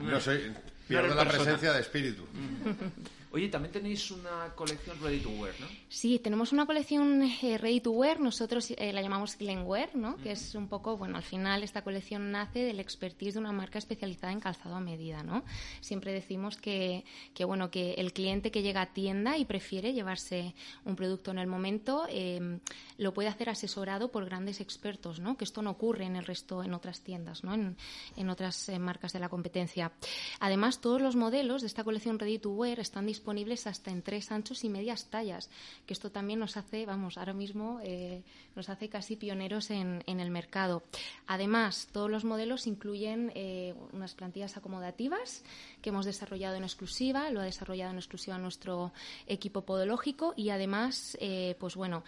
No 0.00 0.20
sé, 0.20 0.52
pierdo 0.86 1.14
la 1.14 1.28
presencia 1.28 1.72
de 1.72 1.80
espíritu. 1.80 2.24
Oye, 3.36 3.48
también 3.48 3.70
tenéis 3.70 4.10
una 4.10 4.54
colección 4.54 4.98
ready 5.02 5.18
to 5.18 5.28
wear, 5.28 5.54
¿no? 5.60 5.66
Sí, 5.90 6.18
tenemos 6.18 6.52
una 6.52 6.64
colección 6.64 7.20
eh, 7.22 7.58
ready 7.58 7.80
to 7.82 7.90
wear, 7.90 8.18
nosotros 8.18 8.70
eh, 8.70 8.94
la 8.94 9.02
llamamos 9.02 9.36
Glenwear, 9.36 9.94
¿no? 9.94 10.16
Que 10.16 10.32
es 10.32 10.54
un 10.54 10.68
poco, 10.68 10.96
bueno, 10.96 11.18
al 11.18 11.22
final 11.22 11.62
esta 11.62 11.82
colección 11.82 12.30
nace 12.30 12.60
del 12.60 12.80
expertise 12.80 13.34
de 13.34 13.40
una 13.40 13.52
marca 13.52 13.78
especializada 13.78 14.32
en 14.32 14.40
calzado 14.40 14.76
a 14.76 14.80
medida, 14.80 15.22
¿no? 15.22 15.44
Siempre 15.82 16.12
decimos 16.12 16.56
que, 16.56 17.04
que 17.34 17.44
bueno, 17.44 17.70
que 17.70 17.92
el 17.98 18.14
cliente 18.14 18.50
que 18.50 18.62
llega 18.62 18.80
a 18.80 18.94
tienda 18.94 19.36
y 19.36 19.44
prefiere 19.44 19.92
llevarse 19.92 20.54
un 20.86 20.96
producto 20.96 21.30
en 21.30 21.38
el 21.38 21.46
momento, 21.46 22.06
em, 22.08 22.60
lo 22.96 23.12
puede 23.12 23.28
hacer 23.28 23.50
asesorado 23.50 24.10
por 24.10 24.24
grandes 24.24 24.62
expertos, 24.62 25.20
¿no? 25.20 25.36
Que 25.36 25.44
esto 25.44 25.60
no 25.60 25.72
ocurre 25.72 26.06
en 26.06 26.16
el 26.16 26.24
resto, 26.24 26.62
en 26.62 26.72
otras 26.72 27.02
tiendas, 27.02 27.44
¿no? 27.44 27.52
En, 27.52 27.76
en 28.16 28.30
otras 28.30 28.70
eh, 28.70 28.78
marcas 28.78 29.12
de 29.12 29.18
la 29.18 29.28
competencia. 29.28 29.92
Además, 30.40 30.75
todos 30.80 31.00
los 31.00 31.16
modelos 31.16 31.62
de 31.62 31.66
esta 31.66 31.84
colección 31.84 32.18
ready 32.18 32.38
to 32.38 32.50
wear 32.50 32.80
están 32.80 33.06
disponibles 33.06 33.66
hasta 33.66 33.90
en 33.90 34.02
tres 34.02 34.30
anchos 34.30 34.64
y 34.64 34.68
medias 34.68 35.06
tallas, 35.06 35.50
que 35.86 35.92
esto 35.92 36.10
también 36.10 36.38
nos 36.38 36.56
hace, 36.56 36.86
vamos, 36.86 37.18
ahora 37.18 37.32
mismo 37.32 37.80
eh, 37.82 38.22
nos 38.54 38.68
hace 38.68 38.88
casi 38.88 39.16
pioneros 39.16 39.70
en, 39.70 40.02
el 40.06 40.30
mercado. 40.30 40.82
Además, 41.26 41.88
todos 41.92 42.10
los 42.10 42.24
modelos 42.24 42.66
incluyen 42.66 43.32
eh, 43.34 43.74
unas 43.92 44.14
plantillas 44.14 44.56
acomodativas 44.56 45.42
que 45.82 45.90
hemos 45.90 46.06
desarrollado 46.06 46.56
en 46.56 46.64
exclusiva, 46.64 47.30
lo 47.30 47.40
ha 47.40 47.44
desarrollado 47.44 47.92
en 47.92 47.98
exclusiva 47.98 48.38
nuestro 48.38 48.92
equipo 49.26 49.62
podológico 49.62 50.34
y 50.36 50.50
además, 50.50 51.16
eh, 51.20 51.56
pues 51.58 51.76
bueno, 51.76 52.04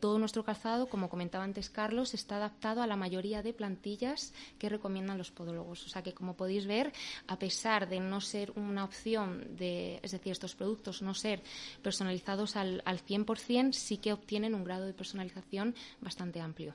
todo 0.00 0.18
nuestro 0.18 0.44
calzado, 0.44 0.88
como 0.88 1.08
comentaba 1.08 1.44
antes 1.44 1.70
Carlos, 1.70 2.14
está 2.14 2.36
adaptado 2.36 2.82
a 2.82 2.86
la 2.86 2.96
mayoría 2.96 3.42
de 3.42 3.52
plantillas 3.52 4.32
que 4.58 4.68
recomiendan 4.68 5.18
los 5.18 5.30
podólogos. 5.30 5.84
O 5.86 5.88
sea 5.88 6.02
que, 6.02 6.12
como 6.12 6.34
podéis 6.34 6.66
ver, 6.66 6.92
a 7.26 7.38
pesar 7.38 7.88
de 7.88 8.00
no 8.00 8.20
ser 8.20 8.52
una 8.52 8.84
opción 8.84 9.56
de, 9.56 10.00
es 10.02 10.12
decir, 10.12 10.32
estos 10.32 10.54
productos 10.54 11.02
no 11.02 11.14
ser 11.14 11.42
personalizados 11.82 12.56
al, 12.56 12.82
al 12.84 13.04
100%, 13.04 13.72
sí 13.72 13.98
que 13.98 14.12
obtienen 14.12 14.54
un 14.54 14.64
grado 14.64 14.86
de 14.86 14.94
personalización 14.94 15.74
bastante 16.00 16.40
amplio. 16.40 16.74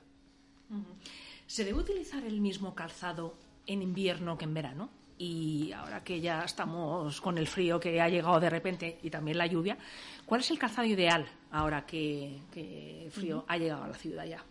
¿Se 1.46 1.64
debe 1.64 1.78
utilizar 1.78 2.24
el 2.24 2.40
mismo 2.40 2.74
calzado 2.74 3.36
en 3.66 3.82
invierno 3.82 4.38
que 4.38 4.44
en 4.44 4.54
verano? 4.54 4.90
Y 5.16 5.72
ahora 5.72 6.02
que 6.02 6.20
ya 6.20 6.42
estamos 6.42 7.20
con 7.20 7.38
el 7.38 7.46
frío 7.46 7.78
que 7.78 8.00
ha 8.00 8.08
llegado 8.08 8.40
de 8.40 8.50
repente 8.50 8.98
y 9.02 9.10
también 9.10 9.38
la 9.38 9.46
lluvia, 9.46 9.78
¿cuál 10.26 10.40
es 10.40 10.50
el 10.50 10.58
calzado 10.58 10.88
ideal 10.88 11.24
ahora 11.52 11.86
que, 11.86 12.40
el 12.54 13.10
frío 13.10 13.44
ha 13.46 13.56
llegado 13.56 13.84
a 13.84 13.88
la 13.88 13.94
ciudad 13.94 14.24
ya? 14.26 14.44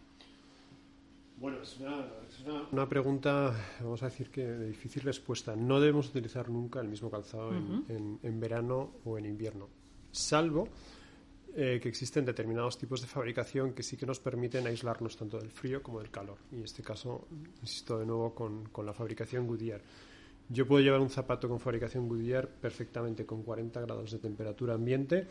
Bueno, 1.38 1.58
es 1.62 1.78
una, 2.72 2.88
pregunta, 2.88 3.54
vamos 3.82 4.02
a 4.04 4.06
decir 4.06 4.30
que 4.30 4.46
de 4.46 4.68
difícil 4.68 5.04
respuesta. 5.04 5.56
No 5.58 5.82
debemos 5.82 6.08
utilizar 6.08 6.48
nunca 6.48 6.80
el 6.80 6.88
mismo 6.88 7.12
calzado 7.12 7.52
en, 7.52 8.40
verano 8.40 8.92
o 9.04 9.18
en 9.18 9.26
invierno, 9.26 9.68
salvo 10.12 10.70
eh, 11.56 11.80
que 11.82 11.90
existen 11.90 12.24
determinados 12.24 12.78
tipos 12.78 13.02
de 13.02 13.08
fabricación 13.08 13.74
que 13.74 13.84
sí 13.84 13.98
que 13.98 14.06
nos 14.06 14.22
permiten 14.22 14.66
aislarnos 14.66 15.18
tanto 15.18 15.38
del 15.38 15.52
frío 15.52 15.84
como 15.84 16.00
del 16.00 16.10
calor. 16.10 16.38
Y 16.52 16.56
en 16.56 16.64
este 16.64 16.82
caso, 16.82 17.28
insisto 17.62 18.00
de 18.00 18.06
nuevo 18.06 18.34
con, 18.34 18.70
con 18.70 18.86
la 18.86 18.94
fabricación 18.94 19.46
Goodyear. 19.46 19.82
Yo 20.50 20.68
puedo 20.68 20.84
llevar 20.84 21.00
un 21.00 21.10
zapato 21.10 21.48
con 21.48 21.60
fabricación 21.60 22.08
Goodyear 22.08 22.48
perfectamente 22.48 23.26
con 23.26 23.44
40 23.44 23.82
grados 23.82 24.12
de 24.12 24.20
temperatura 24.20 24.74
ambiente 24.74 25.28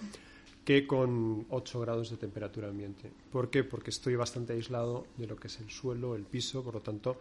que 0.64 0.86
con 0.86 1.46
8 1.50 1.80
grados 1.80 2.10
de 2.10 2.16
temperatura 2.16 2.68
ambiente. 2.68 3.10
¿Por 3.30 3.50
qué? 3.50 3.64
Porque 3.64 3.90
estoy 3.90 4.14
bastante 4.14 4.52
aislado 4.52 5.06
de 5.16 5.26
lo 5.26 5.36
que 5.36 5.48
es 5.48 5.58
el 5.60 5.70
suelo, 5.70 6.14
el 6.14 6.24
piso, 6.24 6.62
por 6.62 6.74
lo 6.74 6.80
tanto, 6.80 7.18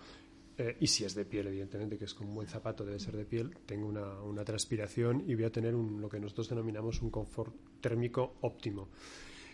eh, 0.57 0.77
y 0.79 0.87
si 0.87 1.05
es 1.05 1.15
de 1.15 1.25
piel, 1.25 1.47
evidentemente, 1.47 1.97
que 1.97 2.05
es 2.05 2.13
como 2.13 2.29
un 2.29 2.35
buen 2.35 2.47
zapato, 2.47 2.85
debe 2.85 2.99
ser 2.99 3.17
de 3.17 3.25
piel, 3.25 3.55
tengo 3.65 3.87
una, 3.87 4.21
una 4.21 4.43
transpiración 4.43 5.23
y 5.27 5.33
voy 5.33 5.45
a 5.45 5.51
tener 5.51 5.73
un, 5.73 5.99
lo 5.99 6.07
que 6.07 6.19
nosotros 6.19 6.49
denominamos 6.49 7.01
un 7.01 7.09
confort 7.09 7.53
térmico 7.81 8.35
óptimo. 8.41 8.89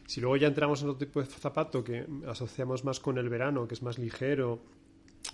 Si 0.05 0.19
luego 0.19 0.37
ya 0.37 0.47
entramos 0.47 0.81
en 0.81 0.89
otro 0.89 1.05
tipo 1.05 1.21
de 1.21 1.27
zapato 1.27 1.83
que 1.83 2.05
asociamos 2.27 2.83
más 2.83 2.99
con 2.99 3.17
el 3.17 3.29
verano, 3.29 3.67
que 3.67 3.75
es 3.75 3.81
más 3.81 3.97
ligero, 3.99 4.59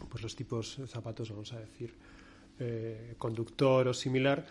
pues 0.09 0.21
los 0.21 0.35
tipos 0.35 0.77
de 0.77 0.87
zapatos, 0.87 1.29
vamos 1.29 1.53
a 1.53 1.59
decir, 1.59 1.93
eh, 2.59 3.15
conductor 3.17 3.87
o 3.87 3.93
similar, 3.93 4.45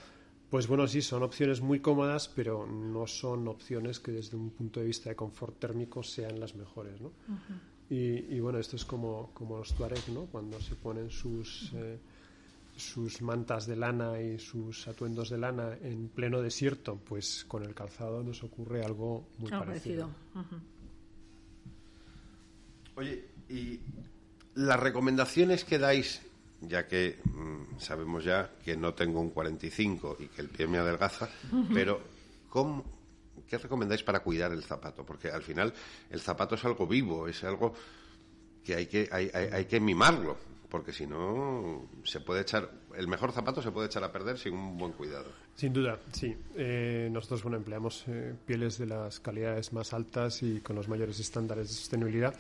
pues 0.53 0.67
bueno, 0.67 0.87
sí, 0.87 1.01
son 1.01 1.23
opciones 1.23 1.63
muy 1.63 1.81
cómodas, 1.81 2.29
pero 2.29 2.67
no 2.67 3.07
son 3.07 3.49
opciones 3.49 4.01
que 4.01 4.13
desde 4.13 4.37
un 4.37 4.51
punto 4.51 4.81
de 4.81 4.87
vista 4.87 5.09
de 5.09 5.17
confort 5.17 5.59
térmico 5.59 6.03
sean 6.03 6.39
las 6.39 6.55
mejores, 6.55 7.01
¿no? 7.01 7.13
y, 7.89 8.39
bueno, 8.41 8.59
esto 8.59 8.77
es 8.77 8.85
como, 8.85 9.31
como 9.33 9.59
los 9.59 9.75
Tuareg, 9.75 10.09
¿no? 10.11 10.27
Cuando 10.27 10.61
se 10.61 10.75
ponen 10.75 11.11
sus, 11.11 11.73
eh, 11.75 11.99
sus 12.77 13.23
mantas 13.23 13.67
de 13.67 13.77
lana 13.77 14.21
y 14.21 14.39
sus 14.39 14.89
atuendos 14.89 15.31
de 15.31 15.39
lana 15.39 15.77
en 15.83 16.09
pleno 16.09 16.41
desierto, 16.43 16.97
pues 16.97 17.45
con 17.47 17.63
el 17.65 17.75
calzado 17.75 18.23
nos 18.23 18.43
ocurre 18.43 18.85
algo 18.85 19.29
muy 19.39 19.51
parecido. 19.51 20.11
Oye, 22.95 23.27
y 23.49 23.81
las 24.55 24.81
recomendaciones 24.81 25.65
que 25.65 25.79
dais 25.79 26.23
ya 26.63 26.87
que 26.87 27.19
mm, 27.25 27.79
sabemos 27.79 28.25
ya 28.25 28.51
que 28.65 28.77
no 28.77 28.95
tengo 28.95 29.21
un 29.21 29.31
45 29.31 30.17
y 30.21 30.29
que 30.29 30.41
el 30.41 30.49
pie 30.49 30.67
me 30.67 30.79
adelgaza, 30.79 31.29
pero 31.75 32.01
¿cómo, 32.49 32.85
¿qué 33.49 33.59
recomendáis 33.59 34.03
para 34.03 34.21
cuidar 34.21 34.53
el 34.53 34.63
zapato? 34.63 35.05
Porque 35.05 35.29
al 35.29 35.43
final 35.43 35.73
el 36.11 36.21
zapato 36.21 36.55
es 36.55 36.65
algo 36.65 36.87
vivo, 36.87 37.27
es 37.29 37.43
algo 37.45 37.75
que 38.65 38.75
hay 38.77 38.87
que, 38.87 39.09
hay, 39.11 39.29
hay, 39.29 39.65
que 39.65 39.81
mimarlo, 39.81 40.37
porque 40.69 40.93
si 40.93 41.07
no 41.07 41.89
se 42.05 42.21
puede 42.21 42.43
echar, 42.43 42.71
el 42.97 43.09
mejor 43.09 43.33
zapato 43.33 43.61
se 43.61 43.73
puede 43.73 43.89
echar 43.89 44.05
a 44.05 44.13
perder 44.13 44.39
sin 44.39 44.55
un 44.55 44.79
buen 44.79 44.93
cuidado. 44.93 45.33
Sin 45.57 45.73
duda, 45.73 45.99
sí. 46.13 46.37
Eh, 46.57 47.09
nosotros 47.11 47.43
bueno, 47.43 47.57
empleamos 47.59 48.05
eh, 48.07 48.35
pieles 48.47 48.79
de 48.79 48.87
las 48.87 49.19
calidades 49.19 49.73
más 49.73 49.93
altas 49.93 50.43
y 50.45 50.61
con 50.61 50.77
los 50.77 50.89
mayores 50.89 51.19
estándares 51.19 51.69
de 51.69 51.75
sostenibilidad 51.75 52.35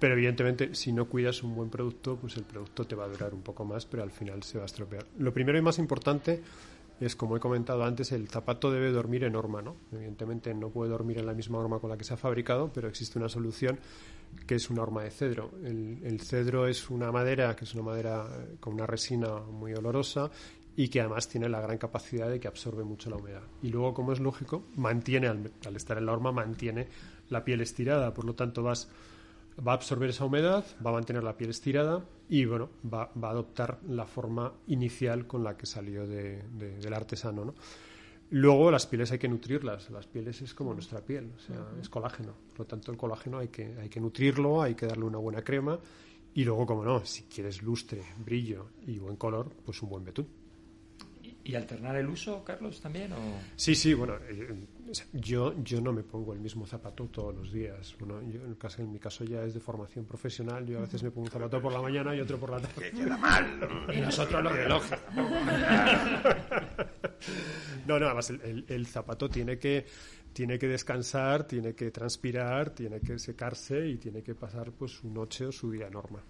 pero 0.00 0.14
evidentemente, 0.14 0.74
si 0.74 0.92
no 0.92 1.04
cuidas 1.04 1.42
un 1.42 1.54
buen 1.54 1.68
producto, 1.68 2.16
pues 2.16 2.36
el 2.38 2.44
producto 2.44 2.86
te 2.86 2.96
va 2.96 3.04
a 3.04 3.08
durar 3.08 3.34
un 3.34 3.42
poco 3.42 3.66
más, 3.66 3.84
pero 3.84 4.02
al 4.02 4.10
final 4.10 4.42
se 4.42 4.56
va 4.56 4.64
a 4.64 4.66
estropear. 4.66 5.06
Lo 5.18 5.32
primero 5.32 5.58
y 5.58 5.62
más 5.62 5.78
importante 5.78 6.42
es, 7.00 7.14
como 7.14 7.36
he 7.36 7.40
comentado 7.40 7.84
antes, 7.84 8.10
el 8.12 8.26
zapato 8.26 8.70
debe 8.70 8.90
dormir 8.92 9.24
en 9.24 9.36
horma, 9.36 9.60
¿no? 9.60 9.76
Evidentemente 9.92 10.54
no 10.54 10.70
puede 10.70 10.90
dormir 10.90 11.18
en 11.18 11.26
la 11.26 11.34
misma 11.34 11.58
horma 11.58 11.80
con 11.80 11.90
la 11.90 11.98
que 11.98 12.04
se 12.04 12.14
ha 12.14 12.16
fabricado, 12.16 12.72
pero 12.72 12.88
existe 12.88 13.18
una 13.18 13.28
solución 13.28 13.78
que 14.46 14.54
es 14.54 14.70
una 14.70 14.82
horma 14.82 15.02
de 15.02 15.10
cedro. 15.10 15.50
El, 15.62 16.20
cedro 16.20 16.66
es 16.66 16.88
una 16.88 17.12
madera 17.12 17.54
que 17.54 17.64
es 17.64 17.74
una 17.74 17.82
madera 17.82 18.26
eh, 18.26 18.56
con 18.58 18.74
una 18.74 18.86
resina 18.86 19.40
muy 19.40 19.74
olorosa 19.74 20.30
y 20.76 20.88
que 20.88 21.00
además 21.00 21.28
tiene 21.28 21.48
la 21.48 21.60
gran 21.60 21.76
capacidad 21.76 22.30
de 22.30 22.40
que 22.40 22.48
absorbe 22.48 22.84
mucho 22.84 23.10
la 23.10 23.16
humedad. 23.16 23.42
Y 23.62 23.68
luego, 23.68 23.92
como 23.92 24.12
es 24.12 24.20
lógico, 24.20 24.64
mantiene, 24.76 25.26
al, 25.26 25.50
al 25.66 25.76
estar 25.76 25.98
en 25.98 26.06
la 26.06 26.12
horma, 26.12 26.32
mantiene 26.32 26.88
la 27.28 27.44
piel 27.44 27.60
estirada, 27.60 28.14
por 28.14 28.24
lo 28.24 28.34
tanto 28.34 28.62
vas 28.62 28.88
va 29.58 29.72
a 29.72 29.74
absorber 29.74 30.10
esa 30.10 30.24
humedad, 30.24 30.64
va 30.84 30.90
a 30.90 30.94
mantener 30.94 31.22
la 31.22 31.36
piel 31.36 31.50
estirada 31.50 32.04
y 32.28 32.44
bueno, 32.44 32.70
va, 32.92 33.10
a 33.22 33.30
adoptar 33.30 33.78
la 33.88 34.06
forma 34.06 34.52
inicial 34.68 35.26
con 35.26 35.44
la 35.44 35.56
que 35.56 35.66
salió 35.66 36.06
del 36.06 36.94
artesano. 36.94 37.44
¿no? 37.44 37.54
Luego 38.30 38.70
las 38.70 38.86
pieles 38.86 39.10
hay 39.12 39.18
que 39.18 39.28
nutrirlas, 39.28 39.90
las 39.90 40.06
pieles 40.06 40.40
es 40.40 40.54
como 40.54 40.72
nuestra 40.72 41.00
piel, 41.00 41.32
o 41.36 41.40
sea, 41.40 41.66
es 41.80 41.88
colágeno, 41.88 42.34
por 42.50 42.60
lo 42.60 42.66
tanto 42.66 42.92
el 42.92 42.96
colágeno 42.96 43.38
hay 43.38 43.48
que, 43.48 43.76
hay 43.80 43.88
que 43.88 44.00
nutrirlo, 44.00 44.62
hay 44.62 44.74
que 44.74 44.86
darle 44.86 45.04
una 45.04 45.18
buena 45.18 45.42
crema 45.42 45.78
y 46.32 46.44
luego, 46.44 46.64
como 46.64 46.84
no, 46.84 47.04
si 47.04 47.24
quieres 47.24 47.62
lustre, 47.62 48.02
brillo 48.24 48.66
y 48.86 48.98
buen 48.98 49.16
color, 49.16 49.50
pues 49.64 49.82
un 49.82 49.88
buen 49.88 50.04
betún. 50.04 50.39
¿Y 51.50 51.54
alternar 51.56 51.96
el 51.96 52.08
uso, 52.08 52.44
Carlos, 52.44 52.80
también? 52.80 53.12
O... 53.12 53.16
Sí, 53.56 53.74
sí, 53.74 53.92
bueno, 53.92 54.14
eh, 54.28 54.54
yo, 55.14 55.60
yo 55.64 55.80
no 55.80 55.92
me 55.92 56.04
pongo 56.04 56.32
el 56.32 56.38
mismo 56.38 56.64
zapato 56.64 57.08
todos 57.08 57.34
los 57.34 57.52
días. 57.52 57.96
Bueno, 57.98 58.22
yo, 58.30 58.46
en, 58.46 58.54
caso, 58.54 58.82
en 58.82 58.92
mi 58.92 59.00
caso 59.00 59.24
ya 59.24 59.42
es 59.42 59.54
de 59.54 59.58
formación 59.58 60.04
profesional. 60.04 60.64
Yo 60.64 60.78
a 60.78 60.82
veces 60.82 61.02
me 61.02 61.10
pongo 61.10 61.24
un 61.24 61.30
zapato 61.32 61.60
por 61.60 61.72
la 61.72 61.82
mañana 61.82 62.14
y 62.14 62.20
otro 62.20 62.38
por 62.38 62.50
la 62.50 62.60
tarde. 62.60 62.92
Que 62.92 62.98
queda 62.98 63.16
mal. 63.16 63.68
Y 63.92 64.00
nosotros 64.00 64.44
lo 64.44 64.50
reloj. 64.50 64.84
no, 67.88 67.98
no, 67.98 68.06
además 68.06 68.30
el, 68.30 68.64
el, 68.68 68.86
zapato 68.86 69.28
tiene 69.28 69.58
que, 69.58 69.86
tiene 70.32 70.56
que 70.56 70.68
descansar, 70.68 71.48
tiene 71.48 71.74
que 71.74 71.90
transpirar, 71.90 72.70
tiene 72.70 73.00
que 73.00 73.18
secarse 73.18 73.88
y 73.88 73.96
tiene 73.96 74.22
que 74.22 74.36
pasar 74.36 74.70
pues 74.70 74.92
su 74.92 75.10
noche 75.10 75.46
o 75.46 75.50
su 75.50 75.72
día 75.72 75.90
normal. 75.90 76.22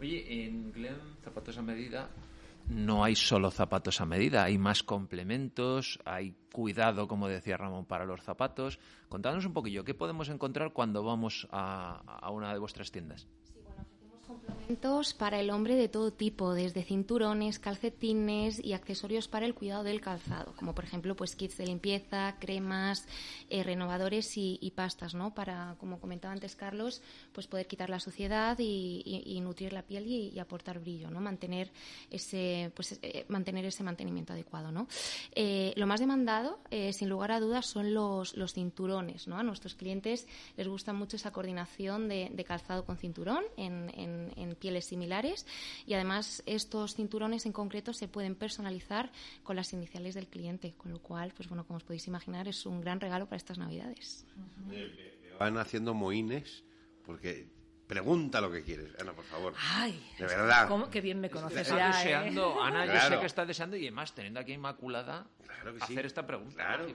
Oye, 0.00 0.46
en 0.46 0.72
Glen 0.72 0.96
Zapatos 1.22 1.58
a 1.58 1.62
Medida 1.62 2.08
no 2.68 3.04
hay 3.04 3.14
solo 3.14 3.50
zapatos 3.50 4.00
a 4.00 4.06
medida, 4.06 4.44
hay 4.44 4.58
más 4.58 4.82
complementos, 4.82 5.98
hay 6.04 6.34
cuidado, 6.52 7.06
como 7.06 7.28
decía 7.28 7.56
Ramón, 7.56 7.84
para 7.84 8.04
los 8.04 8.22
zapatos. 8.22 8.78
Contadnos 9.08 9.46
un 9.46 9.52
poquillo, 9.52 9.84
¿qué 9.84 9.94
podemos 9.94 10.28
encontrar 10.28 10.72
cuando 10.72 11.02
vamos 11.02 11.46
a, 11.50 12.02
a 12.20 12.30
una 12.30 12.52
de 12.52 12.58
vuestras 12.58 12.90
tiendas? 12.90 13.28
Para 15.18 15.38
el 15.38 15.50
hombre 15.50 15.76
de 15.76 15.88
todo 15.88 16.12
tipo, 16.12 16.52
desde 16.52 16.82
cinturones, 16.82 17.60
calcetines 17.60 18.62
y 18.64 18.72
accesorios 18.72 19.28
para 19.28 19.46
el 19.46 19.54
cuidado 19.54 19.84
del 19.84 20.00
calzado, 20.00 20.54
como 20.56 20.74
por 20.74 20.84
ejemplo 20.84 21.14
pues 21.14 21.36
kits 21.36 21.56
de 21.58 21.66
limpieza, 21.66 22.34
cremas, 22.40 23.06
eh, 23.48 23.62
renovadores 23.62 24.32
y, 24.36 24.72
pastas, 24.74 25.14
¿no? 25.14 25.34
Para, 25.34 25.76
como 25.78 26.00
comentaba 26.00 26.32
antes 26.34 26.56
Carlos, 26.56 27.00
pues 27.32 27.46
poder 27.46 27.68
quitar 27.68 27.90
la 27.90 28.00
suciedad 28.00 28.58
y, 28.58 29.40
nutrir 29.40 29.72
la 29.72 29.82
piel 29.82 30.06
y, 30.06 30.38
aportar 30.40 30.80
brillo, 30.80 31.10
¿no? 31.10 31.20
Mantener 31.20 31.70
ese, 32.10 32.72
pues, 32.74 32.98
eh, 33.02 33.24
mantener 33.28 33.64
ese 33.66 33.84
mantenimiento 33.84 34.32
adecuado, 34.32 34.72
¿no? 34.72 34.88
Eh, 35.32 35.72
lo 35.76 35.86
más 35.86 36.00
demandado, 36.00 36.58
sin 36.92 37.08
lugar 37.08 37.30
a 37.30 37.40
dudas, 37.40 37.66
son 37.66 37.94
los, 37.94 38.36
los 38.36 38.52
cinturones, 38.52 39.28
¿no? 39.28 39.38
A 39.38 39.44
nuestros 39.44 39.74
clientes 39.74 40.26
les 40.56 40.66
gusta 40.66 40.92
mucho 40.92 41.16
esa 41.16 41.30
coordinación 41.30 42.08
de, 42.08 42.44
calzado 42.46 42.84
con 42.84 42.96
cinturón 42.96 43.44
en, 43.56 44.55
pieles 44.56 44.86
similares 44.86 45.46
y 45.86 45.94
además 45.94 46.42
estos 46.46 46.94
cinturones 46.94 47.46
en 47.46 47.52
concreto 47.52 47.92
se 47.92 48.08
pueden 48.08 48.34
personalizar 48.34 49.10
con 49.42 49.56
las 49.56 49.72
iniciales 49.72 50.14
del 50.14 50.28
cliente, 50.28 50.74
con 50.76 50.92
lo 50.92 51.00
cual, 51.00 51.32
pues 51.36 51.48
bueno, 51.48 51.66
como 51.66 51.78
os 51.78 51.84
podéis 51.84 52.06
imaginar, 52.08 52.48
es 52.48 52.66
un 52.66 52.80
gran 52.80 53.00
regalo 53.00 53.26
para 53.26 53.36
estas 53.36 53.58
Navidades. 53.58 54.26
Van 55.38 55.58
haciendo 55.58 55.94
moines 55.94 56.64
porque 57.04 57.48
Pregunta 57.86 58.40
lo 58.40 58.50
que 58.50 58.62
quieres, 58.64 58.90
Ana, 59.00 59.12
por 59.12 59.24
favor. 59.24 59.54
Ay, 59.56 60.12
de 60.18 60.26
verdad. 60.26 60.66
¿cómo? 60.66 60.90
que 60.90 61.00
bien 61.00 61.20
me 61.20 61.30
conoces 61.30 61.60
está 61.60 61.78
ya, 61.78 61.86
deseando, 61.96 62.60
Ana, 62.60 62.84
yo 62.84 63.00
sé 63.00 63.20
que 63.20 63.26
está 63.26 63.46
deseando 63.46 63.76
y 63.76 63.82
además 63.82 64.12
teniendo 64.12 64.40
aquí 64.40 64.52
a 64.52 64.54
Inmaculada 64.56 65.26
hacer 65.80 66.04
esta 66.04 66.26
pregunta. 66.26 66.54
Claro. 66.54 66.86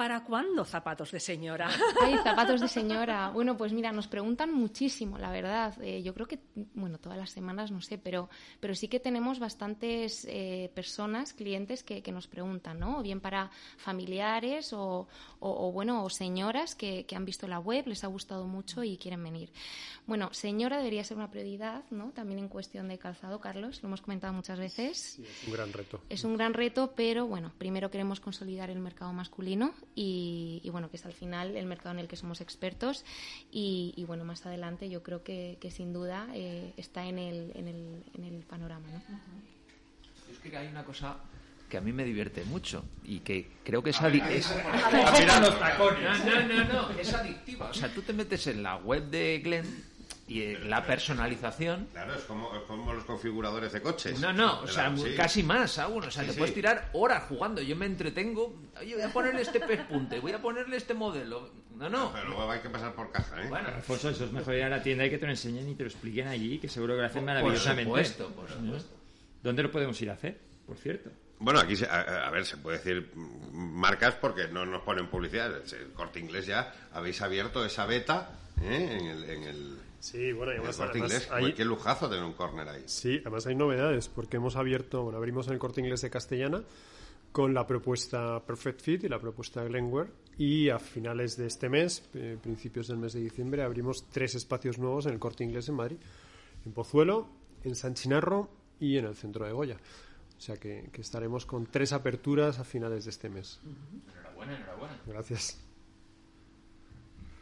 ¿Para 0.00 0.24
cuándo 0.24 0.64
zapatos 0.64 1.10
de 1.10 1.20
señora? 1.20 1.68
Ay, 2.00 2.16
zapatos 2.24 2.62
de 2.62 2.68
señora. 2.68 3.28
Bueno, 3.28 3.58
pues 3.58 3.74
mira, 3.74 3.92
nos 3.92 4.08
preguntan 4.08 4.50
muchísimo, 4.50 5.18
la 5.18 5.30
verdad. 5.30 5.74
Eh, 5.82 6.02
yo 6.02 6.14
creo 6.14 6.26
que, 6.26 6.38
bueno, 6.72 6.96
todas 6.96 7.18
las 7.18 7.28
semanas 7.28 7.70
no 7.70 7.82
sé, 7.82 7.98
pero, 7.98 8.30
pero 8.60 8.74
sí 8.74 8.88
que 8.88 8.98
tenemos 8.98 9.38
bastantes 9.38 10.26
eh, 10.30 10.70
personas, 10.74 11.34
clientes 11.34 11.84
que, 11.84 12.02
que, 12.02 12.12
nos 12.12 12.28
preguntan, 12.28 12.80
¿no? 12.80 13.00
O 13.00 13.02
bien 13.02 13.20
para 13.20 13.50
familiares 13.76 14.72
o, 14.72 15.06
o, 15.38 15.70
bueno, 15.70 16.02
o 16.02 16.08
señoras 16.08 16.74
que, 16.74 17.04
que, 17.04 17.14
han 17.14 17.26
visto 17.26 17.46
la 17.46 17.58
web, 17.58 17.86
les 17.86 18.02
ha 18.02 18.06
gustado 18.06 18.46
mucho 18.46 18.82
y 18.82 18.96
quieren 18.96 19.22
venir. 19.22 19.52
Bueno, 20.06 20.32
señora 20.32 20.78
debería 20.78 21.04
ser 21.04 21.18
una 21.18 21.30
prioridad, 21.30 21.84
¿no? 21.90 22.12
También 22.12 22.38
en 22.38 22.48
cuestión 22.48 22.88
de 22.88 22.96
calzado, 22.96 23.38
Carlos, 23.38 23.82
lo 23.82 23.88
hemos 23.88 24.00
comentado 24.00 24.32
muchas 24.32 24.58
veces. 24.58 24.96
Sí, 24.96 25.24
es 25.24 25.46
un 25.46 25.52
gran 25.52 25.72
reto. 25.74 26.00
Es 26.08 26.24
un 26.24 26.38
gran 26.38 26.54
reto, 26.54 26.94
pero 26.96 27.26
bueno, 27.26 27.52
primero 27.58 27.90
queremos 27.90 28.18
consolidar 28.18 28.70
el 28.70 28.78
mercado 28.78 29.12
masculino 29.12 29.74
y, 29.94 30.68
bueno, 30.70 30.90
que 30.90 30.96
es 30.96 31.06
al 31.06 31.12
final 31.12 31.56
el 31.56 31.66
mercado 31.66 31.90
en 31.90 31.98
el 31.98 32.08
que 32.08 32.16
somos 32.16 32.40
expertos 32.40 33.04
y, 33.50 34.04
bueno, 34.06 34.24
más 34.24 34.46
adelante 34.46 34.88
yo 34.88 35.02
creo 35.02 35.22
que, 35.22 35.58
sin 35.70 35.92
duda 35.92 36.28
eh, 36.34 36.72
está 36.76 37.06
en 37.06 37.18
el, 37.18 37.52
en 37.54 37.68
el, 37.68 38.04
en 38.14 38.24
el 38.24 38.42
panorama. 38.44 38.86
¿no? 38.88 39.20
Es 40.32 40.38
que 40.38 40.56
hay 40.56 40.68
una 40.68 40.84
cosa 40.84 41.16
que 41.68 41.78
a 41.78 41.80
mí 41.80 41.92
me 41.92 42.04
divierte 42.04 42.44
mucho 42.44 42.84
y 43.04 43.20
que 43.20 43.48
creo 43.64 43.82
que 43.82 43.90
es, 43.90 44.00
adictiva. 44.00 44.50
No, 44.90 46.42
no, 46.42 46.64
no, 46.64 46.90
es 46.98 47.14
adictiva. 47.14 47.70
O 47.70 47.74
sea, 47.74 47.92
tú 47.94 48.02
te 48.02 48.12
metes 48.12 48.46
en 48.48 48.62
la 48.62 48.76
web 48.76 49.04
de 49.08 49.40
Glenn 49.42 49.84
y 50.30 50.54
la 50.68 50.86
personalización. 50.86 51.88
Claro, 51.90 52.14
es 52.14 52.22
como, 52.22 52.48
como, 52.68 52.92
los 52.92 53.02
configuradores 53.02 53.72
de 53.72 53.82
coches. 53.82 54.20
No, 54.20 54.32
no, 54.32 54.60
o 54.60 54.68
sea, 54.68 54.94
casi 55.16 55.42
más 55.42 55.76
aún. 55.78 56.04
O 56.04 56.10
sea, 56.10 56.24
te 56.24 56.32
puedes 56.34 56.54
tirar 56.54 56.88
horas 56.92 57.24
jugando. 57.28 57.60
Yo 57.60 57.74
me 57.74 57.86
entretengo. 57.86 58.54
Oye, 58.78 58.94
voy 58.94 59.02
a 59.02 59.12
ponerle 59.12 59.42
este 59.42 59.58
pespunte, 59.58 60.20
voy 60.20 60.30
a 60.30 60.40
ponerle 60.40 60.76
este 60.76 60.94
modelo. 60.94 61.50
No, 61.74 61.90
no. 61.90 62.12
Pero 62.12 62.28
luego 62.28 62.48
hay 62.48 62.60
que 62.60 62.70
pasar 62.70 62.94
por 62.94 63.10
caja, 63.10 63.42
¿eh? 63.42 63.48
Bueno, 63.48 63.70
Alfonso, 63.74 64.10
eso 64.10 64.24
es 64.24 64.30
mejor 64.30 64.54
ir 64.54 64.62
a 64.62 64.68
la 64.68 64.80
tienda 64.80 65.04
y 65.04 65.10
que 65.10 65.18
te 65.18 65.26
lo 65.26 65.32
enseñen 65.32 65.68
y 65.68 65.74
te 65.74 65.82
lo 65.82 65.88
expliquen 65.88 66.28
allí, 66.28 66.60
que 66.60 66.68
seguro 66.68 66.94
que 66.94 67.00
lo 67.00 67.06
hacen 67.06 67.24
maravillosamente. 67.24 67.90
Por 67.90 68.04
supuesto, 68.04 68.34
por 68.36 68.48
supuesto. 68.48 68.96
¿Dónde 69.42 69.64
lo 69.64 69.72
podemos 69.72 70.00
ir 70.00 70.10
a 70.10 70.12
hacer, 70.12 70.38
por 70.64 70.76
cierto? 70.76 71.10
Bueno, 71.40 71.58
aquí, 71.58 71.74
a, 71.90 72.26
a, 72.26 72.30
ver, 72.30 72.46
se 72.46 72.56
puede 72.58 72.78
decir 72.78 73.10
marcas 73.50 74.14
porque 74.14 74.46
no 74.46 74.64
nos 74.64 74.82
ponen 74.82 75.08
publicidad. 75.08 75.50
El 75.72 75.92
corte 75.92 76.20
inglés 76.20 76.46
ya 76.46 76.72
habéis 76.92 77.20
abierto 77.20 77.64
esa 77.64 77.86
beta 77.86 78.30
¿eh? 78.62 78.98
en 79.00 79.06
el, 79.06 79.24
en 79.24 79.42
el 79.44 79.78
Sí, 80.00 80.32
bueno, 80.32 80.52
y 80.52 80.56
además, 80.56 81.28
hay... 81.30 81.52
qué 81.52 81.64
lujazo 81.64 82.08
tener 82.08 82.24
un 82.24 82.32
córner 82.32 82.66
ahí. 82.68 82.82
Sí, 82.86 83.18
además 83.20 83.46
hay 83.46 83.54
novedades, 83.54 84.08
porque 84.08 84.38
hemos 84.38 84.56
abierto, 84.56 85.02
bueno, 85.02 85.18
abrimos 85.18 85.46
en 85.46 85.52
el 85.52 85.58
corte 85.58 85.82
inglés 85.82 86.00
de 86.00 86.10
Castellana 86.10 86.62
con 87.32 87.54
la 87.54 87.66
propuesta 87.66 88.44
Perfect 88.44 88.80
Fit 88.80 89.04
y 89.04 89.08
la 89.08 89.20
propuesta 89.20 89.62
Glenware 89.62 90.10
y 90.38 90.70
a 90.70 90.78
finales 90.78 91.36
de 91.36 91.46
este 91.46 91.68
mes, 91.68 92.02
eh, 92.14 92.38
principios 92.42 92.88
del 92.88 92.96
mes 92.96 93.12
de 93.12 93.20
diciembre, 93.20 93.62
abrimos 93.62 94.06
tres 94.08 94.34
espacios 94.34 94.78
nuevos 94.78 95.04
en 95.06 95.12
el 95.12 95.18
corte 95.18 95.44
inglés 95.44 95.68
en 95.68 95.76
Madrid, 95.76 95.98
en 96.64 96.72
Pozuelo, 96.72 97.28
en 97.62 97.76
San 97.76 97.94
Chinarro 97.94 98.50
y 98.80 98.96
en 98.96 99.04
el 99.04 99.14
centro 99.14 99.44
de 99.44 99.52
Goya. 99.52 99.76
O 99.76 100.40
sea 100.40 100.56
que, 100.56 100.88
que 100.90 101.02
estaremos 101.02 101.44
con 101.44 101.66
tres 101.66 101.92
aperturas 101.92 102.58
a 102.58 102.64
finales 102.64 103.04
de 103.04 103.10
este 103.10 103.28
mes. 103.28 103.60
Enhorabuena, 104.14 104.56
enhorabuena. 104.56 105.00
Gracias. 105.06 105.69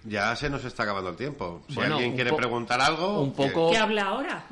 Ya 0.04 0.34
se 0.36 0.48
nos 0.48 0.64
está 0.64 0.84
acabando 0.84 1.10
el 1.10 1.16
tiempo. 1.16 1.62
Si 1.68 1.80
alguien 1.80 2.14
quiere 2.14 2.32
preguntar 2.32 2.80
algo, 2.80 3.20
un 3.20 3.32
poco. 3.32 3.70
¿Qué 3.70 3.78
habla 3.78 4.02
ahora? 4.04 4.46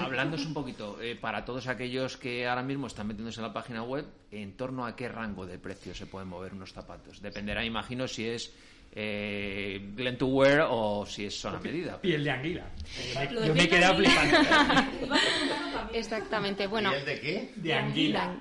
Hablándose 0.00 0.46
un 0.46 0.54
poquito, 0.54 1.00
eh, 1.00 1.16
para 1.16 1.44
todos 1.44 1.66
aquellos 1.66 2.16
que 2.16 2.46
ahora 2.46 2.62
mismo 2.62 2.86
están 2.86 3.08
metiéndose 3.08 3.40
en 3.40 3.46
la 3.46 3.52
página 3.52 3.82
web, 3.82 4.06
¿en 4.30 4.56
torno 4.56 4.86
a 4.86 4.94
qué 4.94 5.08
rango 5.08 5.46
de 5.46 5.58
precio 5.58 5.94
se 5.94 6.06
pueden 6.06 6.28
mover 6.28 6.54
unos 6.54 6.72
zapatos? 6.72 7.20
Dependerá, 7.20 7.64
imagino, 7.64 8.06
si 8.06 8.28
es 8.28 8.54
eh, 8.94 9.80
Glen 9.94 10.16
to 10.16 10.26
Wear 10.26 10.66
o 10.70 11.04
si 11.06 11.26
es 11.26 11.40
zona 11.40 11.58
medida. 11.58 12.00
Piel 12.00 12.22
de 12.22 12.30
anguila. 12.30 12.66
Yo 13.44 13.54
me, 13.54 13.64
he 13.64 13.68
quedado 13.68 13.96
flipando. 13.96 14.38
Exactamente, 15.92 16.66
bueno. 16.66 16.90
¿Piel 16.90 17.04
de 17.04 17.20
qué? 17.20 17.52
De 17.56 17.74
anguila. 17.74 18.40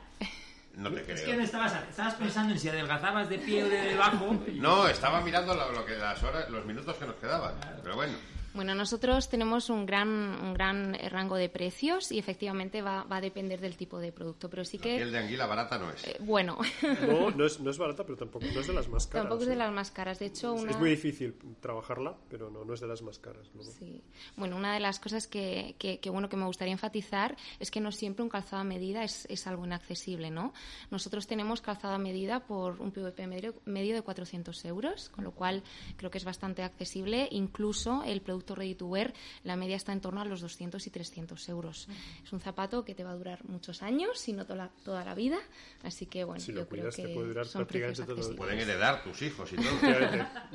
No 0.75 0.91
te 0.91 1.03
creo. 1.03 1.15
Es 1.15 1.21
que 1.23 1.43
estabas, 1.43 1.73
estabas 1.89 2.15
pensando 2.15 2.53
en 2.53 2.59
si 2.59 2.69
adelgazabas 2.69 3.29
de 3.29 3.39
pie 3.39 3.63
o 3.63 3.69
de 3.69 3.81
debajo. 3.81 4.37
No, 4.55 4.87
estaba 4.87 5.21
mirando 5.21 5.53
lo, 5.53 5.85
que 5.85 5.97
las 5.97 6.21
horas, 6.23 6.49
los 6.49 6.65
minutos 6.65 6.95
que 6.95 7.05
nos 7.05 7.15
quedaban. 7.15 7.55
Pero 7.83 7.95
bueno. 7.95 8.13
Bueno, 8.53 8.75
nosotros 8.75 9.29
tenemos 9.29 9.69
un 9.69 9.85
gran, 9.85 10.09
un 10.09 10.53
gran 10.53 10.93
rango 11.09 11.37
de 11.37 11.47
precios 11.47 12.11
y 12.11 12.19
efectivamente 12.19 12.81
va, 12.81 13.03
va 13.03 13.17
a 13.17 13.21
depender 13.21 13.61
del 13.61 13.77
tipo 13.77 13.99
de 13.99 14.11
producto, 14.11 14.49
pero 14.49 14.65
sí 14.65 14.77
que... 14.77 14.91
La 14.91 14.97
piel 14.97 15.11
de 15.11 15.17
anguila 15.19 15.45
barata 15.45 15.77
no 15.77 15.89
es. 15.89 16.07
Eh, 16.07 16.17
bueno. 16.19 16.57
No, 17.01 17.31
no 17.31 17.45
es, 17.45 17.59
no 17.59 17.71
es 17.71 17.77
barata, 17.77 18.03
pero 18.03 18.17
tampoco 18.17 18.45
no 18.53 18.59
es 18.59 18.67
de 18.67 18.73
las 18.73 18.87
más 18.87 19.07
caras. 19.07 19.23
Tampoco 19.23 19.43
es 19.43 19.49
de 19.49 19.55
las 19.55 19.71
más 19.71 19.91
caras, 19.91 20.19
de 20.19 20.27
hecho... 20.27 20.55
Es 20.67 20.77
muy 20.77 20.91
difícil 20.91 21.35
trabajarla, 21.59 22.15
pero 22.29 22.49
no, 22.49 22.63
no 22.63 22.73
es 22.73 22.79
de 22.79 22.87
las 22.87 23.01
más 23.01 23.17
caras. 23.19 23.49
Sí. 23.79 24.03
Bueno, 24.35 24.57
una 24.57 24.73
de 24.73 24.79
las 24.79 24.99
cosas 24.99 25.27
que, 25.27 25.75
que, 25.79 26.09
bueno, 26.09 26.29
que 26.29 26.37
me 26.37 26.45
gustaría 26.45 26.73
enfatizar 26.73 27.37
es 27.59 27.71
que 27.71 27.79
no 27.79 27.91
siempre 27.91 28.23
un 28.23 28.29
calzado 28.29 28.61
a 28.61 28.65
medida 28.65 29.03
es, 29.03 29.25
es 29.29 29.47
algo 29.47 29.65
inaccesible, 29.65 30.29
¿no? 30.29 30.53
Nosotros 30.89 31.27
tenemos 31.27 31.61
calzado 31.61 31.95
a 31.95 31.97
medida 31.97 32.41
por 32.41 32.81
un 32.81 32.91
PVP 32.91 33.27
medio, 33.27 33.55
medio 33.65 33.95
de 33.95 34.01
400 34.01 34.65
euros, 34.65 35.09
con 35.09 35.23
lo 35.23 35.31
cual 35.31 35.63
creo 35.97 36.11
que 36.11 36.17
es 36.17 36.25
bastante 36.25 36.63
accesible, 36.63 37.27
incluso 37.31 38.03
el 38.03 38.21
producto 38.21 38.40
ready 38.49 38.75
to 38.75 38.87
wear, 38.87 39.13
la 39.43 39.55
media 39.55 39.75
está 39.75 39.93
en 39.93 40.01
torno 40.01 40.21
a 40.21 40.25
los 40.25 40.41
200 40.41 40.85
y 40.85 40.89
300 40.89 41.49
euros. 41.49 41.87
Es 42.23 42.33
un 42.33 42.39
zapato 42.39 42.83
que 42.83 42.95
te 42.95 43.03
va 43.03 43.11
a 43.11 43.15
durar 43.15 43.43
muchos 43.45 43.81
años, 43.81 44.19
si 44.19 44.33
no 44.33 44.45
toda, 44.45 44.69
toda 44.83 45.03
la 45.05 45.15
vida. 45.15 45.37
Así 45.83 46.05
que, 46.05 46.23
bueno, 46.23 46.43
yo 46.43 46.67
creo 46.67 46.89
que 46.89 47.07
puede 47.09 47.27
durar 47.27 47.45
son 47.45 47.65
prácticamente 47.65 48.03
todo 48.03 48.35
Pueden 48.35 48.59
heredar 48.59 49.03
tus 49.03 49.21
hijos 49.21 49.51
y 49.53 49.55
todo. 49.55 49.65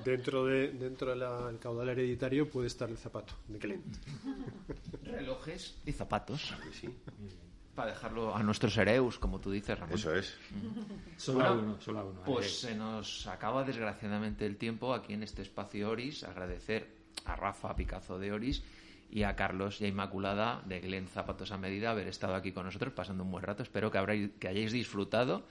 dentro 0.05 0.45
de, 0.47 0.69
dentro 0.73 1.15
del 1.15 1.59
caudal 1.59 1.89
hereditario 1.91 2.49
puede 2.51 2.67
estar 2.67 2.89
el 2.89 2.99
zapato 2.99 3.35
de 3.49 3.59
cliente. 3.59 3.99
Relojes 5.03 5.77
y 5.85 5.93
zapatos. 5.93 6.55
para 7.75 7.93
dejarlo 7.93 8.35
a 8.35 8.43
nuestros 8.43 8.77
hereus, 8.77 9.19
como 9.19 9.39
tú 9.39 9.51
dices, 9.51 9.79
Ramón. 9.79 9.97
Eso 9.97 10.15
es. 10.15 10.35
Solo 11.17 11.53
uno, 11.55 11.81
solo 11.81 12.09
uno. 12.09 12.23
Pues 12.25 12.61
se 12.61 12.75
nos 12.75 13.27
acaba 13.27 13.65
desgraciadamente 13.65 14.47
el 14.47 14.57
tiempo 14.57 14.95
aquí 14.95 15.13
en 15.13 15.23
este 15.23 15.43
espacio 15.43 15.91
Oris. 15.91 16.25
Agradecer 16.25 16.89
a 17.27 17.37
Rafa 17.37 17.75
Picazo 17.75 18.19
de 18.19 18.33
Oris 18.33 18.63
y 19.11 19.23
a 19.23 19.37
Carlos 19.37 19.81
y 19.81 19.85
a 19.85 19.89
Inmaculada 19.89 20.63
de 20.65 20.81
Glen 20.81 21.09
Zapatos 21.09 21.53
a 21.53 21.59
Medida 21.59 21.91
haber 21.91 22.09
estado 22.09 22.35
aquí 22.35 22.53
con 22.53 22.65
nosotros 22.65 22.93
pasando 22.93 23.25
un 23.25 23.31
buen 23.31 23.45
rato. 23.45 23.63
Espero 23.63 23.91
que, 23.91 23.99
habráis, 23.99 24.31
que 24.39 24.49
hayáis 24.49 24.73
disfrutado. 24.73 25.45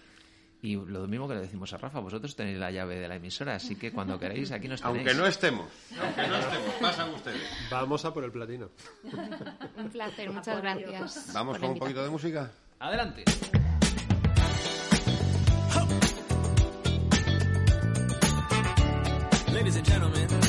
Y 0.62 0.76
lo 0.78 1.06
mismo 1.08 1.28
que 1.28 1.36
le 1.36 1.42
decimos 1.42 1.72
a 1.74 1.78
Rafa, 1.78 2.00
vosotros 2.00 2.36
tenéis 2.36 2.58
la 2.58 2.72
llave 2.72 2.98
de 2.98 3.08
la 3.08 3.18
emisora, 3.18 3.56
así 3.56 3.76
que 3.76 3.92
cuando 3.92 4.18
queráis 4.18 4.52
aquí 4.52 4.68
nos 4.68 4.82
tenéis. 4.82 4.98
Aunque 4.98 5.14
no 5.14 5.28
estemos, 5.28 5.68
aunque 6.02 6.28
no 6.28 6.38
estemos, 6.38 6.76
pasan 6.82 7.14
ustedes. 7.14 7.42
Vamos 7.70 8.04
a 8.04 8.14
por 8.14 8.24
el 8.24 8.32
platino. 8.32 8.70
Un 9.78 9.90
placer, 9.90 10.32
muchas 10.32 10.62
gracias. 10.62 11.32
Vamos 11.34 11.60
con 11.60 11.72
un 11.72 11.78
poquito 11.78 12.04
de 12.04 12.10
música. 12.10 12.52
Adelante. 12.80 13.26
Ladies 19.54 19.78
and 19.78 19.86
gentlemen. 19.88 20.45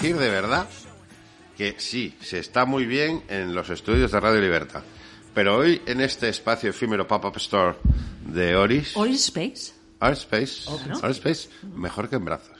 Decir 0.00 0.16
de 0.16 0.30
verdad 0.30 0.68
que 1.56 1.74
sí, 1.78 2.14
se 2.20 2.38
está 2.38 2.64
muy 2.64 2.86
bien 2.86 3.22
en 3.28 3.54
los 3.54 3.68
estudios 3.70 4.12
de 4.12 4.20
Radio 4.20 4.40
Libertad. 4.40 4.82
Pero 5.34 5.56
hoy 5.56 5.82
en 5.86 6.00
este 6.00 6.28
espacio 6.28 6.70
efímero 6.70 7.06
pop-up 7.06 7.36
store 7.36 7.76
de 8.26 8.54
Oris, 8.56 8.96
Oris 8.96 9.24
Space. 9.24 9.72
Space, 10.00 10.70
Claro. 10.84 11.10
Space, 11.10 11.48
mejor 11.74 12.08
que 12.08 12.16
en 12.16 12.24
brazos. 12.24 12.56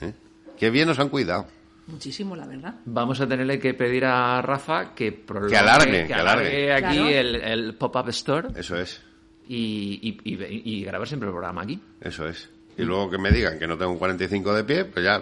¿eh? 0.00 0.12
Qué 0.58 0.70
bien 0.70 0.88
nos 0.88 0.98
han 0.98 1.10
cuidado. 1.10 1.46
Muchísimo, 1.86 2.34
la 2.36 2.46
verdad. 2.46 2.74
Vamos 2.86 3.20
a 3.20 3.26
tenerle 3.28 3.58
que 3.58 3.74
pedir 3.74 4.04
a 4.06 4.40
Rafa 4.40 4.94
que 4.94 5.12
prolongue, 5.12 5.50
Que 5.52 5.58
alargue, 5.58 6.00
que 6.02 6.06
que 6.06 6.14
alargue 6.14 6.72
alargue. 6.72 6.86
aquí 6.86 6.96
Claro. 6.96 7.08
el, 7.10 7.34
el 7.36 7.74
pop-up 7.74 8.08
store 8.08 8.48
Eso 8.58 8.76
es, 8.76 9.00
y, 9.48 9.98
y- 10.24 10.30
y- 10.32 10.62
y 10.78 10.84
grabar 10.84 11.06
siempre 11.08 11.28
el 11.28 11.32
programa 11.34 11.62
aquí. 11.62 11.78
eso 12.00 12.26
es. 12.28 12.48
Y 12.78 12.82
luego 12.84 13.10
que 13.10 13.18
me 13.18 13.30
digan 13.30 13.58
que 13.58 13.66
no 13.66 13.76
tengo 13.76 13.92
un 13.92 13.98
45 13.98 14.54
de 14.54 14.64
pie, 14.64 14.84
pues 14.86 15.04
ya... 15.04 15.20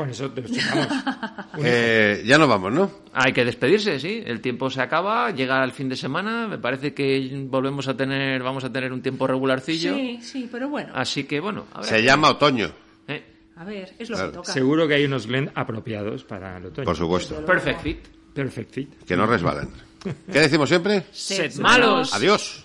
Con 0.00 0.10
eso 0.10 0.30
te. 0.30 0.42
Eh, 1.62 2.22
ya 2.24 2.38
nos 2.38 2.48
vamos, 2.48 2.72
¿no? 2.72 2.90
Hay 3.12 3.32
que 3.32 3.44
despedirse, 3.44 3.98
sí. 4.00 4.22
El 4.24 4.40
tiempo 4.40 4.70
se 4.70 4.80
acaba, 4.80 5.30
llega 5.30 5.62
el 5.64 5.72
fin 5.72 5.88
de 5.88 5.96
semana. 5.96 6.46
Me 6.48 6.58
parece 6.58 6.94
que 6.94 7.46
volvemos 7.48 7.86
a 7.88 7.96
tener, 7.96 8.42
vamos 8.42 8.64
a 8.64 8.72
tener 8.72 8.92
un 8.92 9.02
tiempo 9.02 9.26
regularcillo. 9.26 9.94
Sí, 9.94 10.18
sí, 10.22 10.48
pero 10.50 10.68
bueno. 10.68 10.92
Así 10.94 11.24
que 11.24 11.40
bueno, 11.40 11.66
habrá 11.72 11.88
Se 11.88 11.96
que- 11.96 12.02
llama 12.04 12.30
otoño, 12.30 12.70
eh, 13.08 13.24
A 13.56 13.64
ver, 13.64 13.92
es 13.98 14.08
lo 14.08 14.16
Claro. 14.16 14.30
que 14.30 14.36
toca. 14.38 14.52
Seguro 14.52 14.88
que 14.88 14.94
hay 14.94 15.04
unos 15.04 15.26
blend 15.26 15.50
apropiados 15.54 16.24
para 16.24 16.56
el 16.56 16.66
otoño. 16.66 16.84
por 16.86 16.96
supuesto. 16.96 17.44
Perfect 17.44 17.80
fit. 17.82 17.98
Perfect 18.32 18.72
fit. 18.72 19.04
Que 19.04 19.16
no 19.16 19.26
resbalen. 19.26 19.68
¿Qué 20.32 20.40
decimos 20.40 20.68
siempre? 20.68 21.04
Sed 21.12 21.54
malos. 21.56 22.14
Adiós. 22.14 22.64